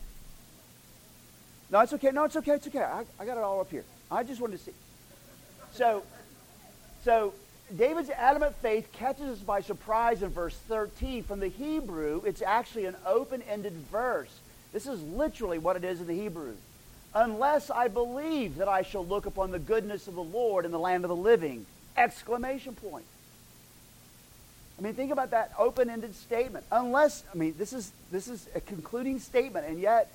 No, 1.71 1.79
it's 1.79 1.93
okay. 1.93 2.11
No, 2.11 2.25
it's 2.25 2.35
okay. 2.35 2.51
It's 2.51 2.67
okay. 2.67 2.83
I, 2.83 3.05
I 3.19 3.25
got 3.25 3.37
it 3.37 3.43
all 3.43 3.61
up 3.61 3.71
here. 3.71 3.85
I 4.11 4.23
just 4.23 4.41
wanted 4.41 4.57
to 4.57 4.63
see. 4.65 4.73
So, 5.71 6.03
so 7.05 7.33
David's 7.75 8.09
adamant 8.09 8.55
faith 8.57 8.91
catches 8.91 9.29
us 9.29 9.39
by 9.39 9.61
surprise 9.61 10.21
in 10.21 10.29
verse 10.29 10.55
13. 10.67 11.23
From 11.23 11.39
the 11.39 11.47
Hebrew, 11.47 12.21
it's 12.25 12.41
actually 12.41 12.85
an 12.85 12.95
open 13.05 13.41
ended 13.43 13.73
verse. 13.91 14.29
This 14.71 14.85
is 14.85 15.01
literally 15.01 15.57
what 15.57 15.75
it 15.75 15.83
is 15.83 16.01
in 16.01 16.07
the 16.07 16.13
Hebrew. 16.13 16.55
Unless 17.15 17.69
I 17.69 17.87
believe 17.87 18.57
that 18.57 18.67
I 18.67 18.81
shall 18.81 19.05
look 19.05 19.25
upon 19.25 19.51
the 19.51 19.59
goodness 19.59 20.07
of 20.07 20.15
the 20.15 20.23
Lord 20.23 20.65
in 20.65 20.71
the 20.71 20.79
land 20.79 21.03
of 21.05 21.09
the 21.09 21.15
living. 21.15 21.65
Exclamation 21.95 22.73
point. 22.75 23.05
I 24.77 24.81
mean, 24.81 24.95
think 24.95 25.11
about 25.11 25.31
that 25.31 25.51
open-ended 25.57 26.15
statement. 26.15 26.65
Unless, 26.71 27.23
I 27.31 27.37
mean, 27.37 27.53
this 27.57 27.73
is 27.73 27.91
this 28.11 28.27
is 28.27 28.47
a 28.55 28.61
concluding 28.61 29.19
statement, 29.19 29.67
and 29.67 29.79
yet 29.79 30.11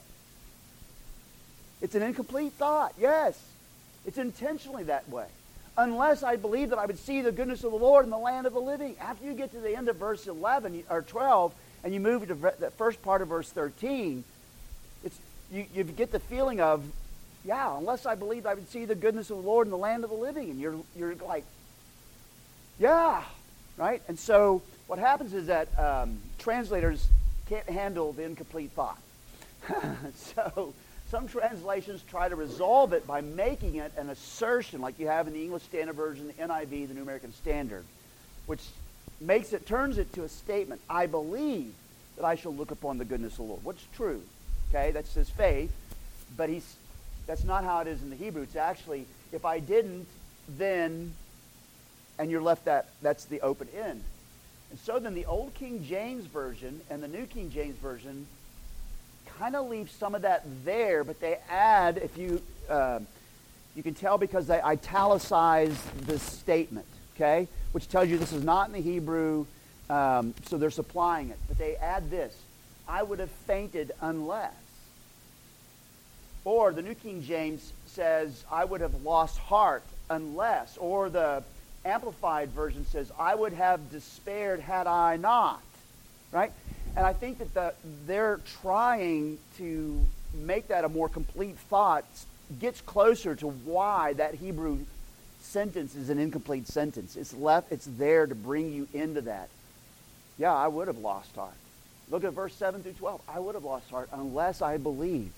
it's 1.81 1.95
an 1.95 2.03
incomplete 2.03 2.53
thought. 2.55 2.93
Yes, 2.99 3.41
it's 4.05 4.19
intentionally 4.19 4.85
that 4.85 5.09
way. 5.09 5.27
Unless 5.79 6.25
I 6.25 6.35
believe 6.35 6.71
that 6.71 6.79
I 6.81 6.87
would 6.87 6.99
see 6.99 7.23
the 7.23 7.31
goodness 7.31 7.63
of 7.63 7.71
the 7.71 7.79
Lord 7.79 8.05
in 8.05 8.11
the 8.11 8.19
land 8.19 8.49
of 8.49 8.53
the 8.53 8.61
living. 8.61 8.97
After 9.01 9.25
you 9.25 9.33
get 9.33 9.53
to 9.53 9.61
the 9.61 9.77
end 9.77 9.89
of 9.89 9.95
verse 9.95 10.27
11 10.27 10.83
or 10.91 11.03
12, 11.03 11.55
and 11.85 11.95
you 11.95 12.01
move 12.01 12.27
to 12.27 12.35
the 12.35 12.73
first 12.73 13.01
part 13.01 13.23
of 13.23 13.29
verse 13.29 13.49
13, 13.49 14.25
it's 15.05 15.17
you, 15.53 15.67
you 15.73 15.85
get 15.85 16.11
the 16.11 16.19
feeling 16.19 16.61
of, 16.61 16.85
yeah, 17.45 17.79
unless 17.79 18.07
I 18.07 18.17
believe 18.17 18.45
I 18.45 18.55
would 18.55 18.69
see 18.69 18.87
the 18.87 18.97
goodness 18.97 19.31
of 19.31 19.37
the 19.37 19.43
Lord 19.45 19.69
in 19.69 19.71
the 19.71 19.79
land 19.79 20.03
of 20.03 20.11
the 20.11 20.17
living, 20.17 20.51
and 20.51 20.59
you're 20.59 20.75
you're 20.97 21.15
like, 21.15 21.45
yeah, 22.81 23.23
right? 23.77 24.03
And 24.09 24.19
so 24.19 24.63
what 24.89 24.99
happens 24.99 25.33
is 25.33 25.47
that 25.47 25.69
um, 25.79 26.19
translators 26.39 27.07
can't 27.49 27.69
handle 27.71 28.13
the 28.13 28.25
incomplete 28.25 28.73
thought. 28.73 28.99
so 30.17 30.75
some 31.11 31.27
translations 31.27 32.03
try 32.11 32.29
to 32.29 32.37
resolve 32.37 32.93
it 32.93 33.07
by 33.07 33.21
making 33.23 33.77
it 33.77 33.93
an 33.97 34.11
assertion, 34.11 34.81
like 34.81 34.99
you 34.99 35.07
have 35.07 35.27
in 35.27 35.33
the 35.33 35.43
English 35.43 35.63
Standard 35.63 35.97
Version, 35.97 36.27
the 36.27 36.35
NIV, 36.35 36.89
the 36.89 36.95
New 36.95 37.03
American 37.03 37.33
Standard, 37.33 37.85
which 38.47 38.63
makes 39.21 39.53
it 39.53 39.67
turns 39.67 39.99
it 39.99 40.13
to 40.15 40.25
a 40.25 40.29
statement. 40.29 40.81
I 40.89 41.07
believe 41.07 41.73
that 42.17 42.25
I 42.25 42.35
shall 42.35 42.55
look 42.55 42.71
upon 42.71 42.99
the 42.99 43.05
goodness 43.05 43.33
of 43.33 43.39
the 43.39 43.43
Lord. 43.45 43.65
What's 43.65 43.85
true? 43.95 44.23
Okay, 44.69 44.91
that's 44.91 45.15
his 45.15 45.31
faith, 45.31 45.73
but 46.37 46.51
he's 46.51 46.77
that's 47.27 47.45
not 47.45 47.65
how 47.65 47.81
it 47.81 47.87
is 47.87 48.03
in 48.03 48.11
the 48.11 48.17
Hebrew. 48.17 48.43
It's 48.43 48.57
actually 48.57 49.07
if 49.33 49.45
I 49.45 49.61
didn't, 49.61 50.07
then 50.57 51.15
and 52.19 52.31
you're 52.31 52.43
left 52.43 52.67
that 52.67 52.89
that's 53.01 53.25
the 53.25 53.41
open 53.41 53.69
end. 53.75 54.03
And 54.71 54.79
so 54.81 54.99
then 54.99 55.15
the 55.15 55.25
old 55.25 55.55
King 55.55 55.85
James 55.85 56.27
version 56.27 56.83
and 56.91 57.03
the 57.03 57.09
new 57.09 57.25
King 57.25 57.51
James 57.51 57.79
version 57.79 58.27
kind 59.39 59.55
of 59.55 59.69
leave 59.69 59.91
some 59.91 60.15
of 60.15 60.23
that 60.23 60.45
there, 60.65 61.05
but 61.05 61.21
they 61.21 61.39
add 61.49 61.99
if 61.99 62.17
you 62.19 62.43
uh, 62.69 63.01
you 63.77 63.83
can 63.83 63.95
tell 63.95 64.19
because 64.19 64.47
they 64.47 64.61
italicize 64.61 65.77
this 66.03 66.23
statement, 66.23 66.87
okay, 67.15 67.47
which 67.73 67.89
tells 67.89 68.09
you 68.09 68.19
this 68.19 68.33
is 68.33 68.43
not 68.43 68.67
in 68.67 68.73
the 68.73 68.81
Hebrew, 68.81 69.47
um, 69.89 70.35
so 70.47 70.59
they're 70.59 70.71
supplying 70.71 71.31
it. 71.31 71.39
But 71.47 71.59
they 71.59 71.77
add 71.77 72.11
this: 72.11 72.37
"I 72.89 73.03
would 73.03 73.19
have 73.21 73.31
fainted 73.31 73.93
unless." 74.01 74.53
Or 76.45 76.73
the 76.73 76.83
New 76.83 76.95
King 76.95 77.23
James 77.23 77.73
says, 77.87 78.45
"I 78.51 78.65
would 78.65 78.81
have 78.81 79.03
lost 79.03 79.39
heart 79.39 79.85
unless," 80.11 80.77
or 80.79 81.11
the 81.11 81.43
Amplified 81.85 82.51
version 82.51 82.85
says, 82.87 83.11
I 83.19 83.35
would 83.35 83.53
have 83.53 83.91
despaired 83.91 84.61
had 84.61 84.87
I 84.87 85.17
not. 85.17 85.63
Right? 86.33 86.53
And 86.97 87.07
I 87.07 87.13
think 87.13 87.39
that 87.39 87.55
the, 87.55 87.75
they're 88.07 88.41
trying 88.61 89.39
to 89.59 90.05
make 90.35 90.69
that 90.69 90.85
a 90.85 90.89
more 90.89 91.09
complete 91.09 91.57
thought, 91.57 92.05
gets 92.59 92.81
closer 92.81 93.35
to 93.37 93.49
why 93.49 94.15
that 94.15 94.35
Hebrew 94.35 94.79
sentence 95.41 95.95
is 95.95 96.11
an 96.11 96.19
incomplete 96.19 96.67
sentence. 96.67 97.17
It's 97.17 97.35
left, 97.35 97.73
it's 97.73 97.87
there 97.87 98.27
to 98.27 98.35
bring 98.35 98.73
you 98.73 98.89
into 98.93 99.23
that. 99.23 99.49
Yeah, 100.39 100.55
I 100.55 100.69
would 100.69 100.89
have 100.89 100.99
lost 100.99 101.35
heart. 101.35 101.55
Look 102.11 102.25
at 102.25 102.33
verse 102.33 102.55
7 102.55 102.83
through 102.83 102.93
12. 102.93 103.21
I 103.29 103.39
would 103.39 103.55
have 103.55 103.65
lost 103.65 103.91
heart 103.91 104.09
unless 104.13 104.63
I 104.63 104.77
believed 104.77 105.33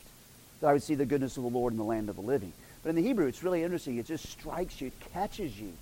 that 0.61 0.69
I 0.69 0.73
would 0.73 0.83
see 0.83 0.95
the 0.95 1.07
goodness 1.07 1.37
of 1.37 1.43
the 1.43 1.49
Lord 1.49 1.73
in 1.73 1.79
the 1.79 1.85
land 1.85 2.09
of 2.09 2.17
the 2.17 2.23
living. 2.23 2.53
But 2.83 2.91
in 2.91 2.97
the 2.97 3.03
Hebrew, 3.03 3.27
it's 3.27 3.43
really 3.43 3.63
interesting. 3.63 3.97
It 3.97 4.07
just 4.07 4.27
strikes 4.31 4.81
you, 4.81 4.89
it 4.89 5.13
catches 5.13 5.59
you 5.59 5.73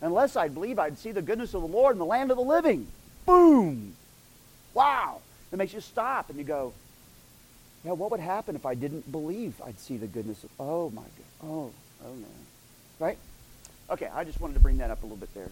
unless 0.00 0.36
I 0.36 0.48
believe 0.48 0.78
I'd 0.78 0.98
see 0.98 1.12
the 1.12 1.22
goodness 1.22 1.54
of 1.54 1.62
the 1.62 1.68
Lord 1.68 1.94
in 1.94 1.98
the 1.98 2.04
land 2.04 2.30
of 2.30 2.36
the 2.36 2.42
living. 2.42 2.86
Boom! 3.24 3.94
Wow! 4.74 5.20
It 5.52 5.56
makes 5.56 5.72
you 5.72 5.80
stop 5.80 6.30
and 6.30 6.38
you 6.38 6.44
go, 6.44 6.72
yeah, 7.84 7.92
what 7.92 8.10
would 8.10 8.20
happen 8.20 8.56
if 8.56 8.66
I 8.66 8.74
didn't 8.74 9.10
believe 9.10 9.60
I'd 9.64 9.78
see 9.78 9.96
the 9.96 10.06
goodness 10.06 10.42
of, 10.42 10.50
oh 10.58 10.90
my 10.90 11.02
God, 11.02 11.48
oh, 11.48 11.70
oh 12.04 12.14
no. 12.14 12.26
Right? 12.98 13.18
Okay, 13.90 14.08
I 14.12 14.24
just 14.24 14.40
wanted 14.40 14.54
to 14.54 14.60
bring 14.60 14.78
that 14.78 14.90
up 14.90 15.02
a 15.02 15.06
little 15.06 15.18
bit 15.18 15.32
there. 15.34 15.50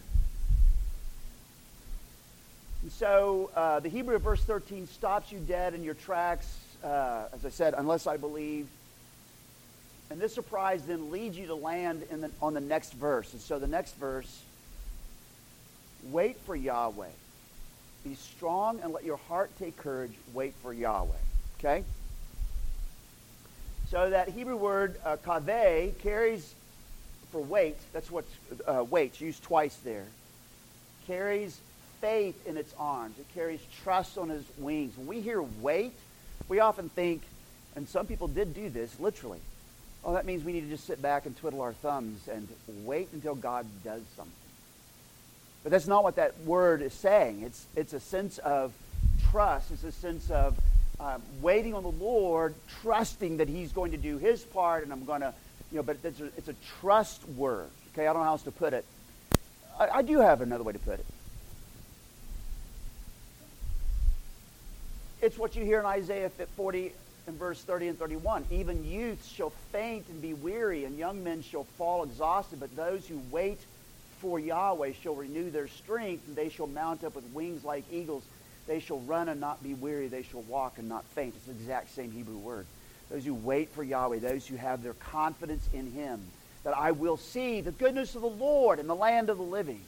And 2.81 2.91
so 2.91 3.49
uh, 3.55 3.79
the 3.79 3.89
Hebrew 3.89 4.15
of 4.15 4.23
verse 4.23 4.43
13 4.43 4.87
stops 4.87 5.31
you 5.31 5.39
dead 5.39 5.73
in 5.73 5.83
your 5.83 5.93
tracks, 5.93 6.57
uh, 6.83 7.25
as 7.33 7.45
I 7.45 7.49
said, 7.49 7.75
unless 7.77 8.07
I 8.07 8.17
believe. 8.17 8.67
And 10.09 10.19
this 10.19 10.33
surprise 10.33 10.83
then 10.83 11.11
leads 11.11 11.37
you 11.37 11.47
to 11.47 11.55
land 11.55 12.03
the, 12.11 12.29
on 12.41 12.53
the 12.53 12.61
next 12.61 12.93
verse. 12.93 13.31
And 13.31 13.41
so 13.41 13.57
the 13.57 13.67
next 13.67 13.95
verse 13.95 14.41
wait 16.11 16.37
for 16.39 16.55
Yahweh. 16.55 17.07
Be 18.03 18.15
strong 18.15 18.79
and 18.81 18.91
let 18.91 19.03
your 19.03 19.17
heart 19.17 19.51
take 19.59 19.77
courage. 19.77 20.13
Wait 20.33 20.53
for 20.61 20.73
Yahweh. 20.73 21.11
Okay? 21.59 21.83
So 23.89 24.09
that 24.09 24.29
Hebrew 24.29 24.57
word 24.57 24.95
uh, 25.05 25.17
kaveh 25.17 25.97
carries 25.99 26.53
for 27.31 27.41
wait. 27.41 27.77
That's 27.93 28.11
what 28.11 28.25
uh, 28.67 28.85
used 29.19 29.43
twice 29.43 29.75
there. 29.83 30.05
Carries 31.07 31.57
faith 32.01 32.47
in 32.47 32.57
its 32.57 32.73
arms. 32.77 33.17
It 33.17 33.25
carries 33.33 33.61
trust 33.83 34.17
on 34.17 34.29
his 34.29 34.43
wings. 34.57 34.97
When 34.97 35.07
we 35.07 35.21
hear 35.21 35.41
wait, 35.61 35.93
we 36.49 36.59
often 36.59 36.89
think, 36.89 37.21
and 37.75 37.87
some 37.87 38.05
people 38.05 38.27
did 38.27 38.53
do 38.53 38.69
this 38.69 38.99
literally. 38.99 39.39
Oh, 40.03 40.13
that 40.13 40.25
means 40.25 40.43
we 40.43 40.51
need 40.51 40.61
to 40.61 40.69
just 40.69 40.85
sit 40.85 41.01
back 41.01 41.25
and 41.25 41.37
twiddle 41.37 41.61
our 41.61 41.73
thumbs 41.73 42.27
and 42.27 42.47
wait 42.83 43.07
until 43.13 43.35
God 43.35 43.65
does 43.83 44.01
something. 44.17 44.33
But 45.63 45.71
that's 45.71 45.87
not 45.87 46.03
what 46.03 46.17
that 46.17 46.39
word 46.41 46.81
is 46.81 46.93
saying. 46.93 47.41
It's, 47.41 47.65
it's 47.75 47.93
a 47.93 47.99
sense 47.99 48.37
of 48.37 48.73
trust. 49.31 49.71
It's 49.71 49.83
a 49.83 49.91
sense 49.91 50.29
of 50.29 50.59
um, 50.99 51.21
waiting 51.41 51.73
on 51.73 51.83
the 51.83 51.91
Lord, 51.91 52.53
trusting 52.81 53.37
that 53.37 53.47
He's 53.47 53.71
going 53.71 53.91
to 53.91 53.97
do 53.97 54.17
His 54.17 54.43
part, 54.43 54.83
and 54.83 54.91
I'm 54.91 55.05
going 55.05 55.21
to, 55.21 55.33
you 55.71 55.77
know, 55.77 55.83
but 55.83 55.97
it's 56.03 56.19
a, 56.19 56.25
it's 56.37 56.49
a 56.49 56.55
trust 56.79 57.27
word. 57.29 57.69
Okay, 57.93 58.07
I 58.07 58.13
don't 58.13 58.21
know 58.21 58.25
how 58.25 58.31
else 58.31 58.43
to 58.43 58.51
put 58.51 58.73
it. 58.73 58.85
I, 59.79 59.87
I 59.87 60.01
do 60.01 60.19
have 60.19 60.41
another 60.41 60.63
way 60.63 60.73
to 60.73 60.79
put 60.79 60.99
it. 60.99 61.05
It's 65.21 65.37
what 65.37 65.55
you 65.55 65.63
hear 65.63 65.79
in 65.79 65.85
Isaiah 65.85 66.29
40, 66.29 66.91
in 67.27 67.37
verse 67.37 67.61
30 67.61 67.89
and 67.89 67.99
31. 67.99 68.45
Even 68.51 68.83
youths 68.83 69.27
shall 69.27 69.51
faint 69.71 70.05
and 70.09 70.21
be 70.21 70.33
weary, 70.33 70.83
and 70.83 70.97
young 70.97 71.23
men 71.23 71.41
shall 71.41 71.63
fall 71.77 72.03
exhausted, 72.03 72.59
but 72.59 72.75
those 72.75 73.07
who 73.07 73.21
wait 73.31 73.59
for 74.23 74.39
Yahweh 74.39 74.93
shall 75.03 75.15
renew 75.15 75.51
their 75.51 75.67
strength, 75.67 76.29
and 76.29 76.35
they 76.35 76.47
shall 76.47 76.65
mount 76.65 77.03
up 77.03 77.13
with 77.13 77.25
wings 77.33 77.65
like 77.65 77.83
eagles. 77.91 78.23
They 78.67 78.79
shall 78.79 78.99
run 79.01 79.27
and 79.27 79.41
not 79.41 79.61
be 79.61 79.73
weary. 79.73 80.07
They 80.07 80.23
shall 80.23 80.43
walk 80.43 80.77
and 80.77 80.87
not 80.87 81.03
faint. 81.13 81.35
It's 81.35 81.45
the 81.45 81.51
exact 81.51 81.93
same 81.93 82.09
Hebrew 82.09 82.37
word. 82.37 82.65
Those 83.11 83.25
who 83.25 83.33
wait 83.33 83.69
for 83.71 83.83
Yahweh, 83.83 84.19
those 84.19 84.47
who 84.47 84.55
have 84.55 84.81
their 84.81 84.93
confidence 84.93 85.67
in 85.73 85.91
Him, 85.91 86.21
that 86.63 86.73
I 86.75 86.91
will 86.91 87.17
see 87.17 87.59
the 87.59 87.73
goodness 87.73 88.15
of 88.15 88.21
the 88.21 88.29
Lord 88.29 88.79
in 88.79 88.87
the 88.87 88.95
land 88.95 89.29
of 89.29 89.35
the 89.35 89.43
living. 89.43 89.81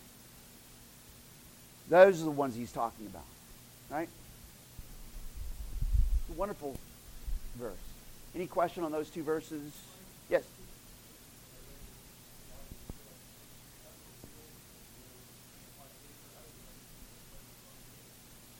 Those 1.87 2.21
are 2.21 2.25
the 2.25 2.31
ones 2.31 2.55
He's 2.55 2.73
talking 2.73 3.05
about. 3.05 3.23
Right? 3.89 4.09
It's 6.27 6.35
a 6.35 6.37
wonderful 6.37 6.75
verse. 7.57 7.73
Any 8.35 8.47
question 8.47 8.83
on 8.83 8.91
those 8.91 9.09
two 9.09 9.23
verses? 9.23 9.71
Yes. 10.29 10.43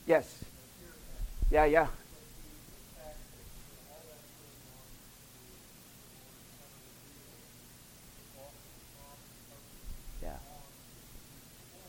Yes. 0.06 0.44
Yeah, 1.52 1.66
yeah. 1.66 1.88
Yeah. 10.22 10.30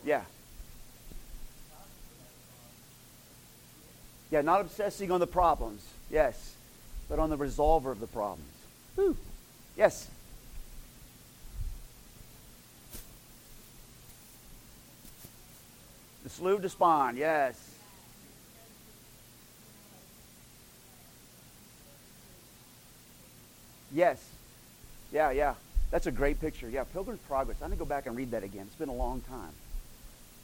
Yeah. 0.05 0.21
Yeah, 4.31 4.41
not 4.41 4.61
obsessing 4.61 5.11
on 5.11 5.19
the 5.19 5.27
problems. 5.27 5.83
Yes 6.09 6.55
but 7.09 7.19
on 7.19 7.29
the 7.29 7.37
resolver 7.37 7.91
of 7.91 7.99
the 7.99 8.07
problems. 8.07 8.51
Whew. 8.95 9.15
Yes. 9.75 10.07
The 16.23 16.29
slough 16.29 16.61
despond, 16.61 17.17
yes. 17.17 17.76
Yes. 23.97 24.23
Yeah, 25.11 25.31
yeah. 25.31 25.55
That's 25.89 26.05
a 26.05 26.11
great 26.11 26.39
picture. 26.39 26.69
Yeah, 26.69 26.83
Pilgrim's 26.83 27.19
Progress. 27.27 27.57
I'm 27.61 27.69
going 27.69 27.79
to 27.79 27.83
go 27.83 27.89
back 27.89 28.05
and 28.05 28.15
read 28.15 28.31
that 28.31 28.43
again. 28.43 28.67
It's 28.67 28.75
been 28.75 28.89
a 28.89 28.93
long 28.93 29.21
time. 29.21 29.53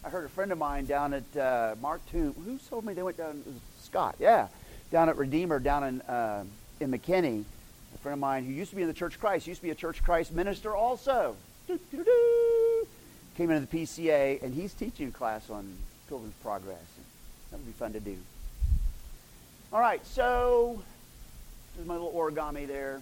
I 0.03 0.09
heard 0.09 0.25
a 0.25 0.29
friend 0.29 0.51
of 0.51 0.57
mine 0.57 0.85
down 0.85 1.13
at 1.13 1.37
uh, 1.37 1.75
Mark 1.81 2.01
Tomb. 2.11 2.33
Who 2.45 2.57
told 2.69 2.83
me 2.83 2.93
they 2.93 3.03
went 3.03 3.17
down? 3.17 3.43
Scott. 3.81 4.15
Yeah 4.19 4.47
down 4.93 5.09
at 5.09 5.17
Redeemer 5.17 5.59
down 5.59 5.83
in, 5.83 6.01
uh, 6.01 6.43
in 6.79 6.91
McKinney, 6.91 7.43
a 7.95 7.97
friend 7.97 8.13
of 8.13 8.19
mine 8.19 8.45
who 8.45 8.53
used 8.53 8.69
to 8.69 8.75
be 8.75 8.83
in 8.83 8.87
the 8.87 8.93
Church 8.93 9.15
of 9.15 9.19
Christ, 9.19 9.47
used 9.47 9.59
to 9.59 9.65
be 9.65 9.71
a 9.71 9.75
Church 9.75 9.99
of 9.99 10.05
Christ 10.05 10.31
minister 10.31 10.75
also. 10.75 11.35
came 11.67 13.49
into 13.49 13.61
the 13.61 13.67
PCA, 13.67 14.41
and 14.43 14.53
he's 14.53 14.71
teaching 14.75 15.07
a 15.07 15.11
class 15.11 15.49
on 15.49 15.73
Pilgrim's 16.07 16.35
Progress. 16.43 16.77
That 17.49 17.57
would 17.57 17.65
be 17.65 17.71
fun 17.71 17.93
to 17.93 17.99
do. 17.99 18.15
All 19.73 19.79
right, 19.79 20.05
so 20.05 20.83
there's 21.75 21.87
my 21.87 21.95
little 21.95 22.13
origami 22.13 22.67
there. 22.67 23.01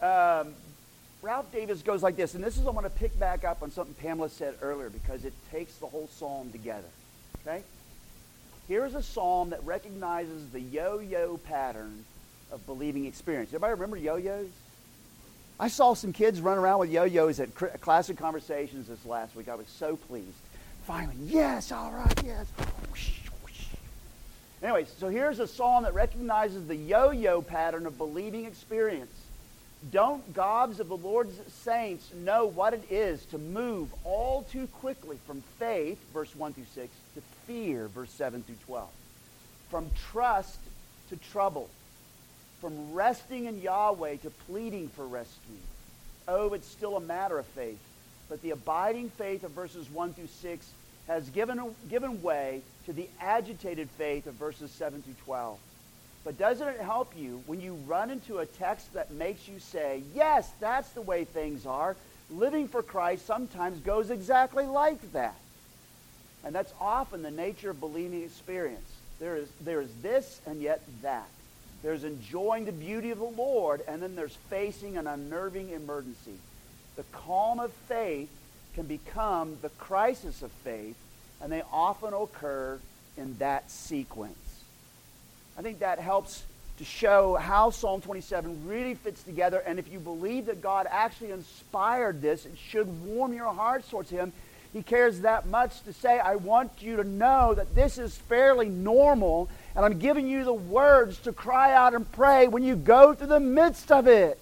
Um, 0.00 0.54
Ralph 1.22 1.50
Davis 1.52 1.80
goes 1.82 2.02
like 2.02 2.16
this, 2.16 2.34
and 2.34 2.44
this 2.44 2.58
is 2.58 2.66
I'm 2.66 2.74
going 2.74 2.84
to 2.84 2.90
pick 2.90 3.18
back 3.18 3.44
up 3.44 3.62
on 3.62 3.70
something 3.70 3.94
Pamela 3.94 4.28
said 4.28 4.54
earlier 4.60 4.90
because 4.90 5.24
it 5.24 5.32
takes 5.50 5.74
the 5.76 5.86
whole 5.86 6.08
psalm 6.08 6.52
together. 6.52 6.88
Okay? 7.46 7.62
Here's 8.68 8.94
a 8.94 9.02
psalm 9.02 9.50
that 9.50 9.64
recognizes 9.64 10.50
the 10.50 10.60
yo-yo 10.60 11.38
pattern 11.38 12.04
of 12.52 12.64
believing 12.66 13.06
experience. 13.06 13.50
Everybody 13.50 13.72
remember 13.72 13.96
yo-yos? 13.96 14.48
I 15.58 15.68
saw 15.68 15.94
some 15.94 16.12
kids 16.12 16.40
run 16.40 16.58
around 16.58 16.80
with 16.80 16.90
yo-yos 16.90 17.40
at 17.40 17.54
classic 17.80 18.18
conversations 18.18 18.88
this 18.88 19.04
last 19.06 19.36
week. 19.36 19.48
I 19.48 19.54
was 19.54 19.68
so 19.68 19.96
pleased. 19.96 20.36
Finally, 20.86 21.16
yes, 21.22 21.72
all 21.72 21.92
right, 21.92 22.22
yes. 22.24 22.46
Anyways, 24.62 24.92
so 24.98 25.08
here's 25.08 25.38
a 25.38 25.46
psalm 25.46 25.84
that 25.84 25.94
recognizes 25.94 26.66
the 26.66 26.76
yo-yo 26.76 27.40
pattern 27.40 27.86
of 27.86 27.96
believing 27.96 28.44
experience. 28.44 29.12
Don't 29.90 30.32
gobs 30.32 30.80
of 30.80 30.88
the 30.88 30.96
Lord's 30.96 31.38
saints 31.52 32.10
know 32.14 32.46
what 32.46 32.72
it 32.72 32.84
is 32.90 33.24
to 33.26 33.38
move 33.38 33.92
all 34.04 34.42
too 34.44 34.66
quickly 34.66 35.18
from 35.26 35.42
faith, 35.58 35.98
verse 36.12 36.34
1 36.34 36.54
through 36.54 36.64
6, 36.74 36.88
to 37.14 37.20
fear, 37.46 37.88
verse 37.88 38.10
7 38.10 38.42
through 38.42 38.56
12, 38.66 38.88
from 39.70 39.90
trust 40.10 40.58
to 41.10 41.16
trouble, 41.16 41.68
from 42.60 42.94
resting 42.94 43.44
in 43.44 43.60
Yahweh 43.60 44.16
to 44.16 44.30
pleading 44.46 44.88
for 44.88 45.06
rescue. 45.06 45.54
Oh, 46.26 46.54
it's 46.54 46.68
still 46.68 46.96
a 46.96 47.00
matter 47.00 47.38
of 47.38 47.46
faith. 47.46 47.78
But 48.28 48.40
the 48.40 48.52
abiding 48.52 49.10
faith 49.10 49.44
of 49.44 49.50
verses 49.50 49.90
1 49.90 50.14
through 50.14 50.28
6 50.28 50.66
has 51.08 51.28
given, 51.30 51.60
given 51.90 52.22
way 52.22 52.62
to 52.86 52.94
the 52.94 53.08
agitated 53.20 53.90
faith 53.90 54.26
of 54.26 54.34
verses 54.34 54.70
7 54.70 55.02
through 55.02 55.14
12. 55.24 55.58
But 56.24 56.38
doesn't 56.38 56.66
it 56.66 56.80
help 56.80 57.12
you 57.16 57.42
when 57.46 57.60
you 57.60 57.74
run 57.86 58.10
into 58.10 58.38
a 58.38 58.46
text 58.46 58.94
that 58.94 59.12
makes 59.12 59.46
you 59.46 59.58
say, 59.58 60.02
yes, 60.14 60.50
that's 60.58 60.88
the 60.90 61.02
way 61.02 61.24
things 61.24 61.66
are? 61.66 61.96
Living 62.30 62.66
for 62.66 62.82
Christ 62.82 63.26
sometimes 63.26 63.78
goes 63.80 64.10
exactly 64.10 64.64
like 64.64 65.12
that. 65.12 65.36
And 66.42 66.54
that's 66.54 66.72
often 66.80 67.22
the 67.22 67.30
nature 67.30 67.70
of 67.70 67.80
believing 67.80 68.22
experience. 68.22 68.88
There 69.20 69.36
is, 69.36 69.48
there 69.60 69.82
is 69.82 69.90
this 70.02 70.40
and 70.46 70.60
yet 70.60 70.82
that. 71.02 71.28
There's 71.82 72.04
enjoying 72.04 72.64
the 72.64 72.72
beauty 72.72 73.10
of 73.10 73.18
the 73.18 73.24
Lord, 73.24 73.82
and 73.86 74.02
then 74.02 74.16
there's 74.16 74.36
facing 74.48 74.96
an 74.96 75.06
unnerving 75.06 75.70
emergency. 75.70 76.38
The 76.96 77.04
calm 77.12 77.60
of 77.60 77.70
faith 77.88 78.30
can 78.74 78.86
become 78.86 79.58
the 79.60 79.68
crisis 79.68 80.40
of 80.40 80.50
faith, 80.50 80.96
and 81.42 81.52
they 81.52 81.62
often 81.70 82.14
occur 82.14 82.78
in 83.18 83.36
that 83.38 83.70
sequence. 83.70 84.43
I 85.56 85.62
think 85.62 85.80
that 85.80 85.98
helps 85.98 86.42
to 86.78 86.84
show 86.84 87.36
how 87.36 87.70
Psalm 87.70 88.00
27 88.00 88.66
really 88.66 88.94
fits 88.94 89.22
together. 89.22 89.60
And 89.60 89.78
if 89.78 89.92
you 89.92 90.00
believe 90.00 90.46
that 90.46 90.60
God 90.60 90.86
actually 90.90 91.30
inspired 91.30 92.20
this, 92.20 92.46
it 92.46 92.56
should 92.58 93.04
warm 93.04 93.32
your 93.32 93.52
hearts 93.52 93.88
towards 93.88 94.10
Him. 94.10 94.32
He 94.72 94.82
cares 94.82 95.20
that 95.20 95.46
much 95.46 95.82
to 95.84 95.92
say, 95.92 96.18
I 96.18 96.34
want 96.34 96.72
you 96.80 96.96
to 96.96 97.04
know 97.04 97.54
that 97.54 97.76
this 97.76 97.96
is 97.96 98.16
fairly 98.16 98.68
normal, 98.68 99.48
and 99.76 99.84
I'm 99.84 100.00
giving 100.00 100.26
you 100.26 100.42
the 100.42 100.52
words 100.52 101.18
to 101.20 101.32
cry 101.32 101.72
out 101.72 101.94
and 101.94 102.10
pray 102.10 102.48
when 102.48 102.64
you 102.64 102.74
go 102.74 103.14
through 103.14 103.28
the 103.28 103.38
midst 103.38 103.92
of 103.92 104.08
it. 104.08 104.36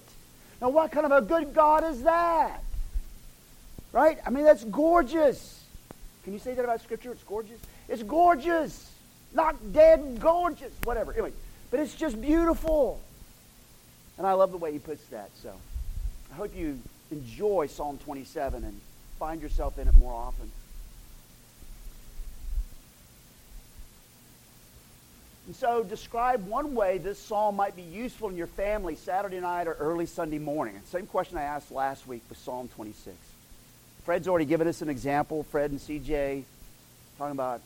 Now, 0.63 0.71
what 0.71 0.91
kind 0.91 1.05
of 1.05 1.13
a 1.13 1.21
good 1.21 1.53
God 1.53 1.85
is 1.85 2.05
that? 2.05 2.63
Right? 3.93 4.19
I 4.25 4.31
mean, 4.31 4.45
that's 4.45 4.65
gorgeous. 4.65 5.63
Can 6.25 6.33
you 6.33 6.39
say 6.39 6.55
that 6.55 6.65
about 6.65 6.81
Scripture? 6.81 7.13
It's 7.13 7.25
gorgeous? 7.25 7.59
It's 7.89 8.03
gorgeous. 8.03 8.91
Not 9.35 9.72
dead 9.72 10.18
gorgeous, 10.20 10.72
whatever. 10.85 11.12
Anyway, 11.12 11.33
but 11.70 11.80
it's 11.80 11.95
just 11.95 12.20
beautiful. 12.20 13.01
And 14.18 14.26
I 14.26 14.33
love 14.35 14.51
the 14.51 14.59
way 14.59 14.72
he 14.72 14.78
puts 14.78 15.03
that. 15.07 15.30
So 15.43 15.53
I 16.33 16.35
hope 16.35 16.55
you 16.55 16.78
enjoy 17.11 17.66
Psalm 17.66 17.99
27 18.05 18.64
and 18.64 18.80
find 19.18 19.41
yourself 19.41 19.78
in 19.78 19.89
it 19.89 19.95
more 19.97 20.12
often. 20.12 20.51
And 25.47 25.57
so 25.57 25.83
describe 25.83 26.47
one 26.47 26.74
way 26.74 26.99
this 26.99 27.18
psalm 27.18 27.57
might 27.57 27.74
be 27.74 27.83
useful 27.83 28.28
in 28.28 28.37
your 28.37 28.47
family 28.47 28.95
Saturday 28.95 29.41
night 29.41 29.66
or 29.66 29.74
early 29.74 30.07
Sunday 30.07 30.39
morning. 30.39 30.80
Same 30.87 31.07
question 31.07 31.37
I 31.37 31.43
asked 31.43 31.72
last 31.72 32.07
week 32.07 32.22
with 32.28 32.39
Psalm 32.39 32.68
26. 32.76 33.16
Fred's 34.05 34.28
already 34.28 34.45
given 34.45 34.68
us 34.68 34.83
an 34.83 34.89
example. 34.89 35.43
Fred 35.45 35.70
and 35.70 35.80
CJ 35.80 36.45
talking 37.18 37.33
about, 37.33 37.61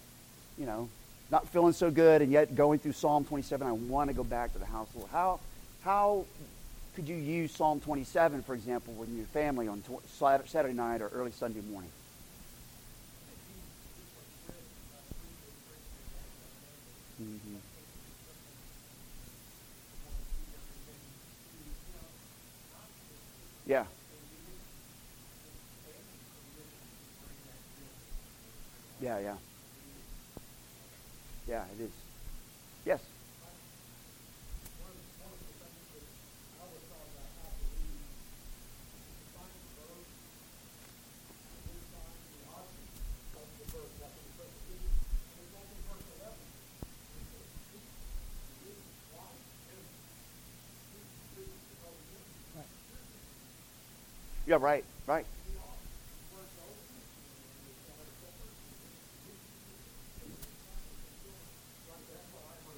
you 0.58 0.66
know, 0.66 0.88
not 1.30 1.48
feeling 1.48 1.72
so 1.72 1.90
good, 1.90 2.22
and 2.22 2.30
yet 2.30 2.54
going 2.54 2.78
through 2.78 2.92
Psalm 2.92 3.24
27, 3.24 3.66
I 3.66 3.72
want 3.72 4.08
to 4.08 4.14
go 4.14 4.24
back 4.24 4.52
to 4.52 4.58
the 4.58 4.66
house. 4.66 4.88
How, 5.10 5.40
how 5.82 6.24
could 6.94 7.08
you 7.08 7.16
use 7.16 7.52
Psalm 7.52 7.80
27, 7.80 8.42
for 8.42 8.54
example, 8.54 8.94
with 8.94 9.08
your 9.10 9.26
family 9.26 9.68
on 9.68 9.82
Saturday 10.46 10.74
night 10.74 11.02
or 11.02 11.08
early 11.08 11.32
Sunday 11.32 11.60
morning? 11.70 11.90
Mm-hmm. 17.20 17.56
Yeah. 23.66 23.84
Yeah, 29.00 29.18
yeah. 29.18 29.34
Yeah, 31.48 31.62
it 31.78 31.84
is. 31.84 31.90
Yes. 32.84 33.00
Yeah, 54.46 54.58
right, 54.60 54.84
right. 55.08 55.26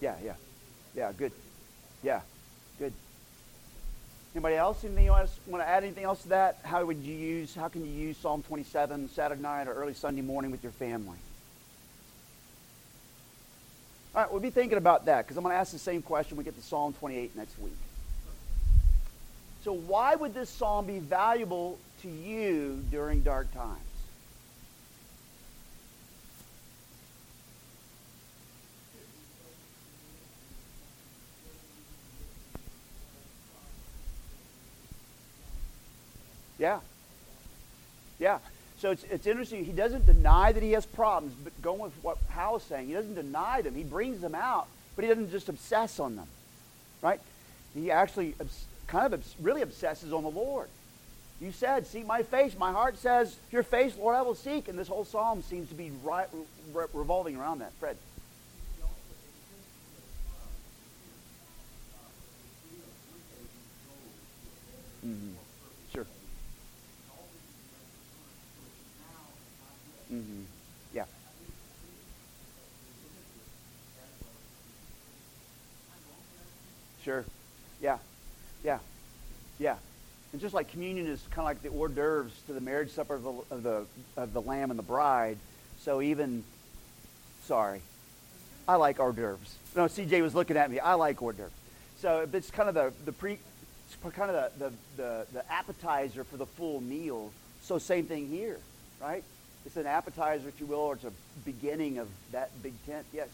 Yeah, 0.00 0.14
yeah. 0.24 0.34
Yeah, 1.08 1.14
good. 1.16 1.32
Yeah, 2.02 2.20
good. 2.78 2.92
Anybody 4.34 4.56
else? 4.56 4.84
Anything 4.84 5.06
else? 5.06 5.34
Want 5.46 5.62
to 5.62 5.68
add 5.68 5.82
anything 5.82 6.04
else 6.04 6.22
to 6.22 6.28
that? 6.28 6.58
How 6.62 6.84
would 6.84 6.98
you 6.98 7.14
use, 7.14 7.54
how 7.54 7.68
can 7.68 7.84
you 7.84 7.90
use 7.90 8.16
Psalm 8.18 8.42
27 8.42 9.08
Saturday 9.08 9.40
night 9.40 9.68
or 9.68 9.72
early 9.72 9.94
Sunday 9.94 10.20
morning 10.20 10.50
with 10.50 10.62
your 10.62 10.72
family? 10.72 11.16
All 14.14 14.22
right, 14.22 14.30
we'll 14.30 14.42
be 14.42 14.50
thinking 14.50 14.78
about 14.78 15.06
that 15.06 15.24
because 15.24 15.36
I'm 15.36 15.44
going 15.44 15.54
to 15.54 15.58
ask 15.58 15.72
the 15.72 15.78
same 15.78 16.02
question. 16.02 16.36
We 16.36 16.44
get 16.44 16.56
to 16.56 16.62
Psalm 16.62 16.92
28 16.92 17.36
next 17.36 17.58
week. 17.58 17.72
So, 19.64 19.72
why 19.72 20.14
would 20.14 20.34
this 20.34 20.50
psalm 20.50 20.86
be 20.86 20.98
valuable 20.98 21.78
to 22.02 22.08
you 22.08 22.82
during 22.90 23.22
dark 23.22 23.52
times? 23.54 23.80
Yeah. 36.68 36.80
Yeah. 38.18 38.38
So 38.78 38.90
it's, 38.90 39.04
it's 39.04 39.26
interesting. 39.26 39.64
He 39.64 39.72
doesn't 39.72 40.04
deny 40.06 40.52
that 40.52 40.62
he 40.62 40.72
has 40.72 40.84
problems, 40.84 41.34
but 41.42 41.60
going 41.62 41.80
with 41.80 41.94
what 42.02 42.18
Hal 42.28 42.56
is 42.56 42.62
saying, 42.64 42.88
he 42.88 42.92
doesn't 42.92 43.14
deny 43.14 43.62
them. 43.62 43.74
He 43.74 43.84
brings 43.84 44.20
them 44.20 44.34
out, 44.34 44.68
but 44.94 45.04
he 45.04 45.08
doesn't 45.08 45.30
just 45.30 45.48
obsess 45.48 45.98
on 45.98 46.16
them. 46.16 46.26
Right? 47.00 47.20
He 47.74 47.90
actually 47.90 48.34
kind 48.86 49.12
of 49.14 49.24
really 49.40 49.62
obsesses 49.62 50.12
on 50.12 50.22
the 50.22 50.30
Lord. 50.30 50.68
You 51.40 51.52
said, 51.52 51.86
Seek 51.86 52.06
my 52.06 52.22
face. 52.22 52.56
My 52.58 52.72
heart 52.72 52.98
says, 52.98 53.36
Your 53.50 53.62
face, 53.62 53.96
Lord, 53.96 54.16
I 54.16 54.22
will 54.22 54.34
seek. 54.34 54.68
And 54.68 54.78
this 54.78 54.88
whole 54.88 55.04
psalm 55.04 55.42
seems 55.42 55.68
to 55.70 55.74
be 55.74 55.90
re- 56.02 56.24
revolving 56.92 57.36
around 57.36 57.60
that. 57.60 57.72
Fred. 57.80 57.96
Mm-hmm. 65.06 65.47
Mm-hmm. 70.12 70.42
Yeah. 70.94 71.04
Sure. 77.04 77.24
Yeah. 77.80 77.98
Yeah. 78.64 78.78
Yeah. 79.58 79.76
And 80.32 80.40
just 80.40 80.54
like 80.54 80.70
communion 80.70 81.06
is 81.06 81.22
kind 81.30 81.40
of 81.40 81.44
like 81.44 81.62
the 81.62 81.70
hors 81.70 81.88
d'oeuvres 81.88 82.32
to 82.46 82.52
the 82.52 82.60
marriage 82.60 82.90
supper 82.90 83.14
of 83.14 83.22
the, 83.22 83.30
of 83.50 83.62
the, 83.62 83.86
of 84.16 84.32
the 84.32 84.42
lamb 84.42 84.70
and 84.70 84.78
the 84.78 84.82
bride, 84.84 85.38
so 85.80 86.02
even, 86.02 86.44
sorry, 87.44 87.80
I 88.66 88.76
like 88.76 88.98
hors 88.98 89.12
d'oeuvres. 89.12 89.56
No, 89.74 89.86
CJ 89.86 90.20
was 90.22 90.34
looking 90.34 90.56
at 90.56 90.70
me. 90.70 90.80
I 90.80 90.94
like 90.94 91.22
hors 91.22 91.32
d'oeuvres. 91.32 91.52
So 92.00 92.28
it's 92.30 92.50
kind 92.50 92.68
of 92.68 92.74
the, 92.74 92.92
the 93.06 93.12
pre, 93.12 93.38
kind 94.12 94.30
of 94.30 94.52
the, 94.58 94.64
the, 94.66 94.72
the, 94.96 95.26
the 95.32 95.52
appetizer 95.52 96.24
for 96.24 96.36
the 96.36 96.46
full 96.46 96.80
meal. 96.80 97.30
So 97.62 97.78
same 97.78 98.04
thing 98.04 98.28
here, 98.28 98.58
right? 99.00 99.24
It's 99.68 99.76
an 99.76 99.84
appetizer, 99.84 100.48
if 100.48 100.58
you 100.60 100.64
will, 100.64 100.78
or 100.78 100.94
it's 100.94 101.04
a 101.04 101.12
beginning 101.44 101.98
of 101.98 102.08
that 102.32 102.50
big 102.62 102.72
tent. 102.86 103.04
Yes. 103.12 103.28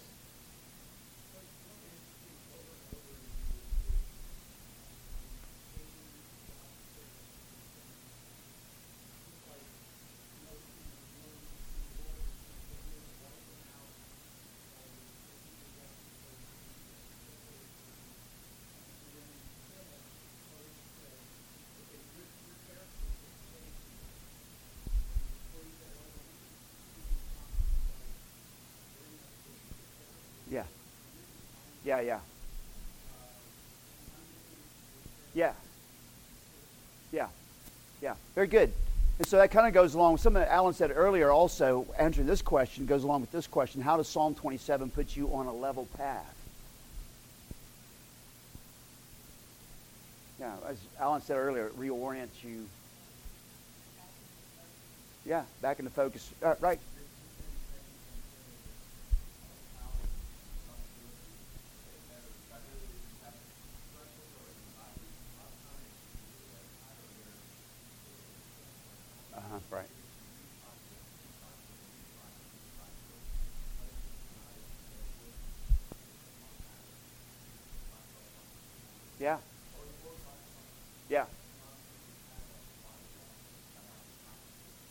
Yeah. 30.50 30.62
Yeah, 31.84 32.00
yeah. 32.00 32.18
Yeah. 35.34 35.52
Yeah. 37.12 37.26
Yeah. 38.00 38.14
Very 38.34 38.46
good. 38.46 38.72
And 39.18 39.26
so 39.26 39.36
that 39.36 39.50
kind 39.50 39.66
of 39.68 39.74
goes 39.74 39.94
along 39.94 40.14
with 40.14 40.22
something 40.22 40.40
that 40.40 40.50
Alan 40.50 40.74
said 40.74 40.90
earlier, 40.94 41.30
also 41.30 41.86
answering 41.98 42.26
this 42.26 42.42
question, 42.42 42.86
goes 42.86 43.04
along 43.04 43.20
with 43.20 43.30
this 43.30 43.46
question. 43.46 43.80
How 43.80 43.96
does 43.96 44.08
Psalm 44.08 44.34
27 44.34 44.90
put 44.90 45.16
you 45.16 45.32
on 45.34 45.46
a 45.46 45.52
level 45.52 45.86
path? 45.96 46.34
Yeah, 50.40 50.52
as 50.68 50.78
Alan 50.98 51.22
said 51.22 51.36
earlier, 51.36 51.66
it 51.66 51.78
reorients 51.78 52.42
you. 52.42 52.66
Yeah, 55.24 55.44
back 55.62 55.78
into 55.78 55.90
focus. 55.90 56.28
Uh, 56.42 56.54
right. 56.60 56.80
Yeah. 79.24 79.38
Yeah. 81.08 81.24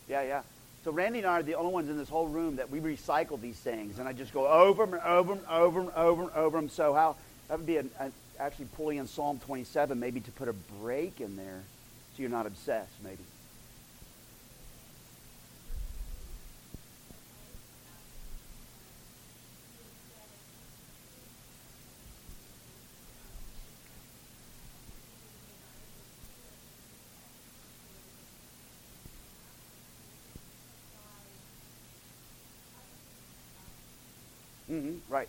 Yeah, 0.08 0.22
yeah. 0.22 0.42
So 0.82 0.90
Randy 0.90 1.20
and 1.20 1.28
I 1.28 1.38
are 1.38 1.42
the 1.44 1.54
only 1.54 1.72
ones 1.72 1.88
in 1.88 1.96
this 1.96 2.08
whole 2.08 2.26
room 2.26 2.56
that 2.56 2.68
we 2.68 2.80
recycle 2.80 3.40
these 3.40 3.54
things, 3.54 4.00
and 4.00 4.08
I 4.08 4.12
just 4.12 4.34
go 4.34 4.48
over 4.48 4.86
them 4.86 4.94
and 4.94 5.02
over 5.04 5.34
them, 5.36 5.44
over 5.48 5.80
them, 5.82 5.90
over 5.94 6.22
them, 6.22 6.30
over 6.34 6.56
them. 6.56 6.68
So 6.68 6.92
how 6.94 7.14
that 7.46 7.58
would 7.58 7.66
be 7.66 7.76
an, 7.76 7.90
an, 8.00 8.12
actually 8.40 8.66
pulling 8.74 8.98
in 8.98 9.06
Psalm 9.06 9.38
27, 9.46 10.00
maybe 10.00 10.18
to 10.18 10.32
put 10.32 10.48
a 10.48 10.52
break 10.82 11.20
in 11.20 11.36
there, 11.36 11.62
so 12.16 12.22
you're 12.22 12.28
not 12.28 12.46
obsessed, 12.46 12.90
maybe. 13.04 13.22
Right. 35.14 35.28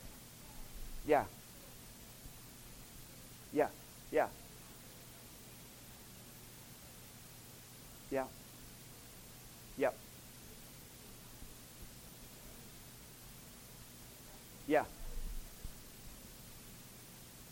Yeah. 1.05 1.25
Yeah. 3.53 3.67
Yeah. 4.09 4.29
Yeah. 8.09 8.25
Yep. 9.77 9.95
Yeah. 14.65 14.86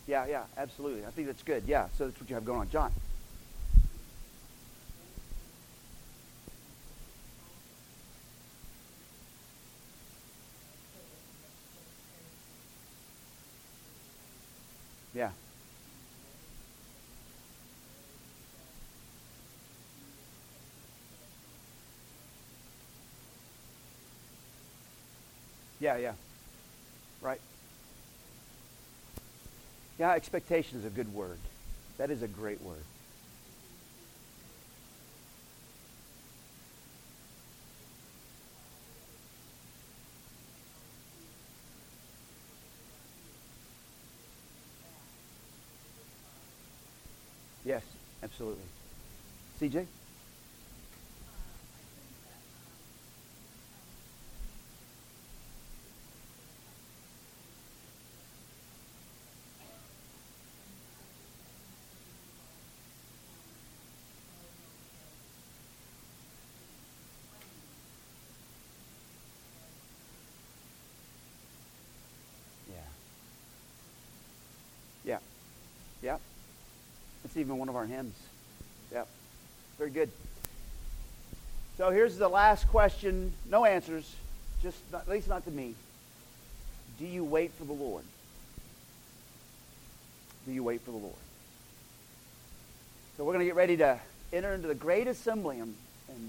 Yeah, 0.08 0.26
yeah, 0.26 0.46
absolutely. 0.58 1.06
I 1.06 1.12
think 1.12 1.28
that's 1.28 1.44
good. 1.44 1.66
Yeah, 1.68 1.90
so 1.96 2.08
that's 2.08 2.20
what 2.20 2.28
you 2.32 2.36
have 2.36 2.46
going 2.46 2.62
on. 2.62 2.70
John. 2.70 2.92
Yeah. 15.14 15.30
Yeah, 25.84 25.98
yeah. 25.98 26.14
Right. 27.22 27.42
Yeah, 30.00 30.12
expectation 30.14 30.80
is 30.80 30.86
a 30.86 30.90
good 30.90 31.14
word. 31.14 31.40
That 31.98 32.10
is 32.10 32.24
a 32.24 32.28
great 32.28 32.62
word. 32.62 32.86
Yes, 47.66 47.84
absolutely. 48.24 48.64
CJ? 49.60 49.86
Yeah. 72.70 72.78
Yeah. 75.04 75.20
Yeah. 76.02 76.18
It's 77.34 77.40
even 77.40 77.58
one 77.58 77.68
of 77.68 77.76
our 77.76 77.88
hymns. 77.88 78.14
Yep. 78.92 79.08
Very 79.80 79.90
good. 79.90 80.12
So 81.80 81.90
here's 81.90 82.16
the 82.16 82.28
last 82.28 82.68
question. 82.68 83.34
No 83.50 83.66
answers. 83.66 84.16
Just 84.62 84.78
not, 84.92 85.02
at 85.02 85.10
least 85.10 85.28
not 85.28 85.44
to 85.46 85.50
me. 85.50 85.74
Do 87.00 87.08
you 87.08 87.24
wait 87.24 87.50
for 87.58 87.64
the 87.64 87.74
Lord? 87.74 88.04
Do 90.46 90.52
you 90.52 90.62
wait 90.62 90.82
for 90.82 90.92
the 90.92 90.98
Lord? 90.98 91.16
So 93.18 93.24
we're 93.24 93.34
going 93.34 93.40
to 93.40 93.46
get 93.46 93.56
ready 93.56 93.78
to 93.78 94.00
enter 94.32 94.54
into 94.54 94.68
the 94.68 94.76
great 94.76 95.08
assembly 95.08 95.60
and 95.60 95.74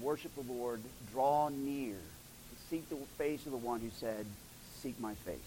worship 0.01 0.31
the 0.33 0.51
Lord. 0.51 0.81
Draw 1.13 1.49
near 1.49 1.93
to 1.93 2.67
seek 2.71 2.89
the 2.89 2.95
face 3.19 3.45
of 3.45 3.51
the 3.51 3.59
one 3.59 3.79
who 3.79 3.91
said, 3.99 4.25
"Seek 4.81 4.99
my 4.99 5.13
face." 5.13 5.37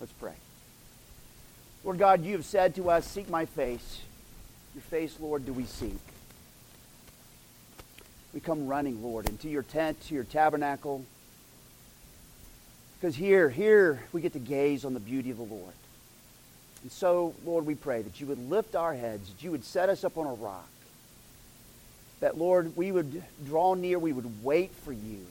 Let's 0.00 0.12
pray. 0.12 0.34
Lord 1.82 1.98
God, 1.98 2.26
you 2.26 2.32
have 2.32 2.44
said 2.44 2.74
to 2.74 2.90
us, 2.90 3.06
"Seek 3.06 3.30
my 3.30 3.46
face." 3.46 4.02
Your 4.74 4.82
face, 4.82 5.16
Lord, 5.20 5.44
do 5.44 5.52
we 5.52 5.64
seek. 5.64 5.98
We 8.34 8.40
come 8.40 8.66
running, 8.66 9.02
Lord, 9.02 9.28
into 9.28 9.48
your 9.48 9.62
tent, 9.62 10.00
to 10.02 10.14
your 10.14 10.24
tabernacle. 10.24 11.04
Because 13.00 13.14
here, 13.14 13.48
here 13.48 14.02
we 14.12 14.20
get 14.20 14.32
to 14.34 14.38
gaze 14.38 14.84
on 14.84 14.94
the 14.94 15.00
beauty 15.00 15.30
of 15.30 15.36
the 15.36 15.44
Lord. 15.44 15.72
And 16.82 16.92
so, 16.92 17.34
Lord, 17.44 17.66
we 17.66 17.74
pray 17.74 18.02
that 18.02 18.20
you 18.20 18.26
would 18.26 18.50
lift 18.50 18.76
our 18.76 18.94
heads, 18.94 19.28
that 19.28 19.42
you 19.42 19.50
would 19.50 19.64
set 19.64 19.88
us 19.88 20.04
up 20.04 20.16
on 20.18 20.26
a 20.26 20.34
rock. 20.34 20.68
That, 22.20 22.36
Lord, 22.36 22.76
we 22.76 22.92
would 22.92 23.22
draw 23.46 23.74
near, 23.74 23.98
we 23.98 24.12
would 24.12 24.44
wait 24.44 24.72
for 24.84 24.92
you. 24.92 25.26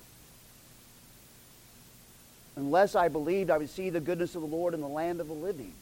Unless 2.55 2.95
I 2.95 3.07
believed 3.07 3.49
I 3.49 3.57
would 3.57 3.69
see 3.69 3.89
the 3.89 3.99
goodness 3.99 4.35
of 4.35 4.41
the 4.41 4.47
Lord 4.47 4.73
in 4.73 4.81
the 4.81 4.87
land 4.87 5.21
of 5.21 5.27
the 5.27 5.33
living. 5.33 5.73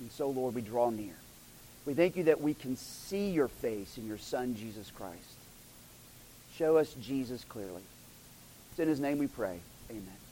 And 0.00 0.10
so, 0.12 0.28
Lord, 0.28 0.54
we 0.54 0.60
draw 0.60 0.90
near. 0.90 1.14
We 1.86 1.94
thank 1.94 2.16
you 2.16 2.24
that 2.24 2.40
we 2.40 2.54
can 2.54 2.76
see 2.76 3.30
your 3.30 3.48
face 3.48 3.98
in 3.98 4.06
your 4.06 4.18
Son, 4.18 4.56
Jesus 4.56 4.90
Christ. 4.90 5.38
Show 6.56 6.76
us 6.76 6.94
Jesus 6.94 7.44
clearly. 7.44 7.82
It's 8.70 8.80
in 8.80 8.88
his 8.88 9.00
name 9.00 9.18
we 9.18 9.26
pray. 9.26 9.58
Amen. 9.90 10.23